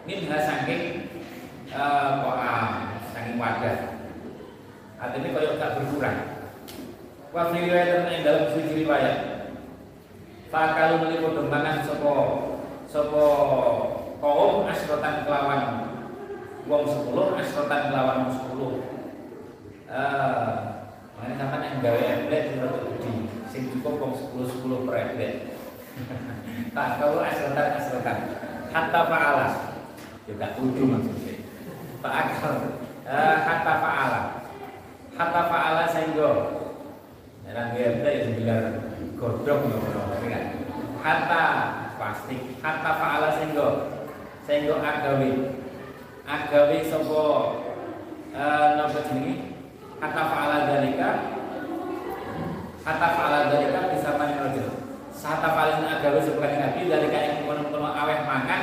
minha 0.06 0.38
saking 0.38 0.84
paam 1.70 2.68
saking 3.10 3.36
wadah. 3.42 3.78
Artinya 5.00 5.30
kaya 5.34 5.58
gak 5.58 5.74
berkurang. 5.82 6.20
Wa 7.34 7.50
fi 7.50 7.58
riwayat 7.66 8.06
ing 8.14 8.22
dalam 8.22 8.54
suci 8.54 8.86
riwayat. 8.86 9.18
Fakalu 10.54 10.96
meli 11.02 11.18
padha 11.26 11.42
mangan 11.50 11.78
sapa 11.82 12.14
sapa 12.86 13.26
kaum 14.22 14.70
asrotan 14.70 15.26
kelawan 15.26 15.62
wong 16.70 16.86
10 16.86 17.42
asrotan 17.42 17.82
kelawan 17.90 18.30
10 18.30 19.90
eh 19.90 20.54
Makanya 21.20 21.36
sampai 21.36 21.68
yang 21.68 21.84
gawe 21.84 22.00
emblem 22.00 22.46
itu. 22.56 23.12
Sing 23.52 23.68
cukup 23.76 24.00
wong 24.00 24.14
10 24.16 24.56
10 24.64 24.88
per 24.88 24.96
emblem. 24.96 25.59
Tak 26.76 26.88
kalau 27.02 27.26
asrotan 27.26 27.68
asrotan. 27.82 28.18
Hatta 28.70 29.02
fa'ala. 29.10 29.47
Juga 30.30 30.54
kudu 30.54 30.86
maksudnya. 30.86 31.36
Pak 32.00 32.14
akal. 32.14 32.56
Eh, 33.10 33.36
hatta 33.41 33.74
fa'ala. 33.82 34.22
Hatta 35.18 35.41
fa'ala 35.50 35.84
sehingga 35.89 36.32
Orang 37.50 37.74
gawe 37.74 37.82
emblem 37.82 38.14
ya 38.14 38.22
sembilan 38.30 38.62
godhong 39.18 39.62
ngono 39.74 40.02
kan. 40.22 40.45
Hatta 41.02 41.43
pasti. 41.97 42.36
Hatta 42.62 42.91
fa'ala 42.93 43.28
sehingga 43.41 43.68
sehingga 44.45 44.82
agawe 44.82 45.30
agawe 46.30 46.78
sapa 46.86 47.26
eh 48.34 48.68
napa 48.78 49.00
jenenge 49.10 49.34
kata 49.97 50.22
fa'ala 50.26 50.58
dalika 50.70 51.10
kata 52.86 53.08
fa'ala 53.14 53.39
dalika 53.50 53.93
bisa 53.93 54.10
mani 54.18 54.38
rojul 54.38 54.79
Sata 55.20 55.51
paling 55.51 55.84
agawe 55.84 56.24
sebagai 56.24 56.63
nabi 56.63 56.88
dalika 56.88 57.20
yang 57.20 57.43
kono-kono 57.43 57.91
aweh 57.91 58.24
makan 58.24 58.61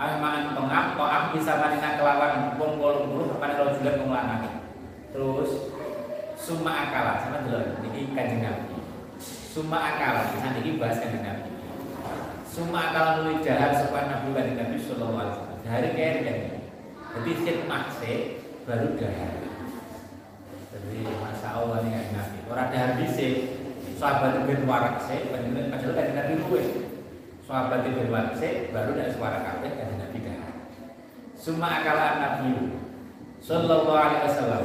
aweh 0.00 0.16
mangan 0.16 0.56
tengah 0.56 0.84
to'am 0.96 1.24
bisa 1.36 1.60
mani 1.60 1.76
kelawan 1.76 2.56
wong 2.56 2.80
wolong 2.80 3.12
puluh 3.12 3.28
kepada 3.36 3.60
rojulan 3.60 4.00
wong 4.00 4.10
lanang 4.16 4.64
terus 5.12 5.68
summa 6.40 6.88
akala 6.88 7.20
sama 7.20 7.44
dulu 7.44 7.84
ini 7.84 8.16
kanjeng 8.16 8.40
nabi. 8.40 8.80
Summa 9.20 9.76
akala 9.76 10.32
bisa 10.32 10.56
ini 10.56 10.80
bahas 10.80 11.04
kanjeng 11.04 11.20
nabi. 11.20 11.52
Summa 12.48 12.88
akala 12.88 13.20
nuli 13.20 13.44
jahat 13.44 13.76
sepan 13.76 14.08
nabi 14.08 14.32
kanjeng 14.32 14.56
nabi 14.56 14.80
sallallahu 14.80 15.20
alaihi 15.20 15.36
wasallam. 15.36 15.58
Dari 15.68 15.88
kaya 15.92 16.12
jadi 17.12 17.30
khidmat 17.44 17.84
baru 18.64 18.88
dahar 18.96 19.32
jadi 20.72 20.96
masa 21.20 21.48
Allah 21.60 21.76
ini 21.84 21.92
kayak 21.92 22.08
nabi. 22.16 22.38
Orang 22.48 22.72
ada 22.72 22.78
habis 22.88 23.20
sahabat 23.96 24.46
bin 24.46 24.66
warak 24.66 24.98
sih, 25.06 25.30
padahal 25.30 25.92
kan 25.94 26.06
nabi 26.14 26.34
luwe. 26.42 26.62
Sahabat 27.46 27.86
bin 27.86 28.10
warak 28.10 28.34
sih, 28.38 28.68
baru 28.74 28.92
dari 28.98 29.14
suara 29.14 29.38
kafe 29.42 29.68
kan 29.74 29.94
nabi 29.98 30.18
dah. 30.22 30.52
Suma 31.38 31.82
akala 31.82 32.06
nabi 32.18 32.82
Sallallahu 33.44 33.92
alaihi 33.92 34.24
wasallam. 34.24 34.62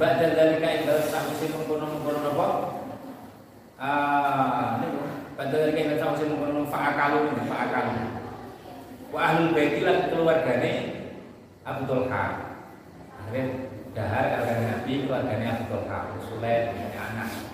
Ba'da 0.00 0.32
dzalika 0.32 0.80
idza 0.80 0.96
sahsi 1.12 1.52
mengkono 1.52 1.92
mengkono 1.92 2.18
napa? 2.24 2.48
Ah, 3.76 4.80
niku. 4.80 5.04
Ba'da 5.36 5.68
dzalika 5.68 5.80
idza 5.84 5.96
sahsi 6.00 6.24
mengkono 6.24 6.64
fa'akalu 6.72 7.36
fa'akalu. 7.44 7.92
Wa 9.12 9.20
ahlul 9.28 9.52
baiti 9.52 9.84
lan 9.84 10.08
keluargane 10.08 10.72
Abu 11.68 11.84
Talha. 11.84 12.24
Akhirnya 13.20 13.68
dahar 13.92 14.24
keluarga 14.40 14.64
Nabi 14.64 14.92
keluarganya 15.04 15.48
Abu 15.60 15.64
Talha 15.68 16.16
Sulaim 16.24 16.72
anak 16.96 17.49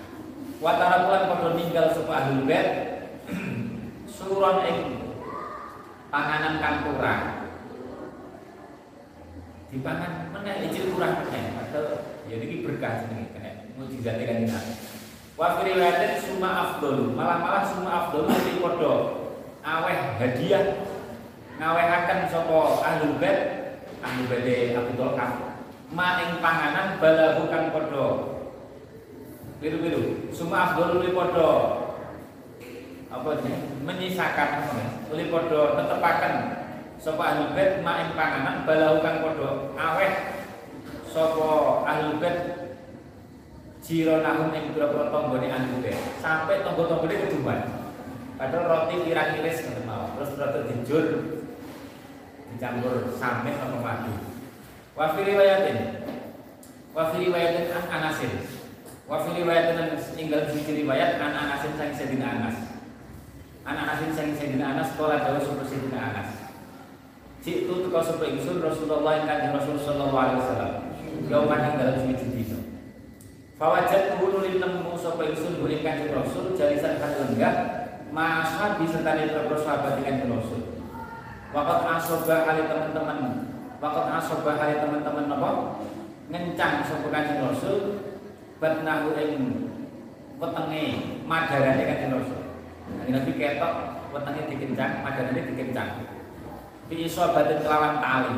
watara 0.57 1.05
bulan 1.05 1.29
pada 1.29 1.47
tinggal 1.53 1.85
sapa 1.93 2.13
ahlul 2.13 2.49
suron 4.07 4.57
ing 4.65 4.77
panganan 6.09 6.59
kang 6.59 6.77
kurang. 6.87 7.23
Dipangan 9.67 10.31
meneh 10.31 10.71
ijil 10.71 10.95
kurang 10.95 11.21
meneh. 11.21 11.43
Atau 11.67 12.07
ya 12.27 12.35
iki 12.43 12.63
berkah 12.63 13.07
jenenge 13.07 13.31
kena 13.31 13.51
mujizate 13.79 14.23
kan 14.27 14.43
Nabi 14.43 14.73
wa 15.39 15.47
fi 15.55 15.61
riwayatin 15.71 16.13
summa 16.19 16.49
afdol 16.49 17.15
malah-malah 17.15 17.63
summa 17.63 17.91
afdol 18.03 18.27
mesti 18.27 18.59
padha 18.59 18.93
aweh 19.63 19.97
hadiah 20.19 20.63
ngawehaken 21.55 22.19
sapa 22.27 22.57
ahlul 22.83 23.15
bait 23.21 23.39
ahlul 24.03 24.27
bait 24.27 24.75
Abu 24.75 24.91
Talha 24.99 25.27
maing 25.93 26.43
panganan 26.43 26.99
bala 26.99 27.27
bukan 27.39 27.63
podo 27.71 28.07
biru-biru. 29.57 30.29
Semua 30.33 30.71
afdol 30.71 31.01
uli 31.01 31.11
podo. 31.13 31.51
Apa 33.07 33.39
menyisakan 33.87 34.49
uli 35.09 35.31
podo 35.31 35.79
tetepakan 35.79 36.33
sapa 36.97 37.23
ahli 37.23 37.45
maing 37.79 38.11
panganan 38.17 38.65
bala 38.67 38.99
bukan 38.99 39.15
podo 39.23 39.49
aweh. 39.77 40.11
Sapa 41.07 41.49
ahli 41.87 42.19
bait 42.19 42.37
jironahum 43.87 44.51
ing 44.51 44.75
pira-pira 44.75 45.07
tanggane 45.07 45.47
ahli 45.47 45.95
sampai 46.19 46.59
tangga-tanggane 46.59 47.15
keduman 47.23 47.59
padahal 48.35 48.67
roti 48.67 49.07
kira-kiris 49.07 49.63
ngoten 49.63 49.87
mawon 49.87 50.11
terus 50.19 50.35
roti 50.35 50.59
dijur 50.69 51.05
dicampur 52.53 53.15
samit 53.15 53.55
atau 53.55 53.79
madu. 53.79 54.13
Wa 54.97 55.13
fi 55.13 55.21
riwayatin. 55.23 55.77
Wa 56.91 57.13
fi 57.13 57.29
riwayatin 57.29 57.69
an 57.69 57.85
Anasin. 57.85 58.56
Wa 59.07 59.23
fi 59.23 59.39
riwayatin 59.39 59.95
tinggal 60.19 60.51
di 60.51 60.83
riwayat 60.83 61.15
an 61.15 61.31
Anasin 61.31 61.79
sang 61.79 61.95
Sayyidina 61.95 62.27
Anas. 62.27 62.57
An 63.63 63.79
Anasin 63.79 64.11
sang 64.11 64.35
Sayyidina 64.35 64.75
Anas 64.75 64.99
kala 64.99 65.23
dawuh 65.23 65.39
sapa 65.39 65.63
Sayyidina 65.63 65.99
Anas. 66.11 66.29
Cik 67.39 67.71
tu 67.71 67.87
kau 67.87 68.03
sapa 68.03 68.27
ingsun 68.27 68.59
Rasulullah 68.59 69.23
kanjeng 69.23 69.55
Rasul 69.55 69.79
sallallahu 69.79 70.19
alaihi 70.19 70.39
wasallam. 70.43 70.73
Yauman 71.31 71.63
ing 71.63 71.75
dalam 71.79 71.95
suci 72.03 72.27
dina. 72.35 72.59
Fawajat 73.55 74.19
nulin 74.19 74.59
nemu 74.59 74.91
sapa 74.99 75.23
ingsun 75.23 75.63
ing 75.63 75.81
kanjeng 75.87 76.11
Rasul 76.11 76.59
jalisan 76.59 76.99
kan 76.99 77.15
lenggah 77.15 77.55
masa 78.11 78.75
disertani 78.75 79.31
terus 79.31 79.63
sahabat 79.63 80.03
dengan 80.03 80.35
Rasul. 80.35 80.83
Wakat 81.55 81.79
asoba 81.95 82.43
kali 82.43 82.67
teman-teman 82.67 83.47
Waktu 83.77 84.01
asobah 84.09 84.57
hari 84.57 84.81
teman-teman 84.81 85.29
apa 85.29 85.49
ngencang 86.33 86.81
sapa 86.81 87.07
Kanjeng 87.13 87.45
Rasul 87.45 88.06
batnahu 88.57 89.13
ing 89.17 89.33
wetenge 90.37 90.83
madarane 91.25 91.83
Kanjeng 91.85 92.13
Rasul. 92.17 92.41
Kanjeng 93.01 93.13
Nabi 93.13 93.31
ketok 93.37 93.73
wetenge 94.13 94.41
dikencang, 94.49 94.93
madarane 95.05 95.41
dikencang. 95.53 95.89
Fi 96.87 96.95
isobatin 97.05 97.61
kelawan 97.61 98.01
tali. 98.01 98.35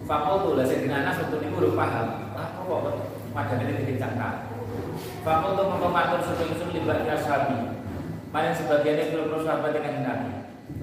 Fakul 0.00 0.58
lah 0.58 0.66
Anas 0.66 1.20
waktu 1.22 1.36
ini 1.44 1.54
udah 1.54 1.72
paham. 1.76 2.08
Lah 2.34 2.46
kok 2.54 2.84
madarane 3.34 3.72
dikencang 3.82 4.14
tali. 4.14 4.40
Fakul 5.26 5.50
tuh 5.58 5.66
mengkomatur 5.66 6.18
sapa 6.22 6.42
ingsun 6.46 6.74
libat 6.74 7.06
sabi. 7.18 7.82
Mana 8.30 8.54
sebagian 8.54 9.10
itu 9.10 9.42
sahabat 9.42 9.74
dengan 9.74 10.06
Nabi. 10.06 10.30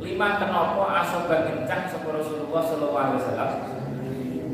Lima 0.04 0.36
kenapa 0.36 0.84
asoba 1.00 1.48
kencang 1.48 1.88
sapa 1.88 2.12
Rasulullah 2.12 2.60
sallallahu 2.60 3.00
alaihi 3.00 3.20
wasallam 3.24 3.52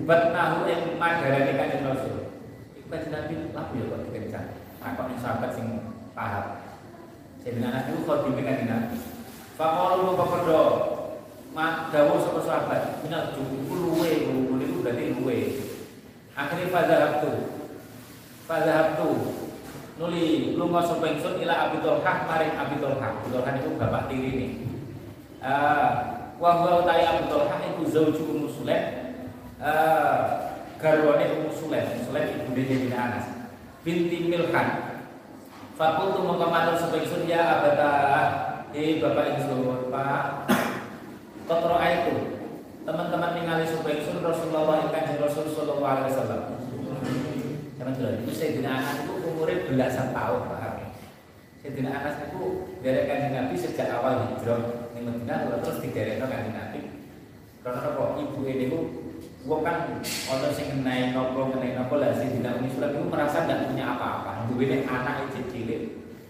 batnahu 0.06 0.58
ing 0.70 0.82
madarane 1.02 1.52
kanjeng 1.58 1.89
Rasul. 1.89 2.22
Kanjeng 2.94 3.10
Nabi 3.10 3.34
laku 3.58 3.74
ya 3.82 3.86
kok 3.89 4.02
dikencang. 4.06 4.48
Takon 4.78 5.10
ing 5.10 5.18
sahabat 5.18 5.50
sing 5.58 5.68
paham. 6.14 6.46
Sayyidina 7.41 7.74
Anas 7.74 7.89
itu 7.89 8.06
kok 8.06 8.22
kanjeng 8.22 8.70
Nabi. 8.70 8.98
Faqalu 9.58 10.02
moko 10.14 10.26
padha 10.30 10.62
dawuh 11.89 12.18
sapa 12.22 12.41
sahabat, 12.46 12.82
minal 13.02 13.34
juku 13.34 13.74
luwe, 13.74 14.12
luwe 14.30 14.62
itu 14.62 14.78
berarti 14.86 15.04
luwe. 15.18 15.38
Akhirnya 16.38 16.70
fadhahabtu. 16.70 17.32
Fadhahabtu 18.46 19.10
nuli 19.98 20.54
lunga 20.54 20.86
sapa 20.86 21.06
ingsun 21.10 21.41
ila 21.41 21.70
Abi 21.70 21.82
Thalhah 21.82 22.30
maring 22.30 22.54
Abi 22.54 22.76
Thalhah. 22.78 23.10
Abi 23.10 23.28
Thalhah 23.34 23.52
niku 23.58 23.70
bapak 23.82 24.06
tiri 24.06 24.32
nih. 24.38 24.52
Ah, 25.41 25.89
wa 26.38 26.62
huwa 26.62 26.86
utai 26.86 27.04
Abu 27.10 27.26
Talha 27.26 27.58
iku 27.74 27.84
zauju 27.89 28.22
Ummu 28.32 28.48
Sulaim 28.48 29.18
ah, 29.60 30.53
garwane 30.84 31.25
Ummu 31.39 31.49
Sulaim. 31.55 31.88
Sulaim 32.03 32.43
ibu 32.43 32.51
dene 32.51 32.91
Anas. 32.91 33.25
Binti 33.88 34.27
Milhan. 34.27 34.99
Fakultu 35.79 36.27
mongko 36.27 36.51
matur 36.51 36.75
sapa 36.75 36.99
ingsun 36.99 37.23
ya 37.23 37.63
abata. 37.63 37.91
Eh 38.75 38.99
bapak 38.99 39.39
ingsun 39.39 39.88
Pak. 39.88 40.51
Kotro 41.47 41.79
itu 41.79 42.15
teman-teman 42.84 43.31
ningali 43.39 43.63
sapa 43.63 43.88
ingsun 43.95 44.19
Rasulullah 44.19 44.84
ing 44.84 44.91
Kanjeng 44.91 45.23
Rasul 45.23 45.47
sallallahu 45.55 45.88
alaihi 45.88 46.11
wasallam. 46.11 46.43
Dulu, 47.84 48.15
itu 48.23 48.31
Sayyidina 48.31 48.79
Anas 48.79 49.03
itu 49.03 49.11
umurnya 49.27 49.67
belasan 49.67 50.15
tahun 50.15 50.41
Pak. 50.51 50.75
Sayyidina 51.63 51.91
Anas 51.95 52.15
itu 52.27 52.41
dari 52.84 53.07
kanjeng 53.07 53.34
Nabi 53.36 53.55
sejak 53.59 53.88
awal 53.91 54.36
hijrah 54.36 54.88
di 54.95 54.99
Madinah 55.03 55.59
terus 55.63 55.79
diderek 55.84 56.19
kanjeng 56.19 56.55
Nabi. 56.55 56.79
Karena 57.59 57.79
apa? 57.91 58.19
Ibu 58.19 58.39
ini 58.47 58.65
Wong 59.44 59.60
kan 59.60 60.00
sing 60.56 60.72
kenai 60.72 61.12
nopo 61.12 61.52
kenai 61.52 61.76
nopo 61.76 62.00
lah 62.00 62.16
tidak 62.16 62.64
Umi 62.64 62.72
Sulam 62.72 62.96
itu 62.96 63.12
merasa 63.12 63.44
tidak 63.44 63.68
punya 63.68 63.91
apa-apa. 63.91 64.48
Ini 64.48 64.88
anak 64.88 65.28
itu 65.28 65.44
cilik 65.52 65.82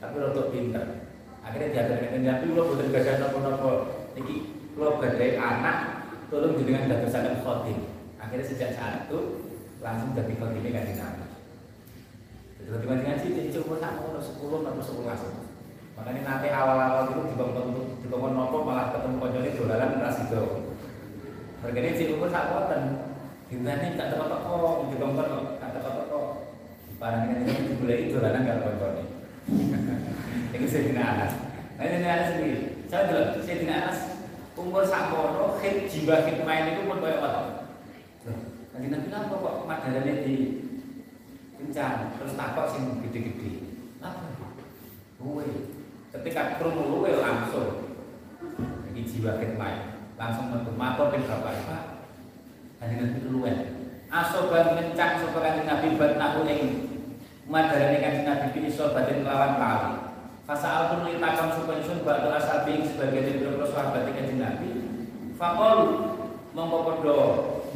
tapi 0.01 0.17
rotok 0.17 0.49
pinter. 0.49 1.05
Akhirnya 1.45 1.69
diatur 1.77 1.97
dengan 2.01 2.41
Nabi 2.41 2.57
lo 2.57 2.73
bukan 2.73 2.89
gada 2.89 3.21
nopo-nopo. 3.21 3.71
Niki 4.17 4.57
lo 4.73 4.97
gadai 4.97 5.37
anak 5.37 5.77
tolong 6.33 6.57
dengan 6.57 6.89
datusan 6.89 7.45
khotim. 7.45 7.85
Akhirnya 8.17 8.49
sejak 8.49 8.73
saat 8.73 9.05
itu 9.05 9.45
langsung 9.85 10.17
jadi 10.17 10.33
khotimnya 10.33 10.73
kanjeng 10.73 10.97
Nabi. 10.97 11.25
Jadi 12.57 12.67
khotimnya 12.73 12.97
ngaji 13.13 13.27
jadi 13.29 13.49
umur 13.61 13.77
tak 13.77 13.93
sepuluh 14.25 14.65
atau 14.65 14.81
sebelas. 14.81 15.21
Makanya 15.93 16.21
nanti 16.25 16.49
awal-awal 16.49 17.13
itu 17.13 17.37
dikongkon 17.37 18.01
dikongkon 18.01 18.33
nopo 18.33 18.65
malah 18.65 18.89
ketemu 18.89 19.21
konyolnya 19.21 19.51
dolaran 19.53 20.01
ras 20.01 20.17
itu. 20.25 20.73
Berkene 21.61 21.93
cek 21.93 22.17
umur 22.17 22.33
sak 22.33 22.49
wonten. 23.53 23.69
Dinteni 23.77 23.97
gak 23.97 24.09
teko-teko, 24.13 24.89
dikongkon 24.89 25.25
kok 25.29 25.43
gak 25.61 25.71
teko-teko. 25.77 26.21
Barang 26.97 27.29
ini 27.29 27.53
digoleki 27.69 28.13
dolanan 28.15 28.47
karo 28.47 28.59
koncone. 28.65 29.03
Ini 30.53 30.65
Sayyidina 30.65 31.03
Anas. 31.03 31.33
Nah, 31.77 31.83
ini 31.85 32.07
Anas 32.07 32.27
sendiri. 32.33 32.57
Saya 32.89 33.09
dulu, 33.09 33.43
Sayyidina 33.43 33.73
Anas 33.83 33.99
umur 34.57 34.83
sakmono, 34.85 35.57
khid 35.59 35.89
jiwa 35.89 36.23
main 36.45 36.73
itu 36.73 36.87
pun 36.87 37.01
kaya 37.01 37.19
apa? 37.19 37.41
Nanti 38.73 38.87
Nabi 38.89 39.09
apa 39.13 39.33
kok 39.37 39.57
madarane 39.69 40.13
di 40.25 40.35
kencang, 41.59 42.17
terus 42.17 42.33
takut 42.33 42.65
sing 42.73 42.83
gede-gede. 43.05 43.69
Apa? 44.01 44.33
Luwe. 45.21 45.45
Ketika 46.13 46.57
krungu 46.57 46.89
luwe 46.89 47.11
langsung. 47.21 48.01
Ini 48.93 49.01
jiwa 49.09 49.41
main 49.57 49.97
langsung 50.13 50.53
metu 50.53 50.71
matur 50.77 51.09
ping 51.09 51.25
bapak 51.25 51.65
Pak. 51.65 51.92
Kanjeng 52.83 52.99
Nabi 52.99 53.19
luwe. 53.31 53.53
Asoban 54.11 54.75
kencang 54.75 55.23
sapa 55.23 55.39
kanjeng 55.39 55.71
Nabi 55.71 55.95
bat 55.95 56.19
nahu 56.19 56.43
ing 56.43 56.61
madarane 57.47 58.03
kanjeng 58.03 58.27
Nabi 58.27 58.51
kini 58.51 58.67
sobatin 58.67 59.23
lawan 59.23 59.55
kali. 59.55 59.91
Fasa 60.43 60.91
pun 60.91 61.07
litakam 61.07 61.55
supaya 61.55 61.79
sun 61.79 62.03
batu 62.03 62.27
asal 62.27 62.67
bing 62.67 62.83
sebagai 62.83 63.39
beberapa 63.39 63.63
sahabat 63.71 64.11
kanjeng 64.11 64.43
Nabi. 64.43 64.69
Fakol 65.39 65.79
mongko 66.51 66.77
podo 66.83 67.17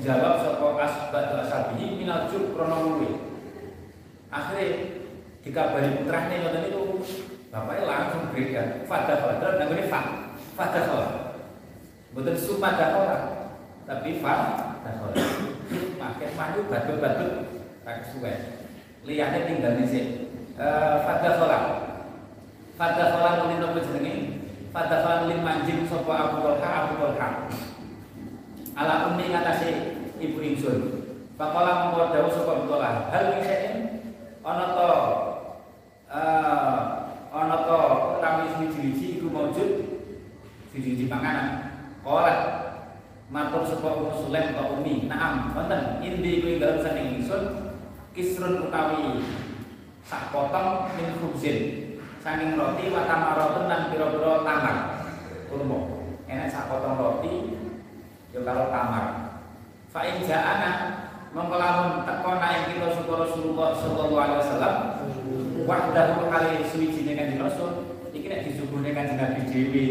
jawab 0.04 0.44
sapa 0.44 0.68
as 0.84 0.96
batu 1.08 1.36
asal 1.40 1.62
bing 1.72 2.04
minal 2.04 2.28
juk 2.28 2.52
krono 2.52 3.00
Akhirnya 4.28 5.00
dikabari 5.40 6.04
putranya 6.04 6.36
ngoten 6.44 6.68
itu 6.68 6.84
bapaknya 7.48 7.88
langsung 7.88 8.36
berikan 8.36 8.84
fadah 8.84 9.24
fadah 9.24 9.56
namanya 9.56 9.88
fa 9.88 10.02
fadah 10.60 10.84
fadah 10.84 11.12
bukan 12.12 12.36
sumpah 12.36 12.76
dakola 12.76 13.18
tapi 13.88 14.20
dakola 14.88 15.20
makin 16.00 16.30
maju 16.40 16.60
batu-batu 16.72 17.28
tak 17.84 18.08
suwe. 18.08 18.34
Lihatnya 19.04 19.48
tinggal 19.48 19.76
di 19.80 19.86
sini. 19.88 20.12
Fadah 20.58 21.38
fadah 21.38 21.64
fadah 22.80 23.08
fadah 23.14 23.32
nulis 23.44 23.60
nopo 23.62 23.80
jenenge? 23.84 24.42
Fadah 24.72 25.00
fadah 25.04 25.18
nulis 25.28 25.44
manjing 25.44 25.86
sopo 25.86 26.12
abu 26.12 26.40
tolha 26.42 26.70
abu 26.88 26.98
tolha 26.98 27.46
ala 28.78 29.10
umi 29.10 29.34
ngatasi 29.34 29.70
ibu 30.22 30.38
insun 30.42 31.06
Pakola 31.38 31.94
mengkau 31.94 32.10
dawu 32.10 32.30
sopo 32.34 32.50
abu 32.58 32.66
tolha 32.66 33.06
hal 33.14 33.38
misalnya 33.38 34.02
ana 34.42 34.66
to 34.74 34.92
eh 36.10 36.80
ana 37.30 37.58
to 37.68 37.80
utawi 38.18 38.46
siji-siji 38.58 39.22
iku 39.22 39.28
maujud 39.30 39.70
siji-siji 40.74 41.06
panganan. 41.06 41.70
Kala 42.02 42.67
matur 43.28 43.68
sapa 43.68 43.88
Ummu 43.92 44.12
Sulaim 44.16 44.56
ka 44.56 44.72
Umi, 44.72 45.12
"Na'am, 45.12 45.52
wonten 45.52 46.00
indi 46.00 46.40
kuwi 46.40 46.64
dalem 46.64 46.80
saking 46.80 47.08
ingsun 47.20 47.44
kisrun 48.16 48.64
utawi 48.68 49.20
sak 50.08 50.32
potong 50.32 50.96
min 50.96 51.12
khubzin 51.20 51.58
saking 52.24 52.56
roti 52.56 52.88
wa 52.88 53.04
tamaratun 53.04 53.68
lan 53.68 53.92
pira-pira 53.92 54.48
tamar." 54.48 54.78
Kurma. 55.52 55.80
Enak 56.32 56.48
sak 56.48 56.72
potong 56.72 56.96
roti 56.96 57.60
yo 58.32 58.48
karo 58.48 58.72
tamar. 58.72 59.36
Fa 59.92 60.08
in 60.08 60.24
ja'ana 60.24 60.72
mongko 61.36 61.56
lamun 61.60 62.08
teko 62.08 62.32
naik 62.40 62.72
kita 62.72 62.96
sapa 62.96 63.14
Rasulullah 63.28 63.76
sallallahu 63.76 64.16
alaihi 64.16 64.40
wasallam 64.40 64.76
wahdahu 65.68 66.32
kali 66.32 66.64
suwijine 66.64 67.12
kanjeng 67.12 67.44
Rasul 67.44 67.92
iki 68.16 68.32
nek 68.32 68.48
disuguhne 68.48 68.96
kanjeng 68.96 69.20
Nabi 69.20 69.42
dhewe 69.52 69.86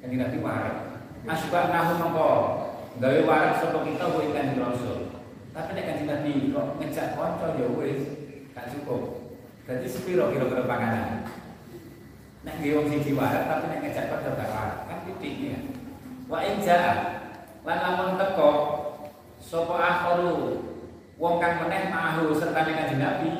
kanjeng 0.00 0.20
Nabi 0.24 0.38
warak 0.40 0.91
asbah 1.26 1.70
nahu 1.70 1.92
mongko. 2.00 2.32
Gawe 3.00 3.18
warak 3.24 3.56
sapa 3.58 3.78
kita 3.88 4.04
wa 4.04 4.20
kanjeng 4.20 4.60
Rasul. 4.60 4.98
Tapi 5.52 5.70
nek 5.72 5.86
kanjeng 5.88 6.08
Nabi 6.08 6.32
kok 6.52 6.66
ngejak 6.80 7.16
kanca 7.16 7.46
ya 7.56 7.66
wis 7.72 8.02
gak 8.52 8.68
cukup. 8.72 9.32
Berarti 9.64 9.86
sepiro 9.88 10.28
kira-kira 10.32 10.68
panganan? 10.68 11.24
Nek 12.42 12.54
nggih 12.58 12.74
wong 12.76 12.86
siji 12.90 13.14
warak 13.14 13.48
tapi 13.48 13.64
nek 13.70 13.80
ngejak 13.86 14.06
kanca 14.10 14.30
gak 14.34 14.50
warak 14.50 14.78
kan 14.88 14.98
titik 15.06 15.34
ya 15.40 15.58
wa 16.32 16.40
inja 16.40 16.80
lan 17.60 17.78
lamun 17.84 18.16
teko 18.16 18.52
sapa 19.36 19.76
akharu 19.76 20.64
wong 21.20 21.36
kang 21.36 21.60
meneh 21.60 21.92
mahu 21.92 22.32
serta 22.32 22.64
kanjeng 22.64 22.96
Nabi 22.96 23.30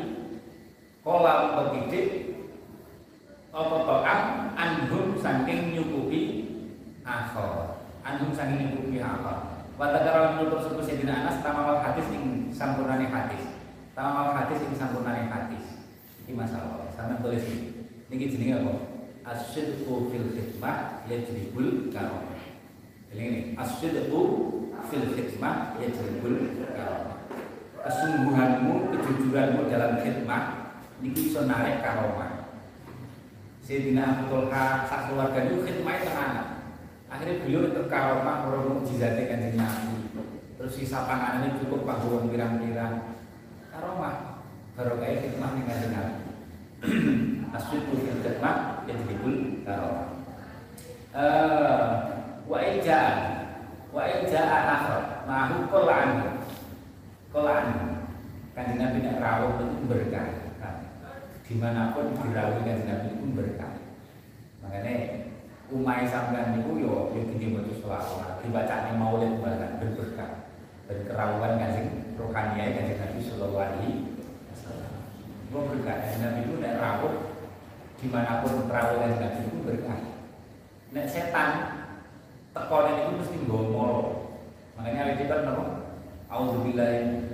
kala 1.00 1.56
untuk 1.56 1.66
didik 1.72 2.36
apa 3.48 3.76
to'am 3.88 4.20
anhum 4.60 5.16
saking 5.16 5.72
nyukupi 5.72 6.22
akhor 7.00 7.71
anhum 8.02 8.30
saking 8.34 8.74
nyukupi 8.74 8.98
akhor 8.98 9.52
Wadakara 9.80 10.36
menutur 10.36 10.60
sebut 10.62 10.84
Sayyidina 10.84 11.24
Anas 11.24 11.40
Tamawal 11.40 11.80
hadis 11.80 12.04
ing 12.12 12.52
sampurnane 12.52 13.08
hadis. 13.08 13.40
Tamawal 13.96 14.36
hadis 14.36 14.60
ing 14.68 14.76
sampurnane 14.76 15.32
hadis. 15.32 15.64
Ini 16.28 16.36
masalah. 16.36 16.86
Sama 16.92 17.18
tulis 17.24 17.42
ini 17.48 17.88
Ini 18.12 18.30
jenis 18.30 18.62
apa? 18.62 18.72
Asyidku 19.32 20.12
fil 20.12 20.28
khidmah 20.36 21.08
Yajribul 21.08 21.88
karomah 21.88 22.36
Jadi 23.10 23.22
ini. 23.26 23.40
Asyidku 23.56 24.20
fil 24.92 25.06
khidmah 25.16 25.80
Yajribul 25.80 26.62
karomah 26.76 27.18
Kesungguhanmu, 27.82 28.94
kejujuranmu 28.94 29.66
dalam 29.66 29.98
khidmah 30.04 30.42
Ini 31.00 31.08
bisa 31.10 31.48
narik 31.48 31.80
karomah 31.82 32.42
Sayyidina 33.64 34.02
Abu 34.04 34.30
Talha 34.30 34.84
sak 34.90 35.10
keluarga 35.10 35.38
itu 35.46 35.62
khidmah 35.62 35.96
tenan. 36.02 36.51
Akhirnya 37.12 37.44
beliau 37.44 37.68
itu 37.68 37.82
karomah 37.92 38.48
orang 38.48 38.64
mukjizatnya 38.72 39.28
kanjeng 39.28 39.60
Nabi. 39.60 39.92
Terus 40.56 40.72
sisa 40.72 41.04
panganannya 41.04 41.60
cukup 41.60 41.84
panggung 41.84 42.32
pirang-pirang. 42.32 43.20
Karomah 43.68 44.40
baru 44.72 44.96
kayak 44.96 45.20
khidmah 45.20 45.50
nih 45.52 45.64
kanjeng 45.68 45.92
Nabi. 45.92 46.16
Asyidu 47.60 47.94
fil 48.00 48.20
khidmah 48.24 48.88
yang 48.88 49.00
dibul 49.04 49.60
karomah. 49.60 50.08
Eh, 51.12 51.92
wa 52.48 52.58
ijaan 52.64 53.16
wa 53.92 54.02
ijaan 54.08 54.64
akhir 54.72 55.28
mahu 55.28 55.56
kolan 55.68 56.10
kolan 57.28 57.66
kanjeng 58.56 58.80
Nabi 58.80 59.04
nek 59.04 59.20
rawuh 59.20 59.60
itu 59.60 59.84
berkah 59.84 60.28
di 61.44 61.54
mana 61.60 61.92
pun 61.92 62.16
dirawuh 62.16 62.64
kanjeng 62.64 62.88
Nabi 62.88 63.08
itu 63.12 63.26
berkah 63.36 63.72
makanya 64.64 65.21
umai 65.72 66.04
sampean 66.04 66.54
niku 66.60 66.76
yo 66.76 67.10
yo 67.16 67.20
gini 67.32 67.56
betul 67.56 67.80
selawat. 67.80 68.44
Dibacanya 68.44 68.92
maulid 69.00 69.40
barang 69.40 69.80
berberkah. 69.80 70.52
Dan 70.84 71.08
kerawuhan 71.08 71.56
kanjeng 71.56 71.88
rohani 72.20 72.76
kanjeng 72.76 73.00
Nabi 73.00 73.18
Sallallahu 73.24 73.56
Alaihi 73.56 73.90
Wasallam. 74.52 74.92
Mau 75.48 75.64
berkah. 75.72 75.96
Nabi 76.20 76.40
itu 76.44 76.54
nek 76.60 76.76
rawuh 76.76 77.14
di 77.96 78.06
mana 78.12 78.44
pun 78.44 78.68
rawuh 78.68 79.00
kanjeng 79.00 79.20
Nabi 79.24 79.40
itu 79.48 79.58
berkah. 79.64 80.00
Nek 80.92 81.08
setan 81.08 81.50
tekonen 82.52 83.00
itu 83.00 83.10
mesti 83.16 83.36
ngomol 83.48 83.94
makanya 84.76 85.16
itu 85.16 85.24
kan 85.24 85.48
nopo 85.48 85.64
Auzubillahi. 86.32 87.32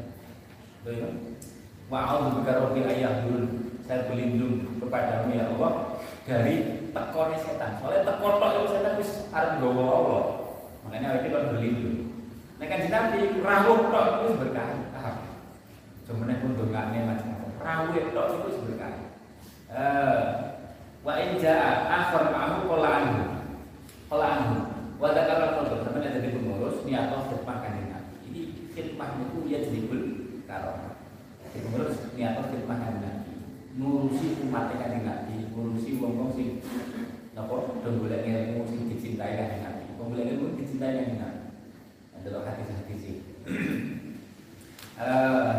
Wa 1.88 1.98
a'udzubika 2.04 2.60
rabbil 2.60 2.86
ayahdun 2.86 3.42
saya 3.88 4.04
berlindung 4.04 4.76
kepadamu 4.76 5.32
ya 5.32 5.48
Allah 5.56 5.96
dari 6.28 6.77
tekornya 6.98 7.38
setan. 7.38 7.78
Soalnya 7.78 8.02
tekor 8.02 8.42
tok 8.42 8.50
itu 8.58 8.66
setan 8.74 8.94
wis 8.98 9.10
arep 9.30 9.52
nggawa 9.62 9.84
Allah. 9.86 10.24
Makanya 10.82 11.22
itu 11.22 11.28
kan 11.30 11.44
berlindung 11.54 11.96
nek 12.58 12.66
kan 12.66 12.80
Nabi 12.90 13.18
rawuh 13.38 13.80
tok 13.86 14.06
itu 14.18 14.26
berkah. 14.42 14.68
Sebenarnya 16.08 16.42
pun 16.42 16.56
dongane 16.56 16.98
macam-macam. 17.06 17.60
Rawuh 17.62 17.94
tok 18.10 18.26
itu 18.34 18.58
berkah. 18.66 18.92
Eh 19.70 20.22
wa 21.06 21.12
in 21.14 21.38
jaa 21.38 21.86
akhir 21.86 22.34
ma'ahu 22.34 22.66
qala 22.66 22.88
anhu. 23.00 23.22
Qala 24.10 24.26
anhu. 24.34 24.56
Wa 24.98 25.14
dzakara 25.14 25.54
qul 25.54 25.78
sampeyan 25.86 26.18
jadi 26.18 26.34
pengurus 26.34 26.82
niat 26.82 27.14
khidmah 27.14 27.56
kanjeng 27.62 27.86
Nabi. 27.94 28.14
Ini 28.26 28.40
khidmah 28.74 29.08
itu 29.22 29.38
ya 29.46 29.58
jadi 29.62 29.80
bul 29.86 30.02
karomah 30.50 30.98
jadi 31.46 31.58
pengurus 31.62 31.94
niat 32.18 32.34
khidmah 32.50 32.76
kanjeng 32.82 33.04
Nabi. 33.06 33.32
Ngurusi 33.78 34.42
umat 34.42 34.74
kanjeng 34.74 35.06
Nabi 35.06 35.46
ngurusi 35.54 36.02
wong-wong 36.02 36.34
sing 36.34 36.58
napa 37.30 37.78
do 37.78 37.90
golek 38.02 38.26
ilmu 38.26 38.66
sing 38.66 38.90
dicintai 38.90 39.38
kanjeng 39.38 39.62
Nabi 39.62 39.86
wong 40.02 40.18
golek 40.78 41.10
ilmu 41.10 41.18
dicintai 41.18 41.18
kanjeng 41.18 41.18
Nabi 41.18 41.42
adalah 42.14 42.42
hadis-hadis 42.46 42.98
sih 43.02 43.18
eh 44.98 45.54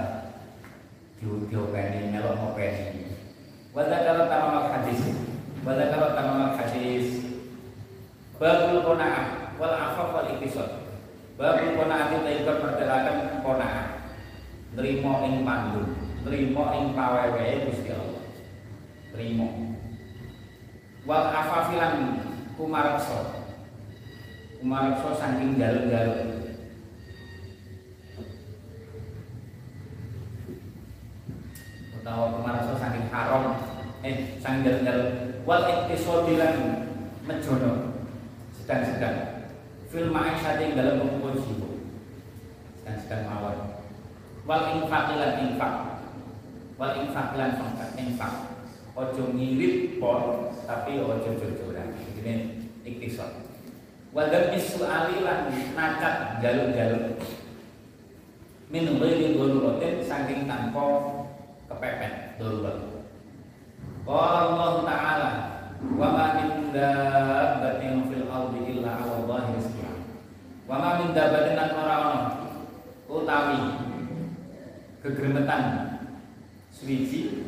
diopeni 1.20 2.16
melok 2.16 2.40
ngopeni 2.40 3.20
wa 3.76 3.84
dzakara 3.84 4.32
tamamal 4.32 4.72
hadis 4.72 5.02
wa 5.68 5.76
dzakara 5.76 6.16
tamamal 6.16 6.56
hadis 6.56 7.36
babul 8.40 8.80
qanaah 8.80 9.56
wal 9.60 9.76
afaf 9.76 10.16
wal 10.16 10.28
iktisad 10.32 10.88
babul 11.36 11.76
qanaah 11.76 12.16
itu 12.16 12.40
ikut 12.40 12.58
pertelakan 12.64 13.44
qanaah 13.44 13.88
nerimo 14.80 15.14
ing 15.28 15.44
pandun 15.44 15.88
nerimo 16.24 16.64
ing 16.72 16.86
pawewe 16.96 17.68
Gusti 17.68 17.92
Allah 17.92 18.24
nerimo 19.12 19.48
wal 21.04 21.28
afafilan 21.28 22.24
kumareksa 22.56 23.40
kumareksa 24.60 25.10
saking 25.16 25.56
jaluk-jaluk 25.56 26.20
utawa 31.96 32.26
kemarsa 32.36 32.74
saking 32.76 33.08
haram 33.08 33.56
eh 34.04 34.36
saking 34.44 34.68
jalan-jalan 34.68 35.10
wal 35.48 35.64
iktisodi 35.64 36.36
lan 36.36 36.56
mejono 37.24 38.04
sedang-sedang 38.52 39.48
fil 39.88 40.12
ma'isyati 40.12 40.76
dalam 40.76 41.08
mengumpul 41.08 41.40
jiwa 41.40 41.80
sedang-sedang 42.84 43.32
mawon 43.32 43.80
wal 44.44 44.64
infaq 44.76 45.08
lan 45.16 45.34
infaq 45.48 45.76
wal 46.76 46.94
infaq 47.00 47.30
lan 47.40 47.52
infaq 47.96 48.34
ojo 48.92 49.24
ngirit 49.32 50.04
pon 50.04 50.52
tapi 50.68 51.00
ojo 51.00 51.32
jojoran 51.32 51.96
ini 52.20 52.60
iktisod 53.20 53.48
Wadam 54.10 54.50
isu 54.58 54.82
alilan 54.90 55.54
nacat 55.78 56.42
jaluk-jaluk 56.42 57.22
minum 58.74 58.98
beli 58.98 59.38
rotin 59.38 60.02
saking 60.02 60.50
tanpa 60.50 60.82
kepepet 61.70 62.42
darurat. 62.42 62.90
Allah 64.10 64.74
Ta'ala 64.82 65.32
wa 65.94 66.08
ma 66.10 66.26
min 66.42 66.74
dabbatin 66.74 68.10
fil 68.10 68.26
ardi 68.26 68.60
illa 68.74 68.98
'ala 68.98 69.14
Allahi 69.26 69.62
rizqiha. 69.62 69.94
Wa 70.66 70.82
ma 70.82 70.90
min 71.06 71.14
dabbatin 71.14 71.54
lan 71.54 71.70
ora 71.78 71.96
ana 72.02 72.22
utawi 73.06 73.62
kegremetan 75.06 75.64
suwiji 76.74 77.46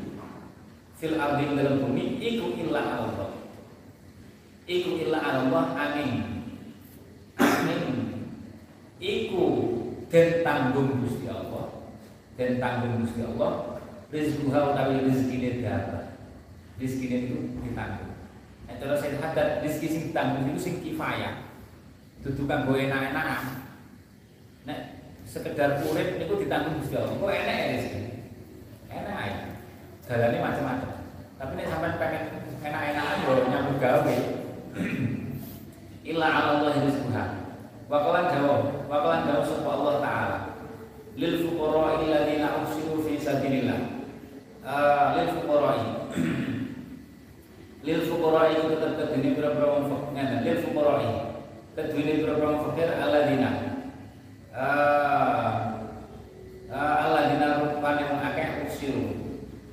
fil 0.94 1.18
ardi 1.18 1.58
dalam 1.58 1.82
bumi 1.90 2.22
iku 2.22 2.54
illa 2.54 3.02
Allah. 3.02 3.31
Iku 4.72 5.04
illa 5.04 5.20
Allah 5.20 5.76
angin. 5.76 6.12
Iku 9.04 9.44
den 10.08 10.30
tanggung 10.48 11.04
Gusti 11.04 11.28
Allah. 11.28 11.92
Den 12.40 12.64
tanggung 12.64 13.04
Gusti 13.04 13.20
Allah 13.20 13.82
rizquha 14.12 14.60
utawi 14.72 15.08
rezekine 15.08 15.64
dapat 15.64 16.16
rezekine 16.80 17.28
itu 17.28 17.36
ditanggung. 17.68 18.12
Nek 18.68 18.76
cara 18.80 18.96
saya 18.96 19.20
hadat 19.20 19.64
rezeki 19.64 19.88
sing 19.92 20.04
ditanggung 20.12 20.48
itu 20.52 20.60
sing 20.60 20.76
kifayah. 20.80 21.52
Dudu 22.24 22.48
kanggo 22.48 22.78
enak-enak 22.80 23.44
nek 24.64 24.80
sekedar 25.28 25.84
urip 25.84 26.16
niku 26.16 26.40
ditanggung 26.48 26.80
Gusti 26.80 26.96
Allah. 26.96 27.20
Kok 27.20 27.28
enak 27.28 27.56
ya 27.60 27.66
rezeki 27.76 28.02
enak 28.88 29.16
ae. 29.20 29.34
Dalane 30.08 30.38
macam-macam. 30.40 30.92
Tapi 31.40 31.52
nek 31.60 31.68
sampean 31.68 32.00
pengen 32.00 32.24
enak-enakan 32.64 33.18
yo 33.28 33.34
nyambut 33.52 33.78
gawe 33.80 34.16
illa 36.10 36.28
Allah 36.32 36.72
rizquha. 36.80 37.26
Wakalan 37.92 38.26
jawab, 38.32 38.62
wakalan 38.88 39.22
jawab 39.28 39.44
sapa 39.44 39.70
Allah 39.70 39.96
Taala. 40.00 40.40
Lil 41.20 41.44
fuqara 41.44 42.00
alladziina 42.00 42.64
usiru 42.64 43.04
fi 43.04 43.20
sabilillah. 43.20 44.02
Uh, 44.64 45.06
lil 45.18 45.28
fuqara 45.36 45.72
lil 47.88 48.00
fuqara 48.06 48.42
itu 48.54 48.78
tetap 48.78 48.94
kedini 49.10 49.34
berapa 49.34 49.58
wong 49.66 49.90
fakir 49.90 50.38
lil 50.46 50.58
fuqara 50.62 50.96
kedini 51.74 52.22
berapa 52.22 52.46
wong 52.46 52.60
fakir 52.70 52.94
alladzina 52.94 53.52
uh, 54.54 55.82
alladzina 56.78 57.48
rupane 57.66 58.04
wong 58.06 58.22
akeh 58.22 58.70
usiru 58.70 59.06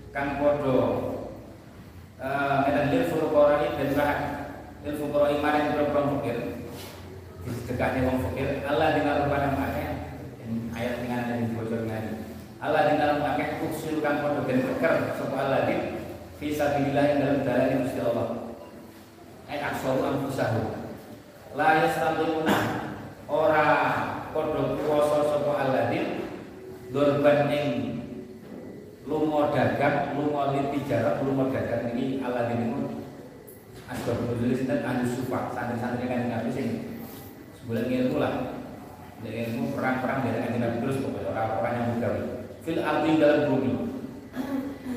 kan 0.09 0.41
padha 0.41 0.81
uh, 2.17 2.65
medan 2.65 2.97
lil 2.97 3.05
fuqara 3.13 3.77
dan 3.77 3.93
lil 4.87 4.95
fuqara 4.95 5.35
maring 5.43 5.67
berapa 5.75 5.99
wong 5.99 6.11
fakir 6.21 6.39
dekatnya 7.67 8.09
wong 8.09 8.19
fakir 8.29 8.63
Allah 8.69 8.95
di 8.95 9.01
dalam 9.03 9.27
pada 9.31 9.49
pakai. 9.55 9.87
Ayat 10.73 11.05
dengan 11.05 11.29
yang 11.29 11.41
dibocor 11.51 11.85
lagi 11.85 12.25
Allah 12.63 12.89
di 12.89 12.95
dalam 12.97 13.19
pakai 13.21 13.61
usulkan 13.67 14.25
pada 14.25 14.41
dan 14.47 14.59
keker 14.65 14.95
sapa 15.19 15.37
Allah 15.37 15.61
di 15.69 15.77
fisabilillah 16.39 17.05
yang 17.05 17.19
dalam 17.21 17.41
jalan 17.45 17.83
Gusti 17.85 18.01
Allah. 18.01 18.29
Ay 19.51 19.59
aksaru 19.61 20.01
anfusahu. 20.07 20.63
La 21.53 21.85
yastalimuna 21.85 22.57
ora 23.29 23.67
padha 24.33 24.63
kuwasa 24.79 25.19
sapa 25.27 25.53
Allah 25.67 25.93
di 25.93 26.01
dorban 26.95 27.51
ing 27.53 27.69
lunga 29.05 29.53
dagang 29.53 30.17
lunga 30.17 30.57
litijarah 30.57 31.21
lunga 31.21 31.53
dagang 31.53 31.93
ini 31.97 32.25
Allah 32.25 32.49
di 32.49 32.57
asbab 33.89 34.19
nuzul 34.29 34.53
sinten 34.53 34.85
ahli 34.85 35.09
sufa. 35.09 35.53
Santri-santri 35.57 36.07
kan 36.07 36.29
Nabi 36.29 36.49
sing 36.53 36.69
bulan 37.65 37.89
ilmu 37.89 38.17
lah. 38.21 38.35
Dari 39.19 39.51
ilmu 39.51 39.75
perang-perang 39.75 40.23
dari 40.23 40.39
kanjeng 40.45 40.63
Nabi. 40.63 40.77
Terus 40.85 41.01
pokoknya 41.03 41.31
orang-orang 41.33 41.73
yang 41.75 41.87
mugawi 41.97 42.23
fil 42.63 42.81
ardi 42.85 43.11
dalam 43.17 43.43
bumi. 43.49 43.73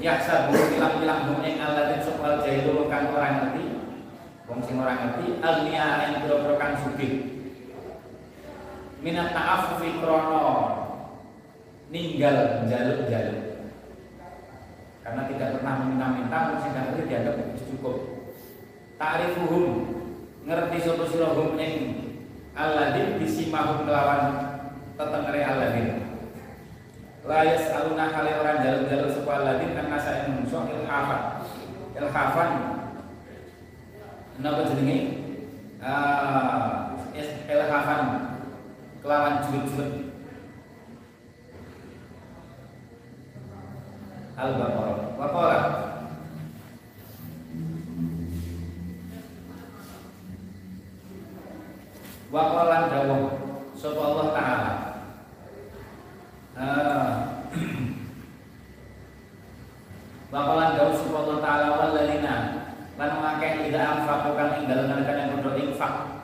Ya 0.01 0.18
sabu 0.19 0.57
bilang-bilang 0.57 1.30
bumi 1.30 1.61
Allah 1.61 1.93
dan 1.93 2.01
soal 2.03 2.43
jahil 2.43 2.89
kan 2.91 3.15
orang 3.15 3.34
ngerti. 3.39 3.63
Wong 4.49 4.59
sing 4.68 4.76
orang 4.76 4.99
ngerti 4.99 5.39
alnia 5.39 5.85
yang 6.03 6.13
pura-pura 6.27 6.55
kan 6.59 6.76
minat 9.01 9.34
ta'afufi 9.34 9.97
krono. 9.97 10.45
Ninggal 11.91 12.68
jaluk-jaluk. 12.72 13.39
Karena 15.01 15.22
tidak 15.27 15.49
pernah 15.57 15.73
meminta-minta 15.81 16.38
mesti 16.55 16.69
ngerti 16.72 17.01
dianggap 17.09 17.35
cukup 17.57 18.11
ta'rifuhum 19.02 19.65
ngerti 20.45 20.78
sopo 20.86 21.10
sirahum 21.10 21.57
yang 21.57 22.06
Aladin 22.53 23.18
disimahum 23.18 23.90
kelawan 23.90 24.23
tetengere 24.94 25.41
Aladin 25.41 25.90
Layas 27.26 27.69
aluna 27.73 28.14
kali 28.14 28.32
orang 28.38 28.61
jalur-jalur 28.61 29.10
sebuah 29.10 29.38
Aladin 29.41 29.73
karena 29.73 29.98
saya 29.98 30.30
menungso 30.30 30.69
ilhafan 30.69 31.41
Ilhafan 31.98 32.52
Kenapa 34.38 34.61
jenenge? 34.69 34.98
Uh, 35.82 36.94
ilhafan 37.49 38.02
kelawan 39.02 39.41
jurut-jurut 39.49 40.14
Al-Baqarah. 44.38 44.99
Waqala 45.18 45.90
Waqalan 52.32 52.88
dawuh 52.88 53.28
sapa 53.76 53.99
Allah 53.99 54.28
taala. 54.32 54.72
Ah. 56.56 57.12
Waqalan 60.32 60.70
dawuh 60.80 60.95
sapa 60.95 61.18
Allah 61.28 61.38
taala 61.44 61.68
walladzina 61.76 62.36
lan 62.95 63.12
mangke 63.20 63.68
ida 63.68 63.84
yang 65.28 65.44
kudu 65.44 65.60
infak. 65.60 66.24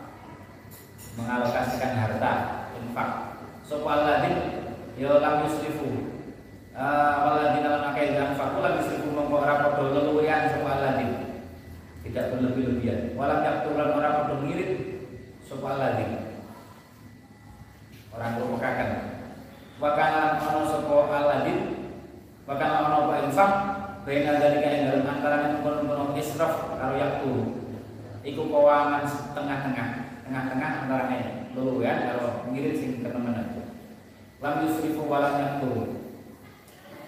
Mengalokasikan 1.20 2.00
harta 2.00 2.34
infak. 2.80 3.10
Sapa 3.68 3.84
alladzin 3.84 4.64
ya 4.96 5.12
lam 5.12 5.44
yusrifu. 5.44 6.08
Ah 6.72 7.28
walladzina 7.28 7.68
lan 7.68 7.92
mangke 7.92 8.16
ida 8.16 8.32
anfaqu 8.32 8.64
lam 8.64 8.80
yusrifu 8.80 9.12
mongko 9.12 9.44
ora 9.44 9.60
padha 9.60 9.84
sapa. 10.56 11.20
Tidak 12.00 12.32
berlebih-lebihan. 12.32 13.12
Walam 13.20 13.44
yaktulan 13.44 13.92
ora 13.92 14.24
padha 14.24 14.40
ngirit 14.48 14.87
sapa 15.48 15.80
lagi 15.80 16.08
orang 18.12 18.36
merupakan 18.36 18.88
wakana 19.80 20.44
ono 20.44 20.62
sapa 20.68 20.96
aladin 21.08 21.60
wakana 22.44 22.76
ono 22.92 22.98
apa 23.08 23.16
infak? 23.24 23.52
Dari 24.08 24.24
kaya 24.24 24.88
dalam 24.88 25.04
antara 25.04 25.52
yang 25.52 25.68
kono 25.68 26.16
israf 26.16 26.72
karo 26.80 26.96
yaktu. 26.96 27.60
Iku 28.24 28.48
kawangan 28.48 29.04
tengah-tengah 29.36 29.88
Tengah-tengah 30.24 30.70
antara 30.84 31.12
nih 31.12 31.52
Lulu 31.52 31.84
ya 31.84 32.12
kalau 32.12 32.48
ngirit 32.52 32.76
sing 32.80 33.04
teman-teman 33.04 33.68
Lam 34.40 34.64
yusrifu 34.64 35.12
walam 35.12 35.36
yaktu. 35.44 35.72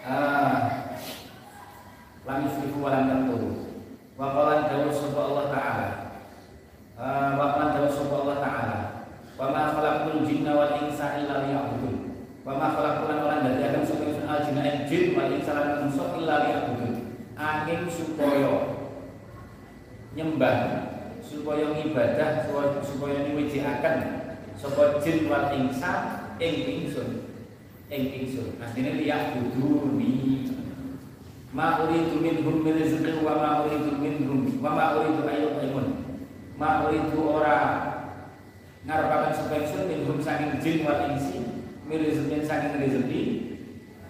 Ah, 0.03 0.91
Lam 2.27 2.37
yusrifu 2.47 2.83
walam 2.83 3.07
yaktu. 3.07 3.37
Wakalan 4.19 4.67
dawud 4.67 4.91
sapa 4.91 5.19
Allah 5.23 5.45
Ta'ala 5.47 6.08
Ah, 6.99 7.31
wa 7.39 7.55
man 7.55 7.87
sapa 7.87 8.11
Allah 8.11 8.37
taala 8.43 8.79
wa 9.39 9.55
ma 9.55 9.71
khalaqul 9.71 10.19
jinna 10.27 10.51
wal 10.51 10.75
insa 10.83 11.15
illa 11.23 11.47
liya'budun. 11.47 12.11
Wa 12.43 12.59
ma 12.59 12.75
khalaqul 12.75 13.07
lan 13.15 13.39
dadi 13.39 13.71
akan 13.71 13.83
sapa 13.87 14.03
al 14.27 14.43
jinna 14.43 14.67
ing 14.67 14.83
jin 14.83 15.15
wal 15.15 15.31
insa 15.31 15.55
lan 15.55 15.79
manusa 15.79 16.19
illa 16.19 16.35
liya'budun. 16.43 16.93
Angin 17.39 17.87
supaya 17.87 18.51
nyembah 20.11 20.59
supaya 21.23 21.71
ngibadah 21.71 22.51
supaya 22.83 23.23
akan 23.23 23.97
sapa 24.59 24.99
jin 24.99 25.31
wal 25.31 25.55
insa 25.55 25.91
ing 26.35 26.83
ingsun. 26.83 27.31
Ing 27.87 28.03
ingsun. 28.11 28.59
Asline 28.59 28.99
liya'buduni. 28.99 30.51
Ma 31.55 31.79
uridu 31.79 32.19
minhum 32.19 32.59
min 32.59 32.75
rizqin 32.75 33.23
wa 33.23 33.39
ma 33.39 33.49
uridu 33.63 33.95
minhum 34.03 34.51
wa 34.59 34.75
ma 34.75 34.99
uridu 34.99 35.23
ayyuhaimun 35.23 35.98
ma 36.59 36.91
itu 36.91 37.19
ora 37.23 37.87
ngarepaken 38.83 39.31
sepensun 39.31 39.87
minhum 39.87 40.19
saking 40.19 40.59
jin 40.59 40.83
wal 40.83 41.07
insi 41.07 41.39
mirizkin 41.87 42.43
saking 42.43 42.83
rezeki 42.83 43.23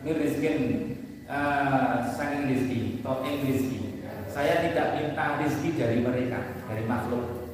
mirizkin 0.01 0.89
uh, 1.29 2.01
saking 2.17 2.49
rizki, 2.49 2.79
toeng 3.05 3.45
rizki. 3.45 4.01
Saya 4.29 4.65
tidak 4.65 4.97
minta 4.97 5.41
rizki 5.41 5.73
dari 5.77 6.01
mereka, 6.05 6.53
dari 6.69 6.85
makhluk. 6.85 7.53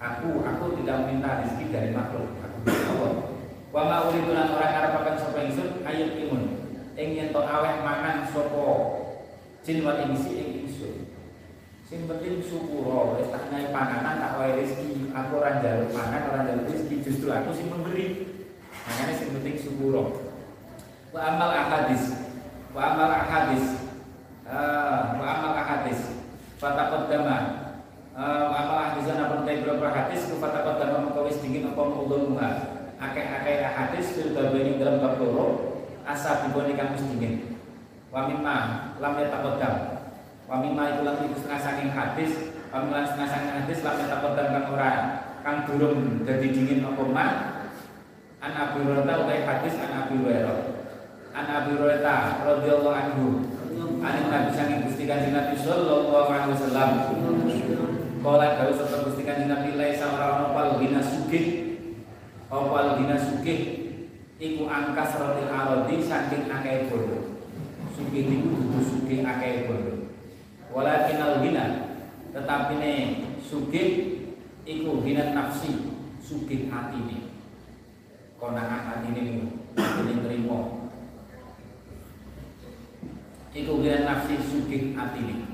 Aku, 0.00 0.44
aku 0.44 0.64
tidak 0.82 1.08
minta 1.08 1.44
rizki 1.44 1.72
dari 1.72 1.92
makhluk. 1.92 2.36
Aku 2.40 2.58
Allah. 2.68 3.12
Wa 3.72 3.82
ma 3.88 3.96
uridu 4.08 4.36
lan 4.36 4.52
ora 4.52 4.68
ngarepaken 4.68 5.16
sapa 5.16 5.38
ingsun 5.48 5.68
ayat 5.84 6.20
imun. 6.20 6.42
Ing 6.92 7.08
yen 7.16 7.32
to 7.32 7.40
aweh 7.40 7.80
mangan 7.80 8.28
sapa 8.28 8.64
jin 9.64 9.80
wal 9.84 9.96
insi 10.08 10.32
ing. 10.36 10.52
Sing 11.92 12.08
penting 12.08 12.40
syukur, 12.40 13.20
wis 13.20 13.28
tak 13.28 13.52
naik 13.52 13.68
panganan 13.68 14.16
tak 14.16 14.40
wae 14.40 14.56
rezeki. 14.56 15.12
Aku 15.12 15.44
ora 15.44 15.60
njaluk 15.60 15.92
pangan, 15.92 16.24
ora 16.32 16.40
njaluk 16.48 16.72
rezeki, 16.72 17.04
justru 17.04 17.28
aku 17.28 17.52
sing 17.52 17.68
memberi. 17.68 18.32
Makanya 18.88 19.12
sing 19.20 19.28
penting 19.36 19.60
syukur. 19.60 20.00
Wa 21.12 21.20
amal 21.20 21.52
ahadis. 21.52 22.16
Wa 22.72 22.96
amal 22.96 23.12
ahadis. 23.12 23.76
Uh, 24.48 25.20
wa 25.20 25.26
amal 25.36 25.52
ahadis. 25.52 26.00
Fataqaddama 26.56 27.36
uh, 28.16 28.44
wa 28.48 28.56
amal 28.56 28.76
ahadis 28.88 29.12
ana 29.12 29.28
pun 29.28 29.44
ta 29.44 29.52
beberapa 29.52 29.92
hadis 29.92 30.24
ku 30.32 30.40
fataqaddama 30.40 31.12
mengko 31.12 31.28
wis 31.28 31.44
dingin 31.44 31.76
apa 31.76 31.92
ulumha 31.92 32.72
akeh-akeh 33.04 33.68
hadis 33.68 34.16
fil 34.16 34.32
babani 34.32 34.80
dalam 34.80 34.96
bab 34.96 35.20
loro 35.20 35.76
asa 36.08 36.40
dibone 36.40 36.72
kang 36.72 36.96
dingin 36.96 37.60
wa 38.08 38.24
mimma 38.24 38.56
lam 38.96 39.12
wa 40.52 40.60
mimma 40.60 40.84
iku 40.92 41.00
lan 41.08 41.16
iku 41.24 41.40
setengah 41.40 41.60
saking 41.64 41.90
hadis 41.96 42.52
wa 42.68 42.84
mimma 42.84 43.08
setengah 43.08 43.28
saking 43.32 43.52
hadis 43.56 43.78
lam 43.80 43.96
yataqaddam 44.04 44.46
kang 44.52 44.66
ora. 44.68 44.92
Kang 45.40 45.64
durung 45.64 46.22
dadi 46.28 46.52
dingin 46.52 46.84
apa 46.84 47.02
ma 47.08 47.26
an 48.44 48.52
Abi 48.52 48.84
Hurairah 48.84 49.16
utai 49.24 49.48
hadis 49.48 49.80
an 49.80 49.90
Abi 50.04 50.20
Hurairah. 50.20 50.58
An 51.32 51.46
Abi 51.48 51.72
Hurairah 51.80 52.44
radhiyallahu 52.44 52.92
anhu. 52.92 53.26
An 54.04 54.14
Nabi 54.28 54.52
saking 54.52 54.84
Gusti 54.84 55.08
Kanjeng 55.08 55.32
Nabi 55.32 55.56
sallallahu 55.56 56.28
alaihi 56.28 56.52
wasallam. 56.52 56.90
Kala 58.20 58.46
dawuh 58.60 58.76
sapa 58.76 59.08
Gusti 59.08 59.24
Kanjeng 59.24 59.48
Nabi 59.48 59.74
laisa 59.74 60.12
ora 60.12 60.26
ono 60.36 60.46
pal 60.52 60.68
gina 60.76 61.00
sugih. 61.00 61.46
Opal 62.52 63.00
dina 63.00 63.16
sugih? 63.16 63.80
Iku 64.36 64.68
angkas 64.68 65.16
rotil 65.16 65.48
arodi 65.48 66.04
saking 66.04 66.52
akeh 66.52 66.92
bondo. 66.92 67.40
Sugih 67.96 68.28
niku 68.28 68.52
dudu 68.52 68.78
sugih 68.84 69.24
akeh 69.24 69.72
bondo. 69.72 70.01
Walakin 70.72 71.20
al 71.20 71.34
gina 71.44 71.64
tetapi 72.32 72.80
ne 72.80 72.92
sugih 73.44 73.88
iku 74.64 75.04
gina 75.04 75.36
nafsi 75.36 75.92
sugih 76.24 76.72
atine. 76.72 77.28
Konangan 78.40 78.98
atine 78.98 79.20
ini 79.20 80.12
nrimo. 80.16 80.88
Iku 83.52 83.72
gina 83.84 83.98
nafsi 84.08 84.40
sugih 84.40 84.96
atine. 84.96 85.44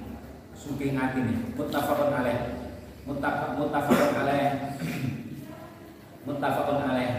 Sugih 0.55 0.95
atine. 0.95 1.51
Muttafaqun 1.59 2.15
alaih. 2.15 2.39
Muttafaqun 3.03 4.15
alaih 4.23 4.49
muttafaqun 6.29 6.85
alaih 6.85 7.13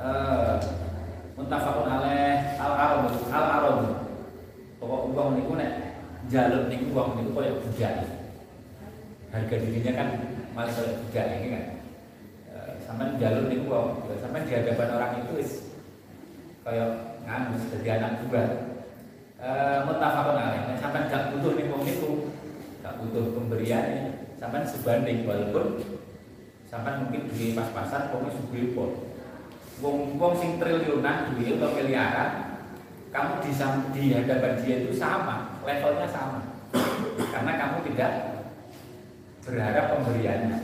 uh, 0.00 0.56
muttafaqun 1.36 1.84
alaih 1.92 2.56
al 2.56 2.72
arab 2.72 3.12
al 3.28 3.46
arab 3.60 3.78
pokok 4.80 5.12
uang 5.12 5.28
niku 5.36 5.52
nek 5.60 5.83
jalur 6.32 6.70
niku 6.72 6.96
uang 6.96 7.10
niku 7.20 7.30
koyo 7.36 7.52
budak 7.60 7.94
harga 9.34 9.56
dirinya 9.58 9.92
kan 9.92 10.08
malah 10.54 10.72
koyo 10.72 10.92
budak 11.04 11.26
ini 11.36 11.48
kan? 11.52 11.64
Uh, 12.54 12.72
sampai 12.80 13.18
jalur 13.20 13.44
niku 13.50 13.64
uang 13.68 13.88
sampai 14.22 14.46
di 14.46 14.52
hadapan 14.56 14.88
orang 14.94 15.12
itu 15.24 15.32
is 15.42 15.52
koyo 16.64 16.86
nganu 17.24 17.56
jadi 17.72 17.88
anak 18.00 18.24
buah 18.28 18.48
uh, 19.40 19.78
muttafaqun 19.88 20.38
alaih. 20.40 20.60
Nek 20.68 20.80
sampai 20.80 21.08
gak 21.12 21.36
butuh 21.36 21.52
nih 21.56 21.68
uang 21.68 21.82
niku 21.84 22.10
gak 22.80 22.96
butuh 23.00 23.24
pemberian 23.36 23.84
sampai 24.40 24.64
sebanding 24.64 25.24
walaupun 25.24 25.80
sampai 26.68 27.00
mungkin 27.00 27.30
di 27.32 27.54
pas-pasan 27.54 28.10
pokoknya 28.10 28.32
sugih 28.34 28.74
pun 28.74 28.90
wong 29.78 30.18
wong 30.18 30.34
sing 30.38 30.56
triliunan 30.58 31.34
duit 31.34 31.58
atau 31.58 31.70
miliaran 31.74 32.30
kamu 33.14 33.32
di, 33.46 33.50
di 33.94 34.04
hadapan 34.10 34.58
dia 34.62 34.74
itu 34.82 34.92
sama 34.94 35.43
levelnya 35.64 36.08
sama. 36.08 36.40
Karena 37.32 37.52
kamu 37.56 37.78
tidak 37.92 38.12
berharap 39.44 39.84
pemberiannya. 39.96 40.58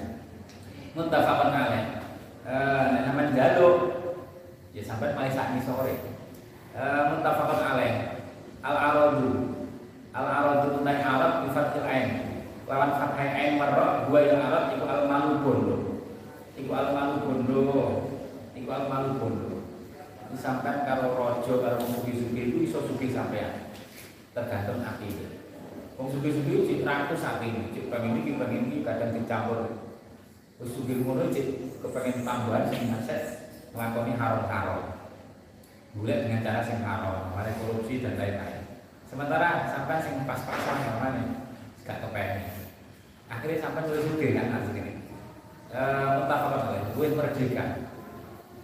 Muttafaqun 0.93 1.52
alaih. 1.52 1.86
Eh 2.44 2.86
namanya 3.09 3.32
jaluk 3.36 3.77
ya 4.77 4.82
sampai 4.85 5.16
malah 5.16 5.32
saat 5.32 5.56
sore. 5.64 5.97
Eh 6.77 7.02
muttafaqun 7.16 7.60
alaih. 7.60 7.94
Al 8.60 8.77
aradu 8.77 9.31
al 10.12 10.27
aradu 10.28 10.66
tentang 10.81 11.01
arab 11.01 11.32
bi 11.44 11.48
fathil 11.56 11.89
ain. 11.89 12.09
Lawan 12.68 12.94
fathai 13.02 13.28
ain 13.35 13.52
marra 13.59 14.06
dua 14.06 14.20
yang 14.22 14.39
arab 14.47 14.77
itu 14.77 14.85
al 14.85 15.09
malu 15.09 15.43
bondo. 15.43 15.77
Iku 16.60 16.70
almalu 16.77 17.14
bondo. 17.24 17.72
Iku 18.52 18.68
almalu 18.68 19.10
bondo. 19.16 19.48
Disampaikan 20.31 20.86
karo 20.86 21.16
rojo 21.18 21.55
karo 21.59 21.82
sugi-sugi 21.82 22.55
itu 22.55 22.59
iso 22.62 22.86
sugi 22.86 23.10
sampean 23.10 23.69
tergantung 24.31 24.81
api 24.82 25.11
wong 26.01 26.09
sugi-sugi 26.16 26.65
cik 26.65 26.81
ratus 26.89 27.20
api 27.20 27.48
cik 27.77 27.93
pengen 27.93 28.24
ini 28.24 28.40
pengen 28.40 28.73
ini 28.73 28.77
kadang 28.81 29.12
dicampur. 29.12 29.69
Terus 30.57 30.73
sugi 30.73 30.94
ngono 31.05 31.28
cik 31.28 31.47
kepengen 31.85 32.24
tambahan 32.24 32.73
sing 32.73 32.89
aset 32.89 33.23
ngelakoni 33.77 34.16
haram-haram. 34.16 34.97
Boleh 35.93 36.24
dengan 36.24 36.40
cara 36.40 36.65
sing 36.65 36.81
haram 36.81 37.36
mari 37.36 37.52
korupsi 37.61 38.01
dan 38.01 38.16
lain-lain. 38.16 38.65
Sementara 39.05 39.69
sampai 39.69 40.01
sing 40.01 40.24
pas-pasan 40.24 40.78
namanya 40.89 41.24
gak 41.85 42.01
kepengen. 42.01 42.48
Akhirnya 43.28 43.61
sampai 43.61 43.85
nulis 43.85 44.05
sugi 44.09 44.32
kan 44.32 44.57
harus 44.57 44.73
gini 44.73 44.93
mutafakun 45.70 46.61
alaih 46.66 46.82
luwih 46.97 47.12
merdeka. 47.15 47.65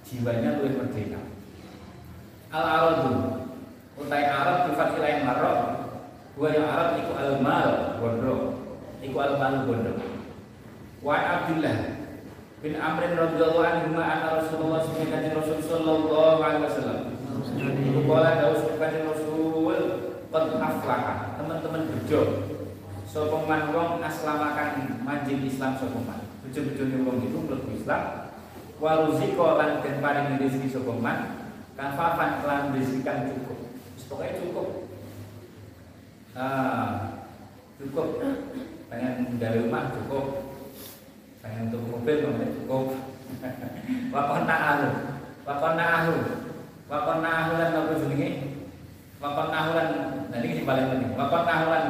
Jiwanya 0.06 0.58
luwih 0.58 0.72
merdeka. 0.74 1.20
Al 2.50 2.64
aradu 2.64 3.45
utai 3.96 4.24
arab 4.28 4.68
sifat 4.68 5.00
lain 5.00 5.24
marok. 5.24 5.58
Gua 6.36 6.52
yang 6.52 6.68
arab 6.68 7.00
iku 7.00 7.12
al 7.16 7.32
mal 7.40 7.68
bondo. 7.96 8.60
Iku 9.00 9.16
al 9.16 9.40
mal 9.40 9.64
bondo. 9.64 9.92
Wa 11.00 11.16
abdullah 11.16 11.96
bin 12.60 12.76
amrin 12.76 13.16
radhiyallahu 13.16 13.64
anhu 13.64 13.88
ma 13.96 14.04
anna 14.04 14.28
rasulullah 14.40 14.84
sallallahu 14.84 15.64
sallallahu 15.64 16.40
alaihi 16.44 16.64
wasallam. 16.68 17.00
Iku 17.56 18.00
kala 18.04 18.30
dawuh 18.36 18.76
kanjeng 18.76 19.08
rasul 19.08 19.64
qad 20.28 20.44
aflaha. 20.60 21.40
Teman-teman 21.40 21.82
bejo. 21.88 22.22
Sapa 23.08 23.38
man 23.48 23.72
wong 23.72 24.04
aslamakan 24.04 25.00
manjing 25.00 25.40
islam 25.48 25.72
sapa 25.80 25.96
man? 26.04 26.20
Bojo-bojone 26.44 26.96
wong 27.00 27.16
itu 27.24 27.38
mlebu 27.38 27.68
Islam. 27.72 28.28
Waruziko 28.76 29.56
lan 29.56 29.80
den 29.80 30.04
paring 30.04 30.36
rezeki 30.36 30.68
sapa 30.68 30.92
man? 31.00 31.48
Kafafan 31.80 32.44
lan 32.44 32.76
rezeki 32.76 33.00
kang 33.00 33.24
cukup 33.30 33.65
pokoknya 34.06 34.40
cukup. 34.42 34.68
Ah 36.36 36.88
cukup. 37.78 38.08
Pengen 38.90 39.38
dari 39.38 39.66
rumah 39.66 39.92
cukup. 39.94 40.26
Pengen 41.42 41.70
untuk 41.70 41.82
mobil 41.90 42.16
mobil 42.26 42.50
cukup. 42.62 42.84
Wakon 44.14 44.46
na'alu 44.46 44.90
wakon 45.42 45.74
na'alu 45.74 46.16
wakon 46.86 47.18
na'alu 47.22 47.52
lan 47.58 47.74
apa 47.74 47.92
jenenge. 48.02 48.30
Wakon 49.18 49.48
na'alu 49.50 49.72
lan 49.74 49.88
nanti 50.30 50.46
ini 50.46 50.62
paling 50.62 50.86
penting. 50.90 51.12
Wakon 51.18 51.42
na'alu 51.42 51.66
lan 51.70 51.86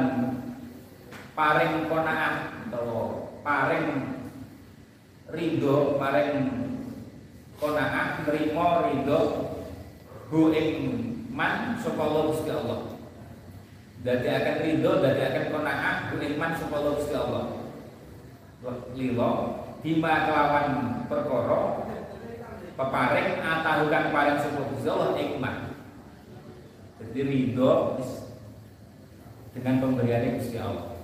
paring 1.37 1.85
kona'ah 1.85 2.33
atau 2.65 2.85
paring 3.45 3.87
ridho 5.29 6.01
paring 6.01 6.33
kona'ah 7.61 8.25
nerima 8.25 8.89
ridho 8.89 9.21
hu 10.33 10.49
ing 10.49 10.69
man 11.37 11.77
sapa 11.77 12.01
Allah 12.01 12.33
Gusti 12.33 12.49
Allah 12.49 12.97
dadi 14.01 14.25
akan 14.25 14.55
ridho 14.65 14.91
dadi 14.97 15.21
akan 15.21 15.69
hu 16.09 16.15
ing 16.17 16.35
man 16.41 16.57
sapa 16.57 16.73
Allah 16.81 16.93
Gusti 16.97 17.13
Allah 17.13 17.45
lilo 18.97 19.31
bima 19.85 20.25
kelawan 20.25 20.67
perkara 21.05 21.61
peparing 22.73 23.37
atahu 23.37 23.83
kang 23.93 24.09
paring 24.09 24.37
sapa 24.41 24.61
Gusti 24.73 24.89
Allah 24.89 25.13
ing 25.21 25.37
man 25.37 25.77
jadi 26.97 27.21
ridho 27.21 28.01
dengan 29.53 29.77
pemberian 29.77 30.41
Gusti 30.41 30.57
Allah 30.57 30.97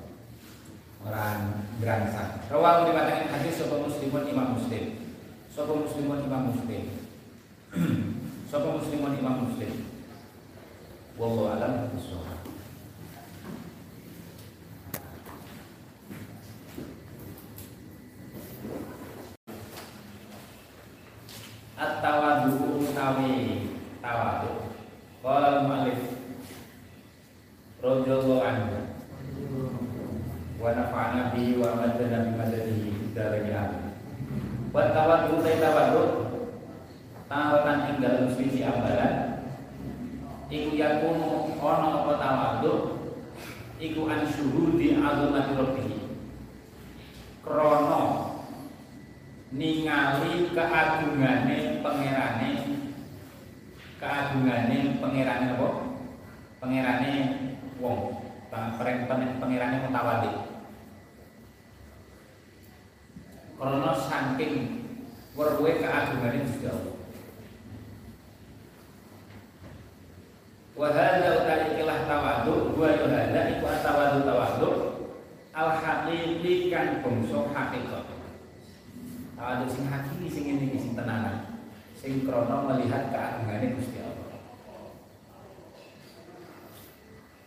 orang 1.04 1.68
berangsang. 1.84 2.48
Rawal 2.48 2.88
dikatakan 2.88 3.28
hadis 3.28 3.60
sopo 3.60 3.84
muslimun 3.84 4.24
imam 4.32 4.56
muslim. 4.56 5.04
Sopo 5.52 5.84
muslimun 5.84 6.24
imam 6.24 6.44
muslim. 6.56 6.84
sopo 8.52 8.80
muslimun 8.80 9.20
imam 9.20 9.36
muslim. 9.52 9.93
Wallahu 11.14 11.46
alam. 11.46 11.74
At-tawadu 21.78 22.82
utawi 22.82 23.70
tawadu. 24.02 24.74
Qala 25.22 25.70
mu'allif 25.70 26.02
radhiyallahu 27.84 28.42
anhu 28.42 28.76
wa 30.58 30.72
nafa'ana 30.72 31.36
bihi 31.36 31.60
wa 31.60 31.76
madana 31.76 32.24
bi 32.24 32.32
madadihi 32.40 33.12
darajahan 33.12 33.92
wa 34.72 34.88
tawadu 34.96 35.44
tawadu 35.44 36.04
Tawadu 37.28 37.68
Tawadu 37.68 39.33
iku 40.54 40.78
yakunu 40.78 41.58
ana 41.58 42.06
apa 42.06 42.14
tawaddu 42.22 42.74
iku 43.82 44.06
an 44.06 44.22
syuhudi 44.30 45.02
azamati 45.02 45.58
rabbih 45.58 45.90
krana 47.42 48.02
ningali 49.50 50.54
keagungane 50.54 51.82
pangerane 51.82 52.50
keagungane 53.98 54.78
pangerane 55.02 55.46
apa? 55.58 55.70
Pangerane 56.62 57.14
wong 57.82 58.00
pangerane 59.42 59.78
mutawali 59.90 60.34
karena 63.58 63.92
saking 63.96 64.54
weruhe 65.34 65.72
keagungane 65.82 66.46
Gusti 66.46 66.68
Allah. 66.70 66.93
Wa 70.74 70.90
hadza 70.90 71.46
utawi 71.46 71.78
ikilah 71.78 72.00
tawadhu 72.10 72.74
wa 72.74 72.90
hadza 72.90 73.42
iku 73.54 73.68
tawadhu 73.86 74.20
tawadhu 74.26 74.70
al 75.54 75.70
haqiqi 75.78 76.74
kan 76.74 77.06
bangsa 77.06 77.40
hakikat. 77.54 78.06
Tawadhu 79.38 79.66
sing 79.70 79.86
hakiki 79.86 80.28
sing 80.34 80.44
iki 80.58 80.78
sing 80.82 80.94
tenanan. 80.98 81.62
Sing 81.94 82.26
krana 82.26 82.66
melihat 82.68 83.14
keagungane 83.14 83.78
Gusti 83.78 84.02
Allah. 84.02 84.42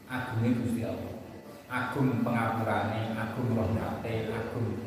Agungnya 0.07 0.51
Gusti 0.63 0.83
Allah. 0.87 1.15
Agung 1.67 2.23
pengapurane, 2.23 3.11
agung 3.19 3.59
rahmate, 3.59 4.31
agung 4.31 4.87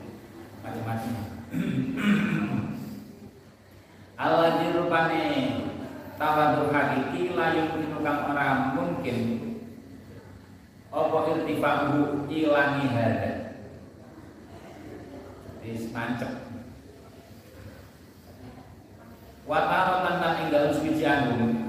macam-macam 0.63 1.13
Allah 4.19 4.49
dirupane 4.59 5.23
tawadhu 6.19 6.67
hakiki 6.69 7.31
layu 7.31 7.71
kang 8.03 8.27
ora 8.27 8.75
mungkin. 8.75 9.17
Apa 10.91 11.17
irtifa'u 11.31 12.27
ilangi 12.27 12.85
hada? 12.91 13.31
Wis 15.63 15.93
mancep 15.93 16.49
Wataro 19.45 20.05
tentang 20.05 20.45
ing 20.45 20.47
dalem 20.53 20.73
suci 20.77 21.03
agung 21.05 21.65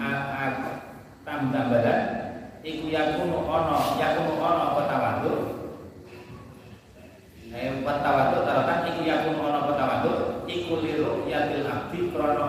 tam 1.24 1.40
tambalan 1.48 2.00
iku 2.60 2.92
yakunu 2.92 3.40
ono 3.44 3.96
yakunu 3.96 4.36
ono 4.36 4.62
apa 4.72 4.82
tawadhu? 4.84 5.34
Eh 7.50 7.82
taratan 7.82 8.86
iku 8.94 9.00
yakun 9.02 9.36
ana 9.42 9.66
petawadu 9.66 10.44
iku 10.46 10.80
liru 10.80 11.26
yatil 11.26 11.66
abdi 11.66 11.98
krana 12.14 12.46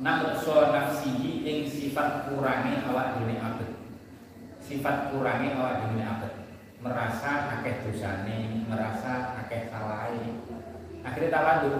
naqsa 0.00 0.74
nafsihi 0.74 1.46
ing 1.46 1.58
sifat 1.70 2.26
kurangi 2.26 2.82
awak 2.90 3.18
dhewe 3.18 3.38
abet. 3.38 3.70
Sifat 4.58 5.14
kurangi 5.14 5.54
awak 5.54 5.86
dhewe 5.86 6.02
abet. 6.02 6.34
Merasa 6.82 7.60
akeh 7.60 7.86
dosane, 7.86 8.66
merasa 8.66 9.38
akeh 9.44 9.70
salahe. 9.70 10.42
Akhirnya 11.04 11.30
tawadu. 11.32 11.72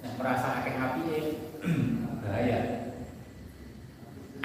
Nah, 0.00 0.12
merasa 0.20 0.60
akeh 0.60 0.74
apike 0.76 1.18
bahaya. 2.22 2.60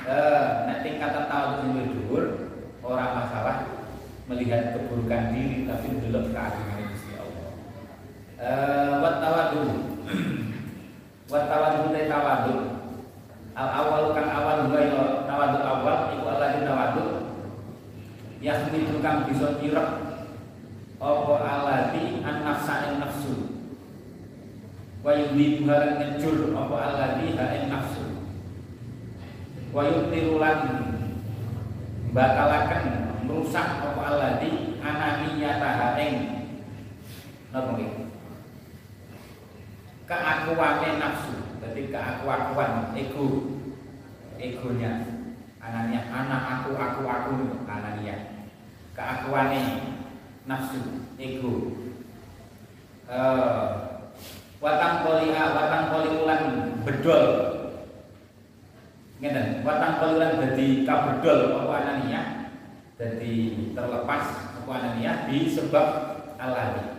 Eh, 0.05 0.45
nek 0.69 0.81
tingkatan 0.85 1.25
tawadu 1.27 1.75
sing 1.75 1.87
dhuwur 1.91 2.25
ora 2.85 3.05
masalah 3.19 3.57
melihat 4.29 4.77
keburukan 4.77 5.33
diri 5.33 5.65
tapi 5.65 5.87
belum 5.97 6.29
keagungan 6.29 6.89
Gusti 6.93 7.13
Allah. 7.19 7.49
Eh 8.39 8.93
wat 9.01 9.15
tawadu. 9.19 9.63
wat 11.29 11.43
tawadu 11.49 11.93
dari 11.93 12.07
tawadu. 12.09 12.55
Al 13.55 13.69
awal 13.71 14.11
kan 14.11 14.27
awal 14.29 14.67
wa 14.67 14.79
ya 14.79 15.23
tawadu 15.25 15.57
awal 15.63 15.97
iku 16.11 16.25
Allah 16.27 16.59
tawadu. 16.61 17.05
Yasmi 18.43 18.91
tukang 18.91 19.25
bisa 19.25 19.57
irek 19.63 19.89
apa 21.01 21.33
alati 21.41 22.21
an 22.21 22.35
nafsa 22.45 22.75
in 22.91 23.01
nafsu. 23.01 23.35
Wa 25.01 25.13
yudhi 25.15 25.63
buharan 25.63 25.97
ngejur 25.97 26.53
apa 26.53 26.75
alati 26.75 27.33
ha 27.39 27.45
in 27.57 27.65
nafsu. 27.73 28.05
Wa 29.75 29.81
yutirulan 29.83 30.59
batalakan 32.15 33.11
merusak 33.27 33.83
apa 33.83 34.01
alladzi 34.07 34.79
ananiyataha 34.79 35.99
ing 35.99 36.15
napa 37.51 37.75
nggih 37.75 38.04
keakuannya 40.05 40.89
nafsu. 41.01 41.33
Berarti 41.61 41.81
keakuan 41.89 42.93
ego. 42.93 43.27
Egonya. 44.37 44.93
Anania 45.65 46.05
anak 46.13 46.41
aku 46.61 46.77
aku 46.77 47.01
aku 47.09 47.33
anania 47.65 48.45
keakuannya 48.93 49.61
nafsu 50.45 51.09
ego. 51.17 51.73
Uh, 53.05 54.01
watang 54.61 55.05
polia 55.05 55.53
watang 55.53 55.93
poliulan 55.93 56.41
bedol. 56.85 57.25
Ngeten? 59.21 59.61
Watang 59.65 60.01
poliulan 60.01 60.41
jadi 60.41 60.67
kabedol 60.85 61.39
apa 61.65 61.73
anania 61.81 62.21
jadi 62.95 63.35
terlepas 63.75 64.25
apa 64.63 64.71
anania 64.71 65.27
di 65.27 65.51
sebab 65.51 65.87
alani 66.39 66.95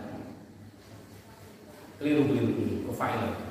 keliru 1.97 2.29
keliru 2.29 2.51
keliru 2.53 2.76
kefail 2.87 3.47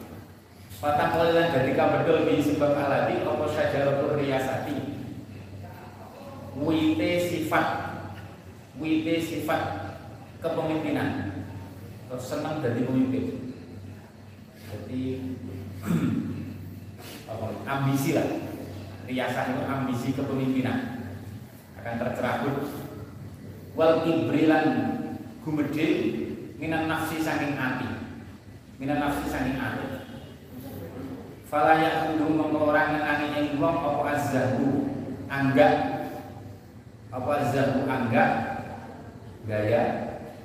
Patah 0.77 1.09
kalian 1.09 1.57
dari 1.57 1.73
kabedol 1.73 2.29
di 2.29 2.37
sebab 2.37 2.77
aladi 2.77 3.25
apa 3.25 3.49
syajaratul 3.49 4.21
riyasati? 4.21 4.77
Wite 6.53 7.13
sifat. 7.33 7.67
Wite 8.77 9.17
sifat 9.25 9.63
kepemimpinan. 10.45 11.33
Terus 12.13 12.29
senang 12.29 12.61
jadi 12.61 12.85
pemimpin. 12.85 13.57
Jadi 14.69 15.03
apa, 17.33 17.47
ambisi 17.65 18.13
lah. 18.13 18.29
Riasan 19.09 19.57
itu 19.57 19.63
ambisi 19.65 20.09
kepemimpinan. 20.13 21.09
Akan 21.81 21.97
tercerabut. 22.05 22.69
Wal 23.73 24.05
kibrilan 24.05 24.69
gumedil 25.41 25.93
Minan 26.57 26.89
nafsi 26.89 27.21
saking 27.21 27.53
hati 27.57 27.96
Minan 28.77 29.01
nafsi 29.01 29.33
saking 29.33 29.57
hati 29.57 29.89
Fala 31.49 31.81
yakudu 31.81 32.29
mongko 32.29 32.75
ora 32.75 32.93
ngenani 32.93 33.27
ing 33.39 33.47
wong 33.63 33.79
apa 33.79 34.03
azzahu 34.19 34.91
anggak. 35.31 35.75
Apa 37.15 37.31
azzahu 37.39 37.87
anggak? 37.87 38.31
Gaya. 39.47 39.83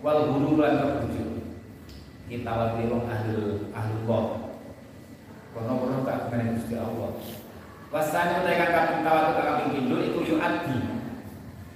Wal 0.05 0.29
hulu 0.29 0.61
lan 0.61 0.77
kebujuk. 0.77 1.41
Kita 2.29 2.51
wali 2.53 2.85
wong 2.85 3.09
ahlul 3.09 3.67
ahlul 3.73 4.01
kok 4.07 4.25
kono 5.51 5.73
kono 5.83 5.97
tak 6.07 6.31
kene 6.31 6.55
Gusti 6.55 6.79
Allah. 6.79 7.11
Wasane 7.91 8.45
utek 8.45 8.71
kaping 8.71 9.03
tawatu 9.03 9.31
kaping 9.35 9.69
pindho 9.75 9.97
iku 9.99 10.19
yo 10.23 10.35
adi 10.39 10.79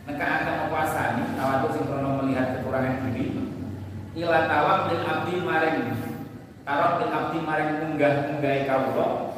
neka 0.07 0.23
akan 0.23 0.72
puasani 0.72 1.34
tawatu 1.36 1.76
sing 1.76 1.84
krono 1.84 2.23
melihat 2.23 2.61
kekurangan 2.61 3.11
diri. 3.11 3.36
Ila 4.15 4.48
tawab 4.48 4.94
lil 4.94 5.02
abdi 5.03 5.36
maring 5.44 6.05
Tarok 6.65 6.93
bin 6.97 7.13
abdi 7.13 7.39
maring 7.45 7.77
munggah 7.77 8.25
munggahi 8.25 8.65
kawula 8.65 9.37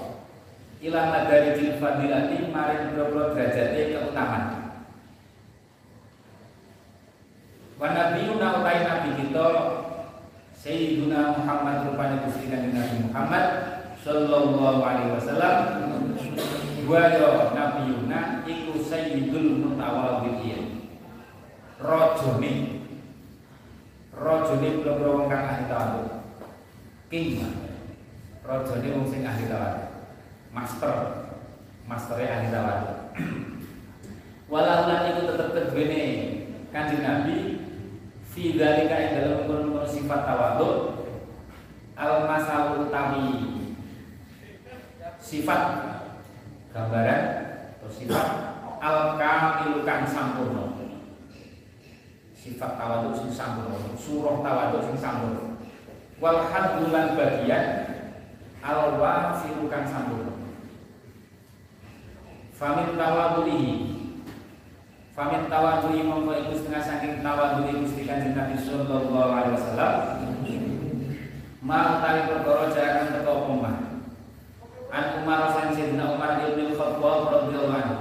ilang 0.79 1.27
dari 1.27 1.59
jil 1.59 1.75
fadilati 1.75 2.47
maring 2.47 2.95
bro 2.95 3.35
derajate 3.35 3.91
keutamaan. 3.91 4.71
Wa 7.75 7.87
nabiyuna 7.91 8.63
utai 8.63 8.79
nabi 8.87 9.09
kita 9.19 9.47
Sayyiduna 10.57 11.37
Muhammad 11.37 11.85
rupanya 11.85 12.25
Gusti 12.25 12.49
Nabi 12.49 12.73
Muhammad 13.11 13.45
sallallahu 14.01 14.81
alaihi 14.81 15.13
wasallam 15.13 15.55
wa 16.87 17.03
ya 17.13 17.53
nabiyuna 17.53 18.41
iku 18.47 18.81
sayyidul 18.81 19.61
mutawaddiin. 19.67 20.89
Rajane 21.77 22.51
rajane 24.15 24.69
boro 24.81 25.09
wong 25.21 25.25
kang 25.29 25.45
ahli 25.45 26.16
king. 27.07 27.43
Rajane 28.43 28.87
wong 28.95 29.07
sing 29.11 29.27
ahli 29.27 29.51
tawar 29.51 29.91
master. 30.51 30.95
Masternya 31.87 32.43
ahli 32.43 32.49
walau 34.47 34.87
lan 34.87 35.11
iku 35.11 35.27
tetep 35.27 35.75
kedene 35.75 36.03
kanjeng 36.71 37.03
Nabi 37.03 37.59
fi 38.23 38.55
dzalika 38.55 38.95
ing 38.95 39.11
dalem 39.19 39.43
kono 39.43 39.83
sifat 39.83 40.23
tawadhu 40.23 40.71
al 41.99 42.27
masal 42.27 42.87
sifat 45.19 45.61
gambaran 46.71 47.23
atau 47.75 47.91
sifat 47.91 48.27
al 48.79 49.19
kamilu 49.19 49.83
kang 49.83 50.07
sampurna. 50.07 50.79
Sifat 52.31 52.79
tawaduk 52.79 53.11
sing 53.11 53.27
sampun 53.35 53.99
surah 53.99 54.39
tawaduk 54.39 54.87
sing 54.87 54.95
sampun 54.95 55.56
wal 56.17 56.41
hadlan 56.49 57.13
bagian 57.13 57.65
al 58.65 58.97
wasilu 58.97 59.69
kang 59.69 59.85
sampun 59.85 60.37
famin 62.57 62.97
tawadulihi. 62.97 63.73
Famin 65.13 65.49
tawadulihi 65.49 66.05
mongko 66.05 66.33
iku 66.45 66.53
setengah 66.57 66.83
saking 66.85 67.21
tawadulihi 67.21 67.85
Gusti 67.85 68.05
Kanjeng 68.05 68.33
Nabi 68.33 68.57
sallallahu 68.57 69.29
alaihi 69.33 69.55
wasallam. 69.57 69.93
Ma 71.61 72.01
tali 72.01 72.29
perkara 72.29 72.69
jaran 72.73 73.13
teko 73.13 73.33
omah. 73.49 73.77
An 74.93 75.05
Umar 75.21 75.51
sang 75.53 75.73
Sayyidina 75.73 76.15
Umar 76.15 76.41
bin 76.53 76.73
Khattab 76.73 77.29
radhiyallahu 77.33 77.75
anhu. 77.75 77.95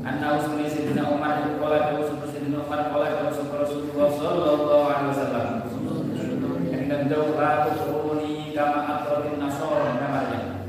Anna 0.00 0.40
usmani 0.40 0.68
Sayyidina 0.68 1.12
Umar 1.12 1.44
dawu 1.44 2.08
sapa 2.08 2.24
Sayyidina 2.28 2.64
Umar 2.64 2.80
kala 2.88 3.08
dawu 3.20 3.30
sapa 3.36 3.54
Rasulullah 3.64 4.08
sallallahu 4.16 4.86
alaihi 4.90 5.10
wasallam 5.12 5.48
Kanjeng 6.72 7.04
dawu 7.12 7.35
la 7.46 7.62
tutruni 7.62 8.50
kama 8.50 8.82
atratin 8.90 9.38
nasara 9.38 9.94
namanya. 10.02 10.66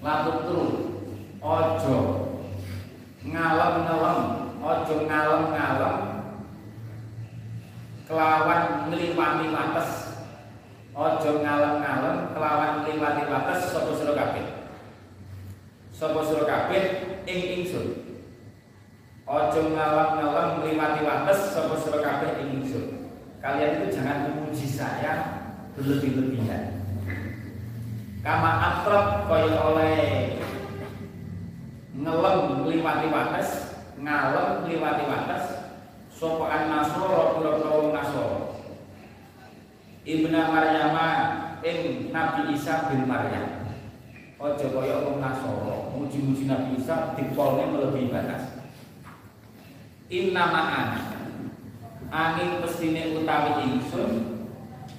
La 0.00 0.24
tutru 0.24 0.64
ojo. 1.36 1.98
Ngalem-ngalem 3.22 4.20
ojo 4.58 4.94
ngalem-ngalem 5.04 5.96
kelawan 8.08 8.88
ngliwati 8.88 9.46
wates. 9.52 9.90
Ojo 10.96 11.30
ngalem-ngalem 11.44 12.16
kelawan 12.32 12.72
ngliwati 12.82 13.22
wates 13.28 13.60
sapa 13.68 13.92
sira 13.92 14.16
kabeh? 14.16 14.46
Sapa 15.92 16.20
sira 16.24 16.44
kabeh? 16.48 16.84
Ing 17.28 17.40
ingsun. 17.60 17.86
Ojo 19.28 19.60
ngalem-ngalem 19.76 20.48
ngliwati 20.56 21.00
wates 21.04 21.52
sapa 21.52 21.76
sira 21.76 22.00
kabeh 22.00 22.40
ing 22.40 22.48
ingsun? 22.64 22.86
Kalian 23.44 23.84
itu 23.84 23.98
jangan 24.00 24.30
memuji 24.30 24.70
saya 24.70 25.31
berlebih-lebihan 25.78 26.82
kama 28.22 28.50
atrab 28.60 29.26
kaya 29.26 29.56
oleh 29.58 29.98
ngelem 31.96 32.38
ngliwati 32.62 33.06
wates 33.10 33.50
ngalem 33.98 34.48
ngliwati 34.64 35.04
wates 35.08 35.44
sapa 36.12 36.44
an 36.46 36.62
nasara 36.70 37.34
pira-pira 37.36 37.70
wong 37.72 37.90
nasara 37.92 38.52
Ibnu 40.02 40.34
Maryam 40.34 40.98
ing 41.62 42.10
Nabi 42.10 42.58
Isa 42.58 42.90
bin 42.90 43.06
Maryam. 43.06 43.70
Aja 44.42 44.66
kaya 44.74 45.06
wong 45.06 45.22
Nasara, 45.22 45.94
muji-muji 45.94 46.50
Nabi 46.50 46.74
Isa 46.74 47.14
dipolne 47.14 47.70
melebihi 47.70 48.10
batas. 48.10 48.58
Inna 50.10 50.50
ma'ana 50.50 50.98
angin 52.10 52.58
pestine 52.58 53.14
utawi 53.22 53.62
ingsun 53.62 54.31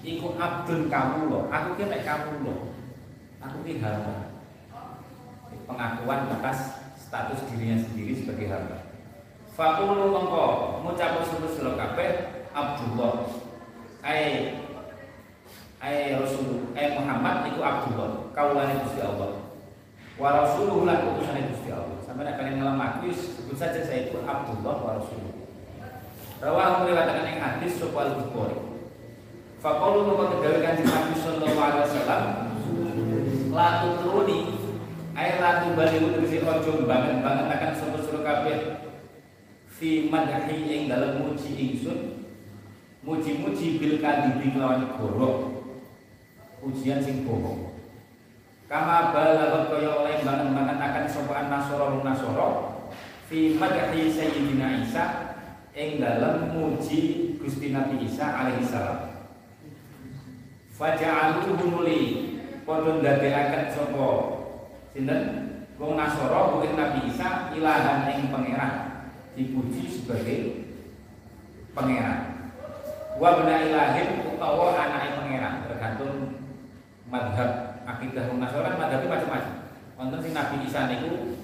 iku 0.04 0.36
abdun 0.36 0.92
kamu 0.92 1.48
Aku 1.48 1.70
ki 1.80 1.88
nek 1.88 2.04
kamu 2.04 2.52
Aku 3.40 3.58
ki 3.64 3.80
hamba. 3.80 4.36
Pengakuan 5.64 6.28
atas 6.28 6.80
status 7.00 7.48
dirinya 7.48 7.80
sendiri 7.80 8.20
sebagai 8.20 8.52
hamba. 8.52 8.78
Fakulu 9.56 10.12
mongko 10.12 10.46
ngucap 10.84 11.24
sura 11.28 11.72
kabeh 11.76 12.12
Abdullah. 12.52 13.28
Ai 14.04 14.56
ai 15.80 16.20
Rasul 16.20 16.72
ai 16.76 16.96
Muhammad 17.00 17.52
itu 17.52 17.60
Abdullah. 17.64 18.32
Kaulane 18.32 18.80
Gusti 18.84 19.04
Allah. 19.04 19.44
Wa 20.16 20.30
rasuluhu 20.44 20.88
lan 20.88 21.16
utusane 21.16 21.52
Gusti 21.52 21.70
Allah. 21.72 22.00
Sampai 22.04 22.28
nek 22.28 22.40
pengen 22.40 22.64
ngelam 22.64 22.80
aku 22.80 23.12
sebut 23.12 23.56
saja 23.60 23.84
saya 23.84 24.08
itu 24.08 24.24
Abdullah 24.24 24.76
wa 24.80 24.92
rasuluh. 25.00 25.32
Rawahu 26.44 26.88
meriwayatkan 26.88 27.28
ing 27.28 27.40
hadis 27.40 27.80
sapa 27.80 28.00
al-Bukhari 28.04 28.73
faqalu 29.64 30.12
maka 30.12 30.36
kedawi 30.36 30.60
kanjeng 30.60 30.92
Nabi 30.92 31.14
sallallahu 31.16 31.60
alaihi 31.64 31.84
wasallam. 31.88 32.24
La 33.56 33.68
tutruni 33.80 34.40
ai 35.16 35.40
la 35.40 35.64
tubaliu 35.64 36.12
tegese 36.20 36.44
ojo 36.44 36.84
banget-banget 36.84 37.48
akan 37.48 37.72
sapa 37.72 37.98
sira 38.04 38.20
kabeh. 38.28 38.60
Fi 39.72 40.12
madhi 40.12 40.68
ing 40.68 40.92
dalam 40.92 41.24
muji 41.24 41.56
ingsun. 41.56 42.28
Muji-muji 43.04 43.80
bil 43.80 44.04
kadibi 44.04 44.52
lawan 44.60 45.00
gorok. 45.00 45.64
Ujian 46.64 47.00
sing 47.00 47.24
bohong. 47.24 47.76
Kama 48.68 49.12
balagot 49.16 49.72
kaya 49.72 49.92
oleh 49.92 50.24
banget-banget 50.24 50.78
akan 50.80 51.06
sopan 51.08 51.48
nasoro 51.48 52.04
nasoro. 52.04 52.50
Fi 53.32 53.56
madhi 53.56 54.12
sayyidina 54.12 54.84
Isa 54.84 55.40
ing 55.72 56.04
dalam 56.04 56.52
muji 56.52 57.32
Gusti 57.40 57.72
Nabi 57.72 58.04
Isa 58.08 58.28
alaihi 58.28 58.64
salam 60.74 60.98
faja'alu 60.98 61.54
humuli 61.62 62.02
padha 62.66 62.98
ndadekaken 62.98 63.70
sapa 63.70 64.10
sinten 64.98 65.22
wong 65.78 65.94
nasoro 65.94 66.58
bukan 66.58 66.74
Nabi 66.74 67.14
Isa 67.14 67.54
ilahan 67.54 68.10
ing 68.10 68.34
pangeran 68.34 68.74
dipuji 69.38 69.86
sebagai 69.86 70.66
pangeran 71.78 72.50
wa 73.22 73.30
bena 73.38 73.56
ilahin 73.70 74.34
utawa 74.34 74.74
anake 74.74 75.14
pangeran 75.14 75.54
tergantung 75.70 76.14
madhab 77.06 77.74
akidah 77.84 78.32
Nasrani 78.32 78.80
madhabnya 78.80 79.12
macam-macam. 79.12 79.56
Wonten 80.00 80.20
sing 80.24 80.34
Nabi 80.34 80.56
Isa 80.66 80.88
niku 80.88 81.36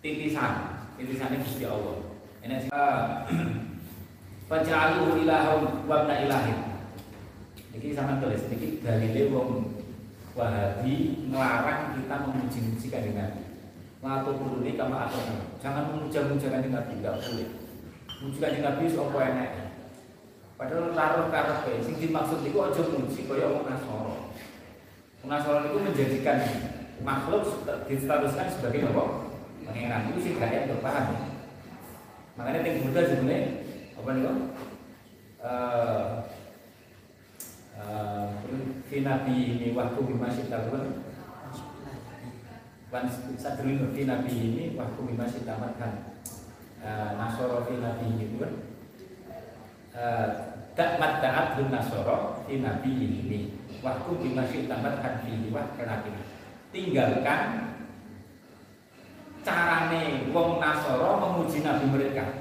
titisan, 0.00 0.52
titisan 0.96 1.36
Gusti 1.40 1.64
Allah. 1.68 1.96
Sing 2.40 2.50
Faja'aluhu 4.48 5.26
ilahum 5.26 5.84
wa 5.90 6.06
ibna 6.06 6.14
ilahin. 6.22 6.75
Iki 7.76 7.92
sama 7.92 8.16
tulis, 8.24 8.48
iki 8.48 8.80
dalile 8.80 9.28
wong 9.28 9.76
Wahabi 10.36 11.24
melarang 11.32 11.96
kita 11.96 12.16
memuji-muji 12.28 12.92
kanjeng 12.92 13.16
Nabi. 13.16 13.40
Lato 14.04 14.36
ini 14.36 14.76
kama 14.76 15.08
atau 15.08 15.24
Jangan 15.64 15.96
memuja-muja 15.96 16.52
kanjeng 16.52 16.76
Nabi, 16.76 17.00
enggak 17.00 17.24
boleh. 17.24 17.48
Muji 18.20 18.36
kanjeng 18.36 18.64
Nabi 18.68 18.84
sapa 18.84 19.16
enek. 19.32 19.50
Padahal 20.60 20.92
laruh 20.92 21.32
karepe 21.32 21.84
sing 21.84 21.96
dimaksud 22.00 22.44
iku 22.44 22.68
aja 22.68 22.84
muji 22.84 23.24
kaya 23.24 23.48
wong 23.48 23.64
Nasara. 23.64 24.16
Nasrani 25.24 25.68
itu 25.72 25.78
menjadikan 25.80 26.38
makhluk 27.00 27.64
distatuskan 27.88 28.52
sebagai 28.52 28.92
apa? 28.92 29.04
Pangeran 29.64 30.12
itu 30.12 30.18
sih 30.20 30.32
gak 30.36 30.68
untuk 30.68 30.84
paham. 30.84 31.32
Makanya 32.36 32.60
tinggi 32.60 32.84
Buddha 32.84 33.02
sebenarnya 33.08 33.40
apa 33.96 34.08
nih 34.12 34.22
kok? 34.22 34.36
Fi 38.88 39.04
nabi 39.04 39.34
ini 39.36 39.76
waktu 39.76 40.00
masih 40.16 40.48
tahuan 40.48 41.04
Wan 42.88 43.04
sadrin 43.36 43.92
fi 43.92 44.08
nabi 44.08 44.32
ini 44.32 44.62
waktu 44.72 45.00
masih 45.12 45.44
tamat 45.44 45.76
kan. 45.76 45.92
Nasoro 47.20 47.68
fi 47.68 47.76
nabi 47.76 48.16
ini 48.16 48.40
kan 48.40 48.52
Tak 50.72 50.96
mat 50.96 51.20
taat 51.20 51.60
bin 51.60 51.68
Nasoro 51.68 52.48
fi 52.48 52.64
nabi 52.64 52.92
ini 52.96 53.40
waktu 53.84 54.10
dimasih 54.24 54.64
tamat 54.64 55.04
hadi 55.04 55.52
wah 55.52 55.68
kenapa 55.76 56.16
tinggalkan 56.72 57.76
carane 59.44 60.32
wong 60.32 60.56
Nasoro 60.56 61.20
memuji 61.20 61.60
nabi 61.60 61.84
mereka. 61.92 62.40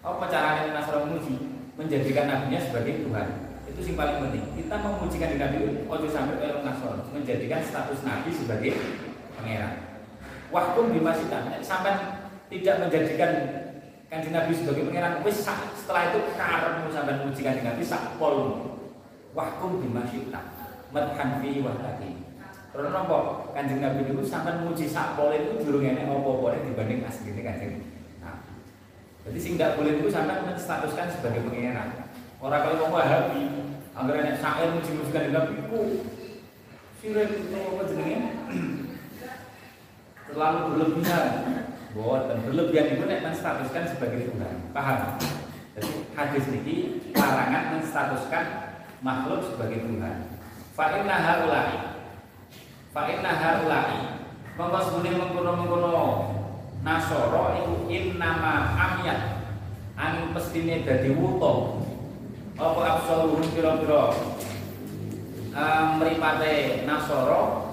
Apa 0.00 0.24
carane 0.32 0.72
Nasoro 0.72 1.04
memuji? 1.04 1.52
Menjadikan 1.76 2.30
nabinya 2.30 2.62
sebagai 2.64 3.04
Tuhan 3.04 3.43
itu 3.74 3.80
sih 3.90 3.94
paling 3.98 4.22
penting. 4.22 4.44
Kita 4.54 4.74
memujikan 4.78 5.34
nabi 5.34 5.58
ojo 5.90 6.06
sampai 6.06 6.38
ke 6.38 6.62
Nasoro 6.62 7.10
menjadikan 7.10 7.58
status 7.58 8.06
nabi 8.06 8.30
sebagai 8.30 8.78
pangeran. 9.34 9.98
Waktu 10.54 10.80
dimasih 10.94 11.26
tamat 11.26 11.58
sampai 11.58 11.94
tidak 12.46 12.86
menjadikan 12.86 13.30
kanjeng 14.06 14.30
Nabi 14.30 14.54
sebagai 14.54 14.86
pangeran 14.86 15.26
wis 15.26 15.42
setelah 15.42 16.02
itu 16.14 16.18
karepmu 16.38 16.88
sampai 16.94 17.18
memuji 17.18 17.42
kanjeng 17.42 17.66
Nabi 17.66 17.82
sak 17.82 18.14
pol 18.14 18.70
wahkum 19.34 19.82
bimasyita 19.82 20.38
madhan 20.94 21.42
fi 21.42 21.58
wahdati 21.58 22.10
karena 22.70 22.94
apa 22.94 23.18
kanjeng 23.50 23.82
Nabi 23.82 24.06
itu 24.06 24.22
sampai 24.22 24.62
muji 24.62 24.86
sak 24.86 25.18
pol 25.18 25.34
itu 25.34 25.66
durung 25.66 25.82
enek 25.82 26.06
apa-apa 26.06 26.62
dibanding 26.62 27.02
asline 27.02 27.42
kanjeng 27.42 27.82
nah, 28.22 28.38
jadi 29.26 29.38
sing 29.42 29.58
tidak 29.58 29.82
boleh 29.82 29.98
itu 29.98 30.06
sampai 30.06 30.46
menstatuskan 30.46 31.10
sebagai 31.10 31.42
pangeran 31.50 32.03
orang 32.44 32.60
kalau 32.60 32.92
mau 32.92 33.00
enek 34.12 34.36
syair 34.36 34.68
muji-muji 34.76 35.10
kanjeng 35.16 35.32
Nabi 35.32 35.64
itu 35.64 35.80
sirik 37.00 37.40
itu 37.40 37.56
apa 37.56 37.82
jenenge 37.88 38.20
terlalu 40.28 40.58
berlebihan 40.68 41.28
Buat 41.94 42.26
dan 42.26 42.42
berlebihan 42.42 42.98
itu 42.98 43.06
nek 43.06 43.22
menstatuskan 43.22 43.86
sebagai 43.86 44.26
Tuhan. 44.26 44.66
Paham? 44.74 45.14
Jadi 45.78 46.10
hadis 46.10 46.44
ini 46.50 47.06
larangan 47.14 47.78
menstatuskan 47.78 48.44
makhluk 48.98 49.46
sebagai 49.46 49.86
Tuhan. 49.86 50.26
Fa 50.74 50.90
inna 50.98 51.14
haula'i 51.22 52.02
Fa 52.90 53.06
inna 53.06 53.30
haula'i 53.30 54.26
Mongko 54.58 54.78
sebune 54.82 55.10
mengkono-mengkono 55.14 55.94
Nasoro 56.82 57.62
iku 57.62 57.74
in 57.86 58.18
nama 58.18 58.74
amiyat 58.74 59.46
Anu 59.94 60.34
mestine 60.34 60.82
dadi 60.82 61.14
wuto 61.14 61.83
apa 62.54 62.80
absoluhum 62.86 63.42
pira-pira? 63.50 64.14
Um, 65.54 66.02
mripate 66.02 66.82
nasara 66.86 67.70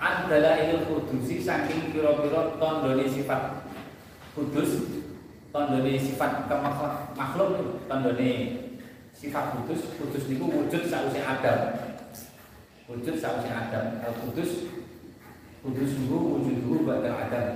adalah 0.00 0.54
ilmu 0.64 1.04
kudusi 1.08 1.44
saking 1.44 1.92
pira-pira 1.92 2.56
tandane 2.56 3.04
sifat 3.08 3.68
kudus 4.32 5.04
tandane 5.52 5.96
sifat 6.00 6.48
makhluk 7.16 7.84
tandane 7.88 8.30
sifat 9.16 9.44
kudus. 9.60 9.80
Kudus 9.96 10.24
niku 10.28 10.44
wujud 10.48 10.82
sausé 10.88 11.20
Adam. 11.24 11.60
Wujud 12.88 13.16
sausé 13.16 13.48
Adam. 13.48 14.00
Al 14.04 14.12
kudus 14.24 14.68
kudus 15.64 15.90
dulu 16.04 16.40
wujud 16.40 16.56
dulu 16.64 16.78
badal 16.84 17.16
Adam. 17.16 17.46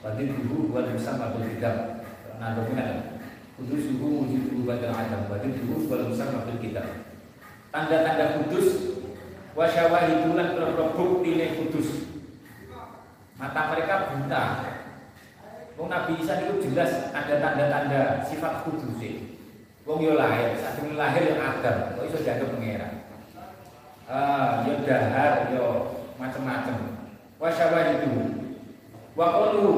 Berarti 0.00 0.22
dulu 0.28 0.72
buat 0.72 0.92
bersama 0.92 1.36
berbeda 1.36 1.96
nah 2.36 2.52
dokumen 2.52 3.15
kudus 3.56 3.82
dulu 3.88 4.28
wujud 4.28 4.42
dulu 4.52 4.62
badal 4.68 4.92
Adam 4.92 5.32
dulu 5.32 5.88
buat 5.88 6.12
bersama 6.12 6.44
berbeda 6.44 7.08
tanda-tanda 7.72 8.40
kudus 8.40 8.68
wasyawahidulan 9.56 10.60
bukti 10.96 11.32
kudus 11.56 11.88
mata 13.40 13.62
mereka 13.72 14.12
buta 14.12 14.44
Wong 15.76 15.92
Nabi 15.92 16.16
Isa 16.24 16.40
itu 16.40 16.72
jelas 16.72 17.12
ada 17.12 17.36
tanda-tanda 17.36 18.24
sifat 18.24 18.64
kudus 18.64 18.96
Wong 19.86 20.02
yo 20.02 20.18
lahir, 20.18 20.50
saat 20.58 20.82
lahir 20.82 21.30
yang 21.30 21.46
Adam, 21.46 21.94
kok 21.94 22.10
iso 22.10 22.18
dianggap 22.26 22.58
pangeran. 22.58 23.06
Ah, 24.10 24.66
yo 24.66 24.82
dahar, 24.82 25.46
yo 25.54 25.66
macam-macam. 26.18 27.06
Wa 27.38 27.54
itu. 27.54 28.10
Wa 29.14 29.26
qalu 29.30 29.74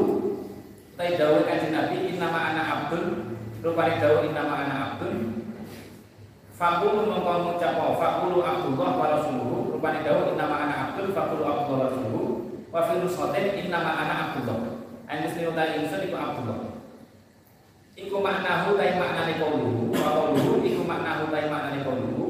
tai 0.96 1.20
dawuh 1.20 1.44
kanjeng 1.44 1.76
Nabi 1.76 2.08
innama 2.08 2.40
ana 2.56 2.62
abdun, 2.64 3.27
rupane 3.62 3.98
dawuh 3.98 4.22
innama 4.26 4.54
ana 4.66 4.74
abdun. 4.94 5.16
Fakulu 6.58 7.06
mongko 7.06 7.32
ngucap 7.54 7.78
fakulu 7.78 8.42
Abdullah 8.42 8.90
wa 8.98 9.06
rasuluhu, 9.14 9.78
rupane 9.78 10.02
dawuh 10.02 10.34
innama 10.34 10.56
ana 10.66 10.74
abdun, 10.90 11.14
fakulu 11.14 11.42
Abdullah 11.46 11.78
wa 11.78 11.86
rasuluhu. 11.90 12.22
Wa 12.68 12.80
fi 12.86 12.98
nusatin 12.98 13.46
innama 13.66 13.90
ana 13.94 14.14
Abdullah. 14.30 14.58
Ain 15.08 15.24
muslimu 15.24 15.54
ta 15.54 15.64
insun 15.78 16.04
iku 16.04 16.16
Abdullah. 16.18 16.58
Iku 17.98 18.16
maknahu 18.22 18.78
ta 18.78 18.84
maknane 18.94 19.40
qauluhu 19.40 19.90
wa 19.90 20.08
qauluhu 20.14 20.62
iku 20.62 20.82
maknahu 20.86 21.30
ta 21.30 21.48
maknane 21.48 21.78
qauluhu. 21.82 22.26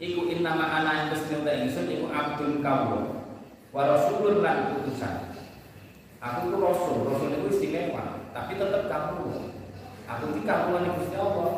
Iku 0.00 0.20
innama 0.32 0.64
ana 0.80 1.12
muslimu 1.12 1.44
ta 1.44 1.52
insun 1.60 1.86
iku 1.88 2.08
Abdul 2.10 2.64
kawula. 2.64 3.22
Wa 3.70 3.86
rasulun 3.86 4.42
lan 4.42 4.82
utusan. 4.82 5.30
Aku 6.20 6.52
itu 6.52 6.58
rasul, 6.60 7.08
rasul 7.08 7.32
itu 7.32 7.48
istimewa, 7.48 8.28
tapi 8.36 8.60
tetap 8.60 8.92
kamu. 8.92 9.49
Aku 10.10 10.24
ini 10.34 10.42
kamu 10.42 10.74
lan 10.74 10.90
Gusti 10.98 11.14
Allah. 11.14 11.50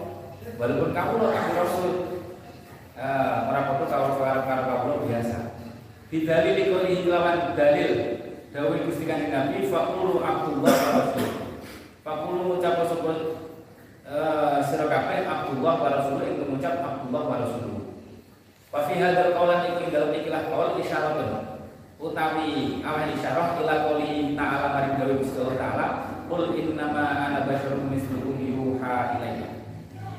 Walaupun 0.60 0.90
kamu 0.92 1.14
aku 1.24 1.50
rasul. 1.56 1.90
Eh, 2.92 3.38
foto 3.48 3.84
kalau 3.88 4.20
karo 4.20 4.44
karo 4.44 4.94
biasa. 5.08 5.56
Bidalil 6.12 6.60
ikoli 6.68 7.08
lawan 7.08 7.56
dalil 7.56 8.20
Dawai 8.52 8.84
Gusti 8.84 9.08
Kanjeng 9.08 9.32
Nabi 9.32 9.64
faqulu 9.64 10.20
Abdullah 10.20 10.76
wa 10.76 10.90
Rasul. 11.00 11.28
Faqulu 12.04 12.52
ngucap 12.52 12.84
sebut 12.84 13.48
uh, 14.04 14.60
sira 14.60 14.92
kabeh 14.92 15.24
Abdullah 15.24 15.80
wa 15.80 15.88
Rasul 15.88 16.20
itu 16.20 16.44
ngucap 16.44 16.84
Abdullah 16.84 17.22
wa 17.32 17.36
Rasul. 17.40 17.96
Wa 18.68 18.84
fi 18.84 19.00
hadzal 19.00 19.32
qaulan 19.32 19.72
iku 19.72 19.88
dalam 19.88 20.12
ikilah 20.12 20.52
qaul 20.52 20.76
isyaratun. 20.76 21.64
Utawi 21.96 22.84
awal 22.84 23.08
isyarah 23.16 23.56
ila 23.56 23.74
qouli 23.88 24.36
ta'ala 24.36 24.66
maring 24.76 24.94
dawai 25.00 25.16
Gusti 25.16 25.38
Allah 25.40 25.56
taala 25.56 25.86
qul 26.28 26.52
innama 26.52 27.04
ana 27.08 27.48
basyarun 27.48 27.88
mislukum 27.88 28.21
yuha 28.92 29.16
ilayya. 29.16 29.48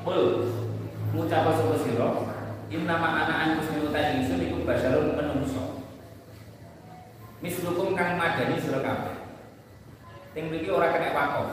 Qul 0.02 0.22
ngucap 1.14 1.46
sebut 1.54 1.78
sira 1.86 2.10
innama 2.74 3.08
ana 3.22 3.34
an 3.38 3.50
muslimu 3.62 3.94
ta 3.94 4.18
ingsun 4.18 4.42
iku 4.42 4.66
basyarun 4.66 5.14
menungso. 5.14 5.78
Mislukum 7.38 7.94
kang 7.94 8.18
madani 8.18 8.58
sira 8.58 8.82
kabeh. 8.82 9.14
Ting 10.34 10.50
mriki 10.50 10.74
ora 10.74 10.90
kena 10.90 11.14
wakof 11.14 11.50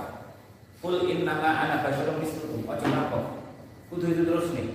kul 0.81 1.06
innama 1.06 1.61
ana 1.61 1.85
basyarum 1.85 2.18
mislukum. 2.18 2.65
Aja 2.65 2.89
wakof 2.89 3.38
kudu 3.93 4.06
itu 4.18 4.23
terus 4.26 4.49
nih. 4.57 4.68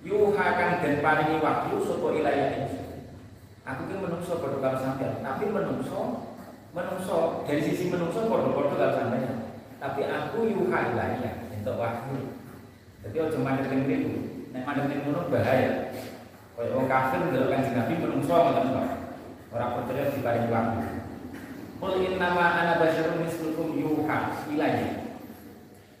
Yuha 0.00 0.46
kang 0.56 0.80
den 0.80 1.04
paringi 1.04 1.36
wahyu 1.44 1.84
sapa 1.84 2.08
ilaya 2.16 2.56
ingsun 2.56 2.88
aku 3.68 3.86
ki 3.86 4.00
menungso 4.00 4.40
padha 4.40 4.56
karo 4.58 4.76
sampeyan 4.80 5.20
tapi 5.20 5.46
menungso 5.52 6.24
menungso 6.72 7.44
dari 7.44 7.60
sisi 7.60 7.92
menungso 7.92 8.24
padha-padha 8.24 8.74
karo 8.80 8.92
sampeyan. 8.96 9.36
Tapi 9.76 10.08
aku 10.08 10.48
yuha 10.48 10.96
ilaya 10.96 11.39
entuk 11.60 11.76
wahyu. 11.76 12.32
Jadi 13.04 13.16
aja 13.20 13.38
mandek 13.40 13.68
ning 13.68 13.80
mriku 13.84 14.12
nek 14.56 14.64
mandek 14.64 14.86
ning 14.88 14.98
ngono 15.04 15.28
bahaya. 15.28 15.92
Kaya 16.56 16.72
wong 16.76 16.88
kafir 16.88 17.20
ndelok 17.20 17.48
kanjeng 17.52 17.76
Nabi 17.76 17.94
menungso 18.00 18.32
ngoten 18.32 18.68
Orang 19.50 19.72
percaya 19.82 20.14
di 20.14 20.20
paling 20.22 20.46
waktu. 20.48 20.78
Qul 21.80 21.92
nama 22.16 22.44
ana 22.60 22.72
basyarun 22.80 23.24
mislukum 23.24 23.76
yuha 23.76 24.46
ilayya. 24.48 25.10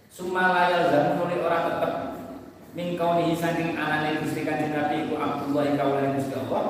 Summa 0.06 0.54
la 0.54 0.62
yalzamu 0.70 1.26
orang 1.26 1.64
tetap 1.72 1.94
min 2.76 2.94
kaunihi 2.94 3.34
saking 3.34 3.74
anane 3.74 4.22
Gusti 4.22 4.46
Kanjeng 4.46 4.70
Nabi 4.70 5.08
iku 5.08 5.18
Abdullah 5.18 5.66
kawula 5.74 6.14
Gusti 6.14 6.34
Allah. 6.36 6.64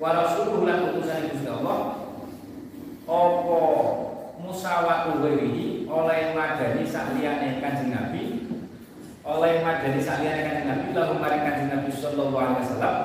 Wa 0.00 0.10
rasuluhu 0.16 0.64
lan 0.64 0.94
utusan 0.94 1.28
Gusti 1.28 1.48
Allah. 1.50 2.08
Apa 3.04 3.60
musawatu 4.40 5.20
ghairihi 5.20 5.77
oleh 5.88 6.36
madani 6.36 6.84
sakliyane 6.84 7.64
Kanjeng 7.64 7.90
Nabi 7.96 8.22
oleh 9.24 9.64
madani 9.64 10.00
sakliyane 10.04 10.40
Kanjeng 10.44 10.68
Nabi 10.68 10.86
lalu 10.92 11.14
maring 11.16 11.42
Kanjeng 11.48 11.70
Nabi 11.72 11.90
sallallahu 11.96 12.36
alaihi 12.36 12.60
wasallam 12.68 12.96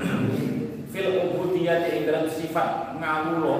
fil 0.94 1.10
ubudiyah 1.26 1.90
ing 1.90 2.06
dalam 2.06 2.26
sifat 2.30 2.98
ngawulo 3.02 3.56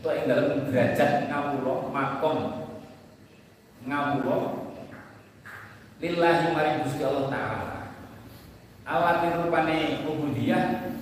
atau 0.00 0.12
ing 0.12 0.24
dalam 0.28 0.68
derajat 0.68 1.26
ngawulo 1.26 1.90
makom 1.90 2.38
ngawulo 3.88 4.38
lillahi 5.96 6.52
maring 6.52 6.84
Gusti 6.84 7.02
Allah 7.02 7.26
taala. 7.32 7.76
Awati 8.86 9.26
rupane 9.42 10.06
ubudiyah 10.06 10.94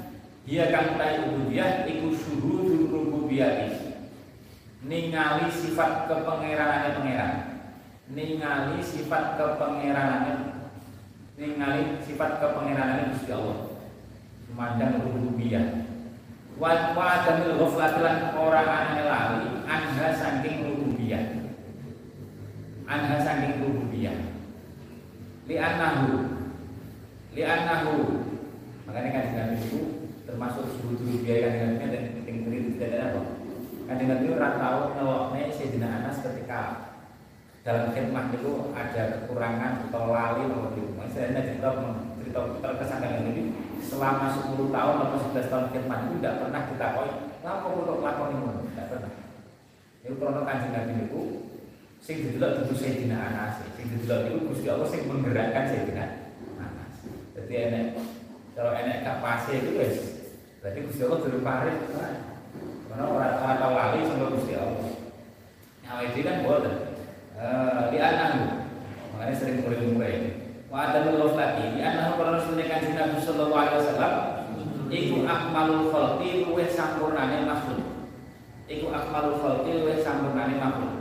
dia 0.48 0.72
kang 0.72 0.96
tai 0.96 1.20
ubudiyah 1.28 1.84
iku 1.84 2.16
syuhudul 2.16 2.88
rububiyati 2.88 3.83
ningali 4.84 5.48
sifat 5.48 6.06
kepengeranane 6.06 6.88
pangeran. 7.00 7.32
Ningali 8.12 8.78
sifat 8.84 9.40
kepengeranane 9.40 10.32
ningali 11.40 11.98
sifat 12.04 12.38
kepengeranane 12.38 13.16
Gusti 13.16 13.32
Allah. 13.32 13.60
Memandang 14.52 15.00
rububiyah. 15.08 15.88
Wa 16.60 16.94
wa 16.94 17.04
adamil 17.18 17.58
ghaflat 17.58 17.98
lan 17.98 18.18
ora 18.38 18.62
ana 18.62 19.02
lali 19.02 19.48
anha 19.66 20.08
saking 20.14 20.68
rububiyah. 20.68 21.24
Anha 22.84 23.16
saking 23.24 23.64
rububiyah. 23.64 24.14
Li 25.48 25.56
anahu 25.58 26.28
li 27.34 27.42
anahu 27.42 27.96
makanya 28.86 29.10
kan 29.10 29.24
dengan 29.32 29.48
itu 29.58 29.80
termasuk 30.28 30.70
sebut 30.76 31.02
rububiyah 31.02 31.50
kan 31.50 31.52
dengan 31.74 31.88
dan 31.90 32.04
tinggi 32.22 32.78
tidak 32.78 32.88
ada 32.94 32.98
apa 33.10 33.33
dengan 33.84 34.18
itu 34.24 34.32
orang 34.36 34.56
tahu 34.56 34.80
ngeloknya 34.96 35.52
Sayyidina 35.52 35.88
Anas 36.00 36.24
ketika 36.24 36.60
dalam 37.64 37.92
khidmat 37.92 38.32
itu 38.36 38.72
ada 38.72 39.02
kekurangan 39.20 39.88
atau 39.88 40.12
lali 40.12 40.42
atau 40.48 40.72
gitu. 40.76 40.92
Saya 41.12 41.36
cerita 41.36 41.68
cerita 42.20 42.40
terkesan 42.60 43.00
dengan 43.04 43.22
ini. 43.32 43.42
Selama 43.84 44.32
10 44.32 44.72
tahun 44.72 44.96
atau 45.06 45.18
11 45.36 45.52
tahun 45.52 45.66
khidmat 45.76 45.98
itu 46.08 46.14
tidak 46.20 46.34
pernah 46.40 46.62
kita 46.72 46.86
koi 46.96 47.10
ngapa 47.44 47.68
untuk 47.68 48.00
lakon 48.00 48.28
ini 48.32 48.44
tidak 48.72 48.86
pernah. 48.88 49.12
Itu 50.04 50.14
karena 50.20 50.40
kanjeng 50.44 50.72
nabi 50.72 50.94
itu 51.04 51.20
sing 52.00 52.16
didelok 52.24 52.50
tentu 52.60 52.74
Sayyidina 52.76 53.16
Anas. 53.16 53.60
Sing 53.76 53.86
didelok 53.92 54.20
itu 54.28 54.38
Gusti 54.48 54.66
Allah 54.72 54.88
sing 54.88 55.02
menggerakkan 55.04 55.64
Sayyidina 55.68 56.04
Anas. 56.56 56.94
Jadi 57.36 57.54
enek 57.68 57.86
kalau 58.54 58.70
enek 58.70 59.02
pasti 59.18 59.52
itu 59.58 59.70
guys 59.74 59.98
berarti 60.62 60.78
Gusti 60.86 61.02
Allah 61.04 61.20
dulu 61.20 61.38
parit 61.42 61.76
karena 61.90 63.04
orang 63.10 63.34
orang 63.42 63.58
tahu 63.58 63.72
lali 63.74 63.98
sama 64.06 64.26
Gusti 64.30 64.54
Allah 64.54 64.86
yang 65.84 65.98
itu 66.14 66.20
kan 66.22 66.46
boleh 66.46 66.74
di 67.90 67.98
anak 67.98 68.30
makanya 69.12 69.34
sering 69.34 69.66
murid-murid 69.66 70.38
wa 70.70 70.88
adamul 70.88 71.18
ghaflati 71.26 71.74
di 71.74 71.80
annahu 71.82 72.16
para 72.16 72.30
rasulnya 72.38 72.70
kanjeng 72.70 72.94
Nabi 72.94 73.18
sallallahu 73.18 73.58
alaihi 73.58 73.78
wasallam 73.82 74.14
iku 74.88 75.16
akmalul 75.26 75.84
khalqi 75.90 76.46
luwih 76.46 76.70
sampurnane 76.70 77.38
makhluk 77.42 77.82
iku 78.70 78.86
akmalul 78.94 79.38
khalqi 79.42 79.70
luwih 79.82 79.98
sampurnane 79.98 80.54
makhluk 80.62 80.94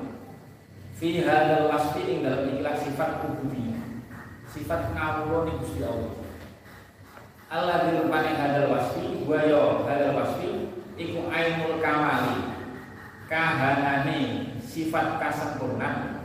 fi 0.98 1.22
hadzal 1.22 1.70
wasfi 1.70 2.02
ing 2.10 2.26
dalam 2.26 2.50
ikilah 2.50 2.76
sifat 2.94 3.26
ubudiyah 3.26 3.82
sifat 4.54 4.94
ngawula 4.94 5.50
ning 5.50 5.58
Gusti 5.66 5.82
Allah 5.82 6.14
Allah 7.50 7.90
dirupani 7.90 8.38
hadal 8.38 8.70
wasfi 8.70 9.26
wa 9.26 9.42
yo 9.50 9.82
hadal 9.90 10.14
wasfi 10.14 10.70
iku 10.94 11.26
ainul 11.34 11.82
kamali 11.82 12.54
kahanane 13.26 14.54
sifat 14.62 15.18
kasempurnaan 15.18 16.22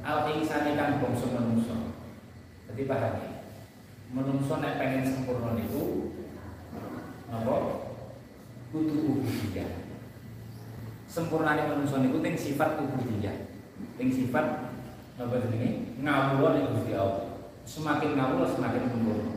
al 0.00 0.32
insani 0.32 0.80
kang 0.80 1.04
bangsa 1.04 1.28
manungsa. 1.28 1.76
Dadi 2.64 2.88
paham 2.88 3.20
ya. 3.20 3.30
Menungso 4.08 4.56
nek 4.56 4.80
pengen 4.80 5.04
sempurna 5.04 5.52
niku 5.52 6.16
apa? 7.28 7.56
Kudu 8.72 9.20
ubudiyah. 9.20 9.92
Sempurnane 11.04 11.68
manungsa 11.68 12.00
niku 12.00 12.24
ting 12.24 12.32
sifat 12.32 12.80
ubudiyah. 12.80 13.36
Ting 14.00 14.08
sifat 14.08 14.67
apa 15.18 15.34
jenenge? 15.42 15.98
Ngawula 15.98 16.48
ning 16.54 16.70
Gusti 16.70 16.94
Allah. 16.94 17.42
Semakin 17.66 18.14
ngawula 18.14 18.46
semakin 18.46 18.86
sempurna. 18.86 19.34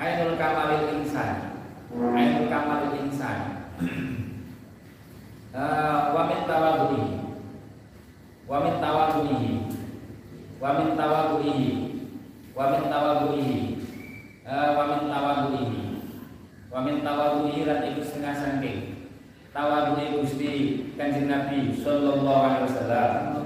Ainul 0.00 0.40
kamalil 0.40 0.88
insan. 0.96 1.60
Ainul 1.92 2.48
kamalil 2.48 2.96
insan. 3.04 3.38
uh, 5.52 6.00
wa 6.16 6.22
min 6.32 6.40
tawadhuhi 6.48 7.04
wa 8.48 8.56
min 8.64 8.74
tawadhuhi 8.80 9.52
wa 10.56 10.68
min 10.80 10.88
tawadhuhi 10.96 11.68
wa 12.56 12.64
min 12.72 12.82
tawadhuhi 12.88 13.52
uh, 14.48 14.68
wa 14.72 14.82
min 14.88 15.00
tawadhuhi 15.12 15.76
wa 16.72 16.78
min 16.80 16.96
tawadhuhi 17.04 17.68
lan 17.68 17.84
iku 17.92 18.00
setengah 18.00 18.32
saking 18.32 18.80
tawadhuhi 19.52 20.24
Gusti 20.24 20.52
Kanjeng 20.96 21.28
Nabi 21.28 21.74
sallallahu 21.76 22.40
alaihi 22.48 22.64
wasallam 22.64 23.45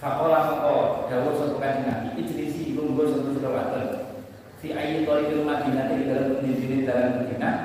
Fakola 0.00 0.48
moko 0.48 0.76
dawuh 1.12 1.36
sapa 1.36 1.60
Kanjeng 1.60 1.84
Nabi 1.84 2.24
ijlisi 2.24 2.72
lungguh 2.72 3.12
sapa 3.12 3.36
sira 3.36 3.50
wadon 3.52 3.88
fi 4.64 4.72
ayyi 4.72 5.04
tariqil 5.04 5.44
Madinah 5.44 5.92
di 5.92 6.08
dalam 6.08 6.40
pendiri 6.40 6.88
dalam 6.88 7.20
Madinah 7.20 7.56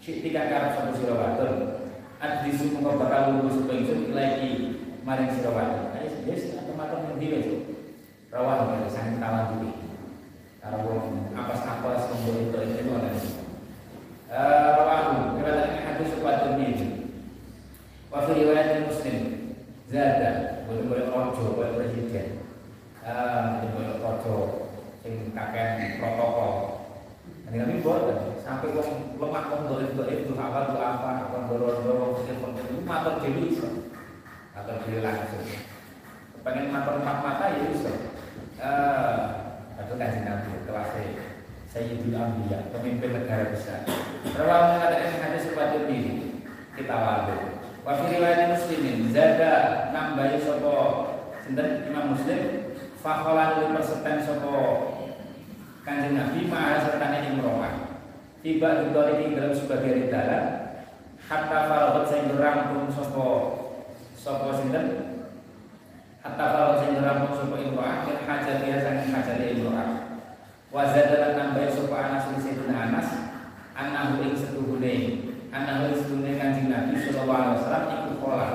Siktika 0.00 0.48
karep 0.48 0.72
sapa 0.72 0.96
sira 0.96 1.14
wadon. 1.20 1.84
Adrisu 2.16 2.72
mengko 2.72 2.96
bakal 2.96 3.28
lungguh 3.28 3.60
sapa 3.60 3.72
ingsun 3.76 4.08
ilaiki 4.08 4.50
maring 5.04 5.28
sira 5.36 5.52
wadon. 5.52 5.92
Ayo 6.00 6.08
wis 6.24 6.56
atau-atau 6.56 7.12
ngendi 7.12 7.26
wis. 7.36 7.48
Rawah 8.32 8.72
dari 8.72 8.88
sang 8.88 9.20
tawadhu. 9.20 9.68
Karo 10.64 10.80
wong 10.80 11.28
apas-apas 11.36 12.08
kumpul 12.08 12.40
itu 12.40 12.56
itu 12.72 12.88
ana. 12.88 13.12
Eh 14.32 14.68
rawahu 14.80 15.44
riwayat 15.44 15.76
hadis 15.76 16.16
ini. 16.56 16.88
Wa 18.08 18.24
fi 18.24 18.32
riwayat 18.32 18.88
Muslim 18.88 19.18
zada 19.92 20.55
boleh-boleh 20.66 21.06
ojo 21.08 21.44
boleh 21.54 21.72
presiden. 21.78 22.42
Ah, 23.06 23.62
boleh 23.62 24.02
ojo 24.02 24.36
sing 25.06 25.30
kakek 25.30 26.02
protokol. 26.02 26.54
Ini 27.46 27.62
kami 27.62 27.78
buat 27.78 28.02
sampai 28.42 28.74
wong 28.74 29.22
lemah 29.22 29.44
wong 29.54 29.62
dolim 29.70 29.94
dolim 29.94 30.18
itu 30.26 30.34
apa 30.34 30.66
itu 30.66 30.76
apa 30.82 31.08
apa 31.30 31.36
dorong 31.46 31.86
dorong 31.86 32.26
telepon 32.26 32.58
itu 32.58 32.82
matur 32.82 33.22
dewi 33.22 33.54
bisa 33.54 33.70
matur 34.50 34.82
dewi 34.82 34.98
langsung. 34.98 35.46
Pengen 36.42 36.74
matur 36.74 36.98
empat 36.98 37.18
mata 37.22 37.54
ya 37.54 37.70
bisa 37.70 37.92
eh 38.58 39.18
itu 39.78 39.94
kan 39.94 40.12
nabi 40.26 40.50
kelas 40.66 40.90
Sayyidul 41.70 42.18
Ambiya 42.18 42.72
pemimpin 42.74 43.14
negara 43.14 43.52
besar. 43.54 43.86
Rawal 44.34 44.82
mengatakan 44.82 45.22
hadis 45.22 45.46
sepatu 45.46 45.86
diri 45.86 46.42
kita 46.74 46.94
walu 46.98 47.55
wa 47.86 47.94
fi 48.02 48.18
riwayat 48.18 48.50
muslimin 48.50 49.14
zada 49.14 49.54
nambahi 49.94 50.42
sapa 50.42 50.74
sinten? 51.46 51.86
Imam 51.86 52.18
Muslim 52.18 52.74
fa 52.98 53.22
khala 53.22 53.62
li 53.62 53.70
persetan 53.70 54.18
sapa 54.18 54.58
Kanjeng 55.86 56.18
Nabi 56.18 56.50
maha 56.50 56.82
sertane 56.82 57.30
imro'ah. 57.30 58.02
Tiba 58.42 58.82
di 58.82 58.90
ini 58.90 59.38
dalam 59.38 59.54
sebagai 59.54 59.94
rindalan 59.94 60.74
hatta 61.30 61.58
faragat 61.70 62.10
saya 62.10 62.34
rampung 62.34 62.90
sopo 62.90 63.26
sopo 64.18 64.50
sinten? 64.50 64.86
Hatta 66.26 66.42
faragat 66.42 66.90
saya 66.90 67.06
rampung 67.06 67.38
sopo 67.38 67.54
imro'ah 67.54 68.02
min 68.02 68.18
hajat 68.18 68.66
dia 68.66 68.82
sang 68.82 68.98
hajat 69.14 69.38
imro'ah 69.38 70.18
wazad 70.74 71.06
dan 71.06 71.38
nambahin 71.38 71.70
sopo 71.70 71.94
anas 71.94 72.34
sayyidina 72.34 72.90
anas 72.90 73.08
anahu 73.78 74.26
ing 74.26 74.34
setuhune 74.34 74.94
anahu 75.54 75.94
ing 75.94 76.02
setuhune 76.02 76.34
kanjeng 76.34 76.66
Nabi 76.66 76.98
sallallahu 76.98 77.30
alaihi 77.30 77.56
wasallam 77.62 77.84
ikut 77.94 78.14
pola 78.18 78.48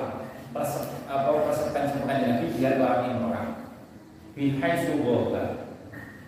apa 1.07 1.29
persetan 1.47 1.87
sopo 1.87 2.03
kanjeng 2.11 2.27
Nabi 2.35 2.45
biar 2.59 2.75
orang 2.75 3.07
imro'ah 3.07 3.47
bihai 4.41 4.73
suwoga 4.89 5.69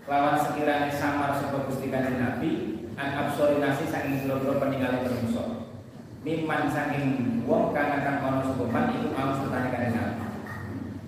lawan 0.05 0.37
sekiranya 0.37 0.93
samar 0.93 1.33
sapa 1.33 1.65
Gusti 1.65 1.89
Kanjeng 1.89 2.21
Nabi 2.21 2.49
an 2.93 3.09
absori 3.09 3.57
nasi 3.57 3.89
saking 3.89 4.21
sira-sira 4.21 4.61
peninggalan 4.61 5.01
menungso. 5.01 5.73
Miman 6.21 6.69
saking 6.69 7.41
wong 7.49 7.73
kang 7.73 7.89
akan 7.89 8.21
ana 8.21 8.39
sapa 8.45 8.69
man 8.69 8.93
iku 8.93 9.09
mau 9.17 9.33
sertane 9.33 9.73
Kanjeng 9.73 9.97
Nabi. 9.97 10.25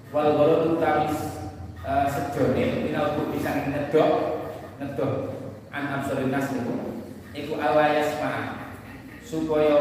Wal 0.10 0.34
ghalatu 0.34 0.82
tamis 0.82 1.45
uh, 1.86 2.10
sejone 2.10 2.90
minal 2.90 3.14
bukti 3.22 3.38
saking 3.38 3.69
ngedok 3.69 4.11
ngedok 4.82 5.14
an 5.69 6.02
absori 6.02 6.26
nasi 6.34 6.57
iku 6.57 6.73
iku 7.38 7.53
awayasma 7.61 8.65
supaya 9.22 9.77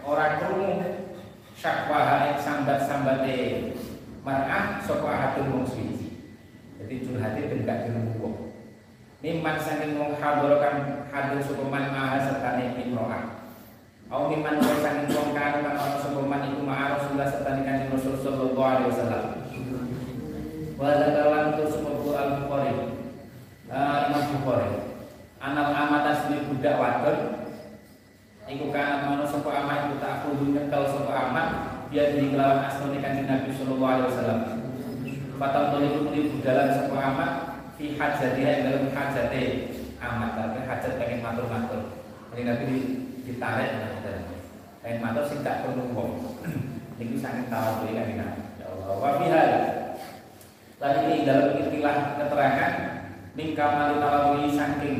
ora 0.00 0.40
krungu 0.40 1.04
syakwaha 1.52 2.32
ing 2.32 2.40
sambat-sambate 2.40 3.36
mar'ah 4.24 4.80
sapa 4.80 5.04
ahadun 5.04 5.52
wong 5.52 5.68
jadi 6.76 6.94
curhatnya 7.02 7.48
ben 7.48 7.60
gak 7.64 7.88
wong 8.20 8.46
Miman 9.24 9.56
saking 9.56 9.96
wong 9.96 10.20
hadorokan 10.20 11.08
hadir 11.08 11.40
sukuman 11.40 11.88
maha 11.88 12.20
sertane 12.20 12.76
imro'ah. 12.76 13.48
Au 14.12 14.28
miman 14.28 14.60
wong 14.60 14.78
saking 14.84 15.08
wong 15.08 15.32
kanu 15.32 15.64
kang 15.64 15.76
ana 15.80 15.98
sukuman 16.04 16.46
iku 16.52 16.60
maha 16.62 17.00
Rasulullah 17.00 17.32
sertane 17.32 17.64
kanjeng 17.64 17.90
Rasul 17.96 18.20
sallallahu 18.20 18.60
alaihi 18.60 18.92
wasallam. 18.92 19.24
Wa 20.76 21.00
zakalan 21.00 21.56
tu 21.56 21.64
al-Bukhari. 22.12 22.72
Imam 23.72 24.24
Bukhari. 24.36 24.70
Anak 25.40 25.68
amat 25.74 26.04
asli 26.12 26.36
budak 26.52 26.76
wadon. 26.76 27.18
Iku 28.46 28.70
kanat 28.70 29.10
mana 29.10 29.24
sapa 29.26 29.50
amat 29.64 29.90
iku 29.90 29.96
tak 29.98 30.28
kudu 30.28 30.54
nyekel 30.54 30.82
sapa 30.86 31.12
amat 31.32 31.48
biar 31.90 32.14
di 32.14 32.30
kelawan 32.30 32.62
asmane 32.62 33.02
kanjeng 33.02 33.26
Nabi 33.26 33.50
sallallahu 33.50 33.90
alaihi 33.90 34.08
wasallam 34.12 34.65
Fatal 35.36 35.64
toliku 35.68 36.08
muni 36.08 36.32
budalan 36.32 36.72
sapa 36.72 36.96
amat 36.96 37.30
Fi 37.76 37.92
hajatiha 37.92 38.48
yang 38.48 38.62
dalam 38.72 38.84
hajate 38.88 39.42
amat. 40.00 40.30
Tapi 40.32 40.58
hajat 40.64 40.92
pengen 40.96 41.20
matur-matur. 41.20 42.00
Ini 42.32 42.42
Nabi 42.48 42.68
ditarik 43.28 43.70
Pengen 44.80 45.02
matur 45.04 45.28
sih 45.28 45.44
gak 45.44 45.66
perlu 45.66 45.92
ngomong 45.92 46.40
Ini 47.02 47.20
sangat 47.20 47.52
tahu 47.52 47.84
beli 47.84 48.00
kan 48.00 48.32
Ya 48.56 48.66
Allah. 48.70 48.96
Wa 48.96 49.10
fihal 49.20 49.50
Tadi 50.76 51.00
ini 51.08 51.24
dalam 51.28 51.56
istilah 51.56 52.20
keterangan 52.20 52.72
Mingkamali 53.36 53.96
tawadui 54.00 54.48
saking 54.52 54.98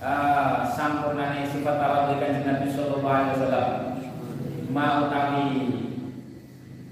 uh, 0.00 0.68
Sampurnane 0.68 1.48
sifat 1.48 1.76
tawadui 1.80 2.20
kanjeng 2.20 2.44
Nabi 2.44 2.66
Sallallahu 2.68 3.08
Alaihi 3.08 3.32
Wasallam. 3.36 3.68
Mau 4.68 4.98
tawi 5.08 5.48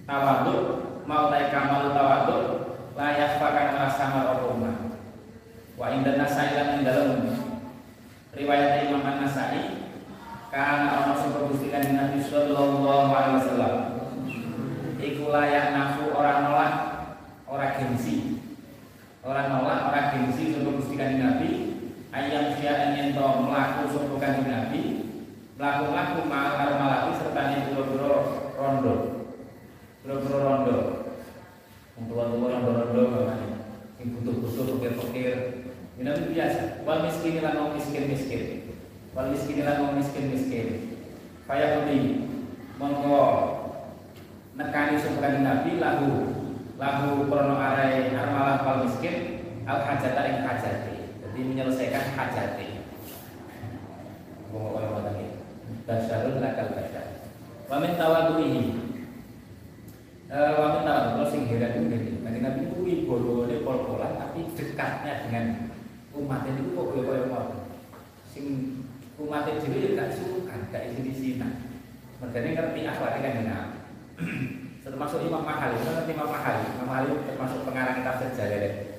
tawaduk 0.08 0.91
Mau 1.02 1.28
tawi 1.28 1.50
kamal 1.50 1.90
tawaduk 1.90 2.78
layak 2.94 3.40
pakan 3.40 3.90
sama 3.90 4.28
rokoma 4.30 4.94
wa 5.74 5.86
indah 5.90 6.14
nasai 6.14 6.54
lan 6.54 6.78
ing 6.78 6.86
riwayat 8.36 8.86
Imam 8.86 9.02
An 9.02 9.24
Nasai 9.24 9.82
karena 10.52 11.00
orang 11.00 11.48
Gusti 11.48 11.72
Kanjeng 11.72 11.96
Nabi 11.96 12.20
sallallahu 12.20 13.08
alaihi 13.08 13.36
wasallam. 13.40 13.74
Iku 15.00 15.32
layak 15.32 15.72
nafsu 15.72 16.12
orang 16.12 16.38
nolak 16.44 16.72
orang 17.48 17.72
gengsi. 17.80 18.38
Orang 19.24 19.48
nolak 19.48 19.88
orang 19.88 20.06
gengsi 20.12 20.60
Gusti 20.60 20.94
Kanjeng 20.94 21.24
Nabi. 21.24 21.50
Ayam 22.12 22.52
sia 22.60 22.92
ingin 22.92 23.16
to 23.16 23.26
melaku 23.48 23.88
sapa 23.88 24.14
Kanjeng 24.20 24.48
Nabi 24.52 24.82
melaku-melaku 25.62 26.26
mal 26.26 26.58
karo 26.58 26.74
malaki 26.74 27.10
serta 27.22 27.42
biro-biro 27.70 28.50
rondo 28.58 29.11
biro-biro 30.02 30.38
rondo. 30.42 30.76
Tua-tua 31.94 32.58
rondo-rondo 32.58 33.30
yang 34.02 34.08
butuh-butuh 34.18 34.82
pikir-pikir 34.82 35.34
ini 36.02 36.10
biasa. 36.34 36.82
Wal 36.82 37.06
miskin 37.06 37.38
lan 37.38 37.54
wong 37.62 37.78
miskin-miskin. 37.78 38.42
Wal 39.14 39.30
miskin 39.30 39.62
lan 39.62 39.78
wong 39.86 39.94
miskin-miskin. 40.02 40.98
Kaya 41.46 41.86
kudi 41.86 42.26
monggo. 42.82 43.22
Nekani 44.58 44.98
sebagai 44.98 45.46
nabi 45.46 45.78
lahu. 45.78 46.10
Lahu 46.82 47.30
krono 47.30 47.54
arai 47.62 48.10
armalah 48.10 48.66
wal 48.66 48.78
miskin 48.90 49.46
al 49.70 49.86
hajata 49.86 50.26
ing 50.26 50.42
hajati. 50.42 51.14
Jadi 51.22 51.40
menyelesaikan 51.46 52.18
hajati. 52.18 52.82
Ngoten 54.50 55.14
iki 55.14 55.26
basyarun 55.86 56.42
lakal 56.42 56.74
basyar. 56.74 57.06
Wa 57.70 57.78
min 57.78 57.94
eh 60.32 60.50
wa 60.56 60.80
min 60.80 60.88
tawadhu 60.88 61.28
sing 61.28 61.44
heran 61.44 61.76
itu 61.76 61.80
ngene 61.92 62.08
Nabi 62.24 62.38
Nabi 62.40 62.60
itu 62.72 62.80
ibadahane 63.04 63.56
pol-polan 63.60 64.16
tapi 64.16 64.48
dekatnya 64.56 65.28
dengan 65.28 65.44
umat 66.16 66.48
itu 66.48 66.72
kok 66.72 66.86
kaya 66.88 67.02
kaya 67.04 67.22
ngoten 67.28 67.60
sing 68.32 68.44
umat 69.20 69.44
dhewe 69.44 69.92
gak 69.92 70.16
suka 70.16 70.56
gak 70.72 70.88
isi-isina 70.88 71.68
mergane 72.16 72.56
ngerti 72.56 72.80
akhlaknya 72.80 73.28
kan 73.28 73.44
Nabi 73.44 73.78
termasuk 74.82 75.22
Imam 75.22 75.46
Mahali, 75.46 75.78
kan 75.78 76.10
Imam 76.10 76.26
Mahali, 76.26 76.64
Imam 76.74 76.86
Mahali 76.90 77.14
termasuk 77.22 77.62
pengarang 77.62 78.02
tafsir 78.02 78.34
Jalalain. 78.34 78.98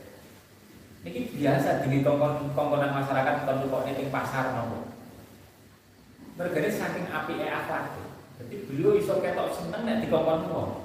Ini 1.03 1.27
biasa 1.35 1.84
di 1.84 1.99
kongkon 1.99 2.55
kongkonan 2.55 2.95
masyarakat 2.95 3.43
kalau 3.43 3.68
kok 3.68 3.84
ning 3.84 4.07
pasar 4.07 4.55
nopo. 4.55 4.88
Mergane 6.39 6.72
saking 6.72 7.11
apike 7.11 7.51
akhlak. 7.51 7.99
Jadi 8.39 8.55
beliau 8.72 8.95
iso 8.95 9.19
ketok 9.19 9.51
seneng 9.51 9.84
nek 9.84 10.07
dikongkon 10.07 10.47
wong. 10.47 10.82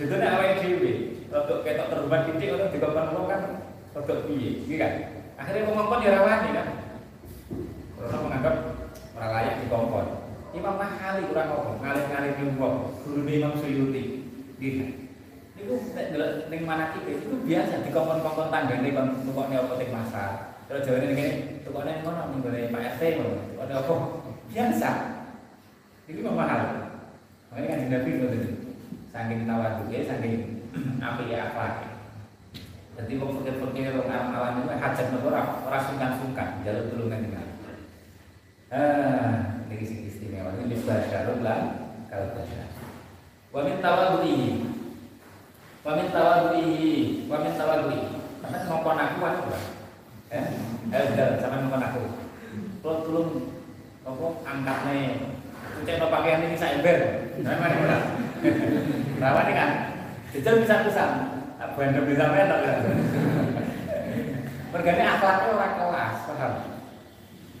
Itu 0.00 0.14
nek 0.16 0.32
awake 0.32 0.54
dhewe, 0.64 0.92
rodok 1.28 1.60
ketok 1.68 1.90
terubat 1.92 2.20
titik 2.24 2.56
ora 2.56 2.72
dikongkon 2.72 3.12
wong 3.12 3.26
kan 3.28 3.42
rodok 3.92 4.24
piye, 4.24 4.64
iki 4.64 4.80
kan. 4.80 4.92
Akhirnya 5.36 5.68
ngomong 5.68 6.00
ya 6.00 6.16
rawani 6.16 6.48
kan. 6.56 6.68
Karena 8.00 8.16
menganggap 8.24 8.56
ora 9.12 9.26
layak 9.36 9.60
dikongkon. 9.60 10.06
Imam 10.52 10.76
Mahali 10.76 11.28
kurang 11.32 11.48
ngomong, 11.48 11.80
ngalih-ngalih 11.80 12.32
ning 12.36 12.60
wong, 12.60 12.92
gurune 13.04 13.32
Imam 13.36 13.56
Suyuti. 13.56 14.28
Gitu. 14.60 14.84
Niku 15.56 15.74
nek 15.92 16.06
delok 16.12 16.32
ning 16.48 16.60
mana 16.64 16.96
kita 16.96 17.10
itu 17.12 17.36
biasa 17.44 17.84
dikongkon-kongkon 17.84 18.48
tanggane 18.48 18.88
kon 18.96 19.08
tukokne 19.28 19.54
apa 19.60 19.72
ting 19.76 19.90
masar. 19.92 20.30
Terus 20.72 20.88
jawane 20.88 21.04
ning 21.12 21.18
kene 21.20 21.32
tukokne 21.68 22.00
ngono 22.00 22.22
ning 22.32 22.40
gone 22.40 22.60
Pak 22.72 22.82
RT 22.96 23.02
ngono. 23.20 23.40
Tukokne 23.52 23.74
apa? 23.76 23.94
Biasa. 24.48 24.90
Iki 26.08 26.20
Imam 26.24 26.36
Mahali. 26.40 26.68
Makanya 27.52 27.68
kan 27.68 27.80
Nabi 27.92 28.10
ngoten. 28.16 28.61
Saking 29.12 29.44
tawadhuke, 29.44 29.98
saking 30.08 30.36
apike 31.04 31.36
akhlak. 31.36 31.74
Jadi 32.96 33.12
wong 33.20 33.40
fakir-fakir 33.40 33.92
wong 33.92 34.08
awan-awan 34.08 34.64
itu 34.64 34.72
hajat 34.72 35.06
nopo 35.12 35.28
ora 35.28 35.60
ora 35.68 35.78
sungkan-sungkan 35.84 36.64
jalur 36.64 36.88
tulungan 36.88 37.24
dengan. 37.28 37.46
Ah, 38.72 39.60
ini 39.68 39.84
sing 39.84 40.08
istimewa 40.08 40.56
ini 40.64 40.80
basyarun 40.80 41.44
lah 41.44 41.60
kalau 42.08 42.32
basyar. 42.36 42.72
Wa 43.52 43.60
min 43.68 43.84
tawadhuhi. 43.84 44.40
Wa 45.84 45.92
min 45.92 46.08
tawadhuhi, 46.08 46.72
wa 47.28 47.36
min 47.44 47.52
tawadhuhi. 47.52 48.00
Karena 48.40 48.58
aku 48.64 49.20
aku. 49.20 49.44
Eh, 50.32 50.46
eh 50.88 51.36
sama 51.36 51.60
ngomong 51.60 51.84
aku. 51.84 52.02
Kalau 52.80 52.96
tulung 53.04 53.30
apa 54.08 54.26
angkatnya 54.48 55.32
Cek 55.82 55.98
pakaian 55.98 56.46
ini 56.46 56.56
saya 56.56 56.78
ember. 56.78 56.98
Nah, 57.42 57.58
mana. 57.58 57.98
Rawan 59.22 59.48
kan? 59.54 59.70
Jajal 60.34 60.54
bisa 60.62 60.74
bisa. 60.88 61.04
Apa 61.62 61.78
yang 61.78 62.02
bisa 62.02 62.24
menak 62.26 62.58
kan? 62.58 62.76
Mergane 64.72 65.04
akhlaknya 65.04 65.52
orang 65.52 65.74
kelas, 65.78 66.16
paham? 66.26 66.52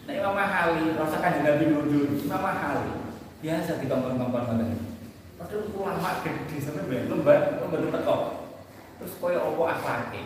Nah, 0.02 0.14
Imam 0.16 0.34
Mahali, 0.34 0.96
rasakan 0.98 1.38
juga 1.38 1.60
dulu 1.60 1.78
dulu. 1.86 2.06
Imam 2.26 2.42
Mahali 2.42 3.02
biasa 3.42 3.82
di 3.82 3.90
kompon-kompon 3.90 4.42
ngoten. 4.54 4.70
Padahal 5.34 5.66
ulama 5.74 6.22
gede 6.22 6.56
sampe 6.62 6.86
lembar, 6.86 7.58
lembar 7.58 7.80
teko. 7.90 8.16
Terus 9.02 9.18
koyo 9.18 9.38
opo 9.50 9.66
akhlake. 9.66 10.22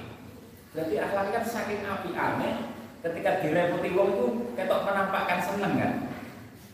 Berarti 0.76 0.94
akhlaknya 1.00 1.40
kan 1.40 1.44
saking 1.48 1.80
api 1.80 2.12
aneh 2.12 2.54
ketika 3.00 3.40
direputi 3.40 3.96
wong 3.96 4.08
itu 4.12 4.26
ketok 4.52 4.84
menampakkan 4.84 5.40
seneng 5.40 5.72
kan. 5.80 5.92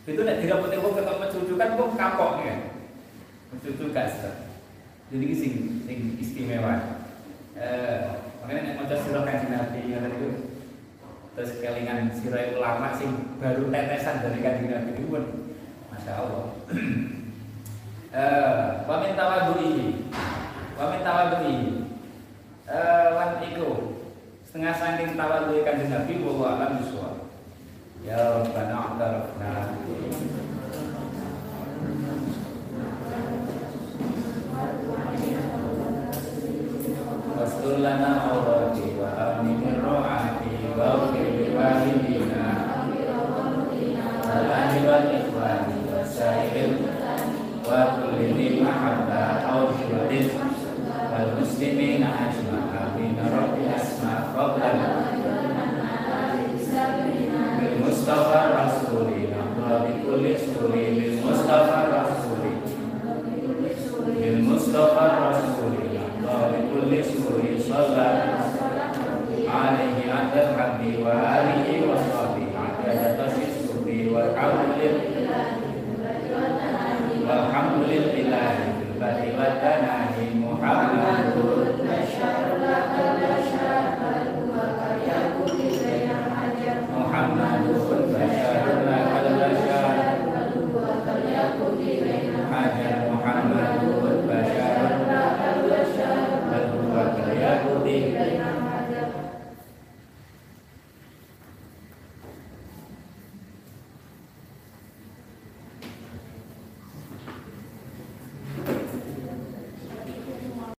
Itu 0.03 0.27
nek 0.27 0.43
direputi 0.43 0.77
wong 0.83 0.93
ketok 0.99 1.19
mencucu 1.23 1.55
kan 1.55 1.71
wong 1.79 1.95
kapok 1.95 2.43
ya. 2.43 2.72
Mencucu 3.53 3.93
gas. 3.93 4.17
Jadi 5.13 5.25
ini 5.29 5.37
sing 5.37 5.55
sing 5.85 5.99
istimewa. 6.17 7.05
Eh, 7.53 8.01
makanya 8.43 8.75
nek 8.75 8.77
maca 8.81 8.97
sirah 8.97 9.23
kanjeng 9.29 9.53
Nabi 9.53 9.93
yang 9.93 10.09
itu 10.09 10.51
terus 11.33 11.63
kelingan 11.65 12.13
sirai 12.13 12.59
ulama 12.59 12.93
sing 12.93 13.39
baru 13.41 13.73
tetesan 13.73 14.21
dari 14.21 14.45
kanjeng 14.45 14.69
Nabi 14.69 14.91
itu 14.99 15.09
pun 15.09 15.25
Masya 15.89 16.13
Allah 16.21 16.45
eh 18.21 18.67
wamin 18.85 19.17
tawadui 19.17 19.73
wamin 20.77 21.01
tawadui 21.07 21.57
eh 22.69 23.07
lan 23.17 23.41
iku 23.49 24.01
setengah 24.45 24.75
saking 24.77 25.17
tawadui 25.17 25.65
kanjeng 25.65 25.89
Nabi 25.89 26.21
bahwa 26.21 26.47
alam 26.59 26.73
ya 28.03 28.19
Rabbana 28.43 28.77
a'tarafna 28.77 29.53
Wastur 37.63 37.79
lana 37.79 38.27
awrati 38.27 38.91
wa 38.99 39.39
amin 39.39 39.79
ro'ati 39.79 40.51
wa 40.75 40.99
ufir 40.99 41.55
walidina 41.55 42.43
Al-ahli 44.27 44.83
wal 44.83 45.07
ikhwani 45.15 45.79
wa 45.87 46.03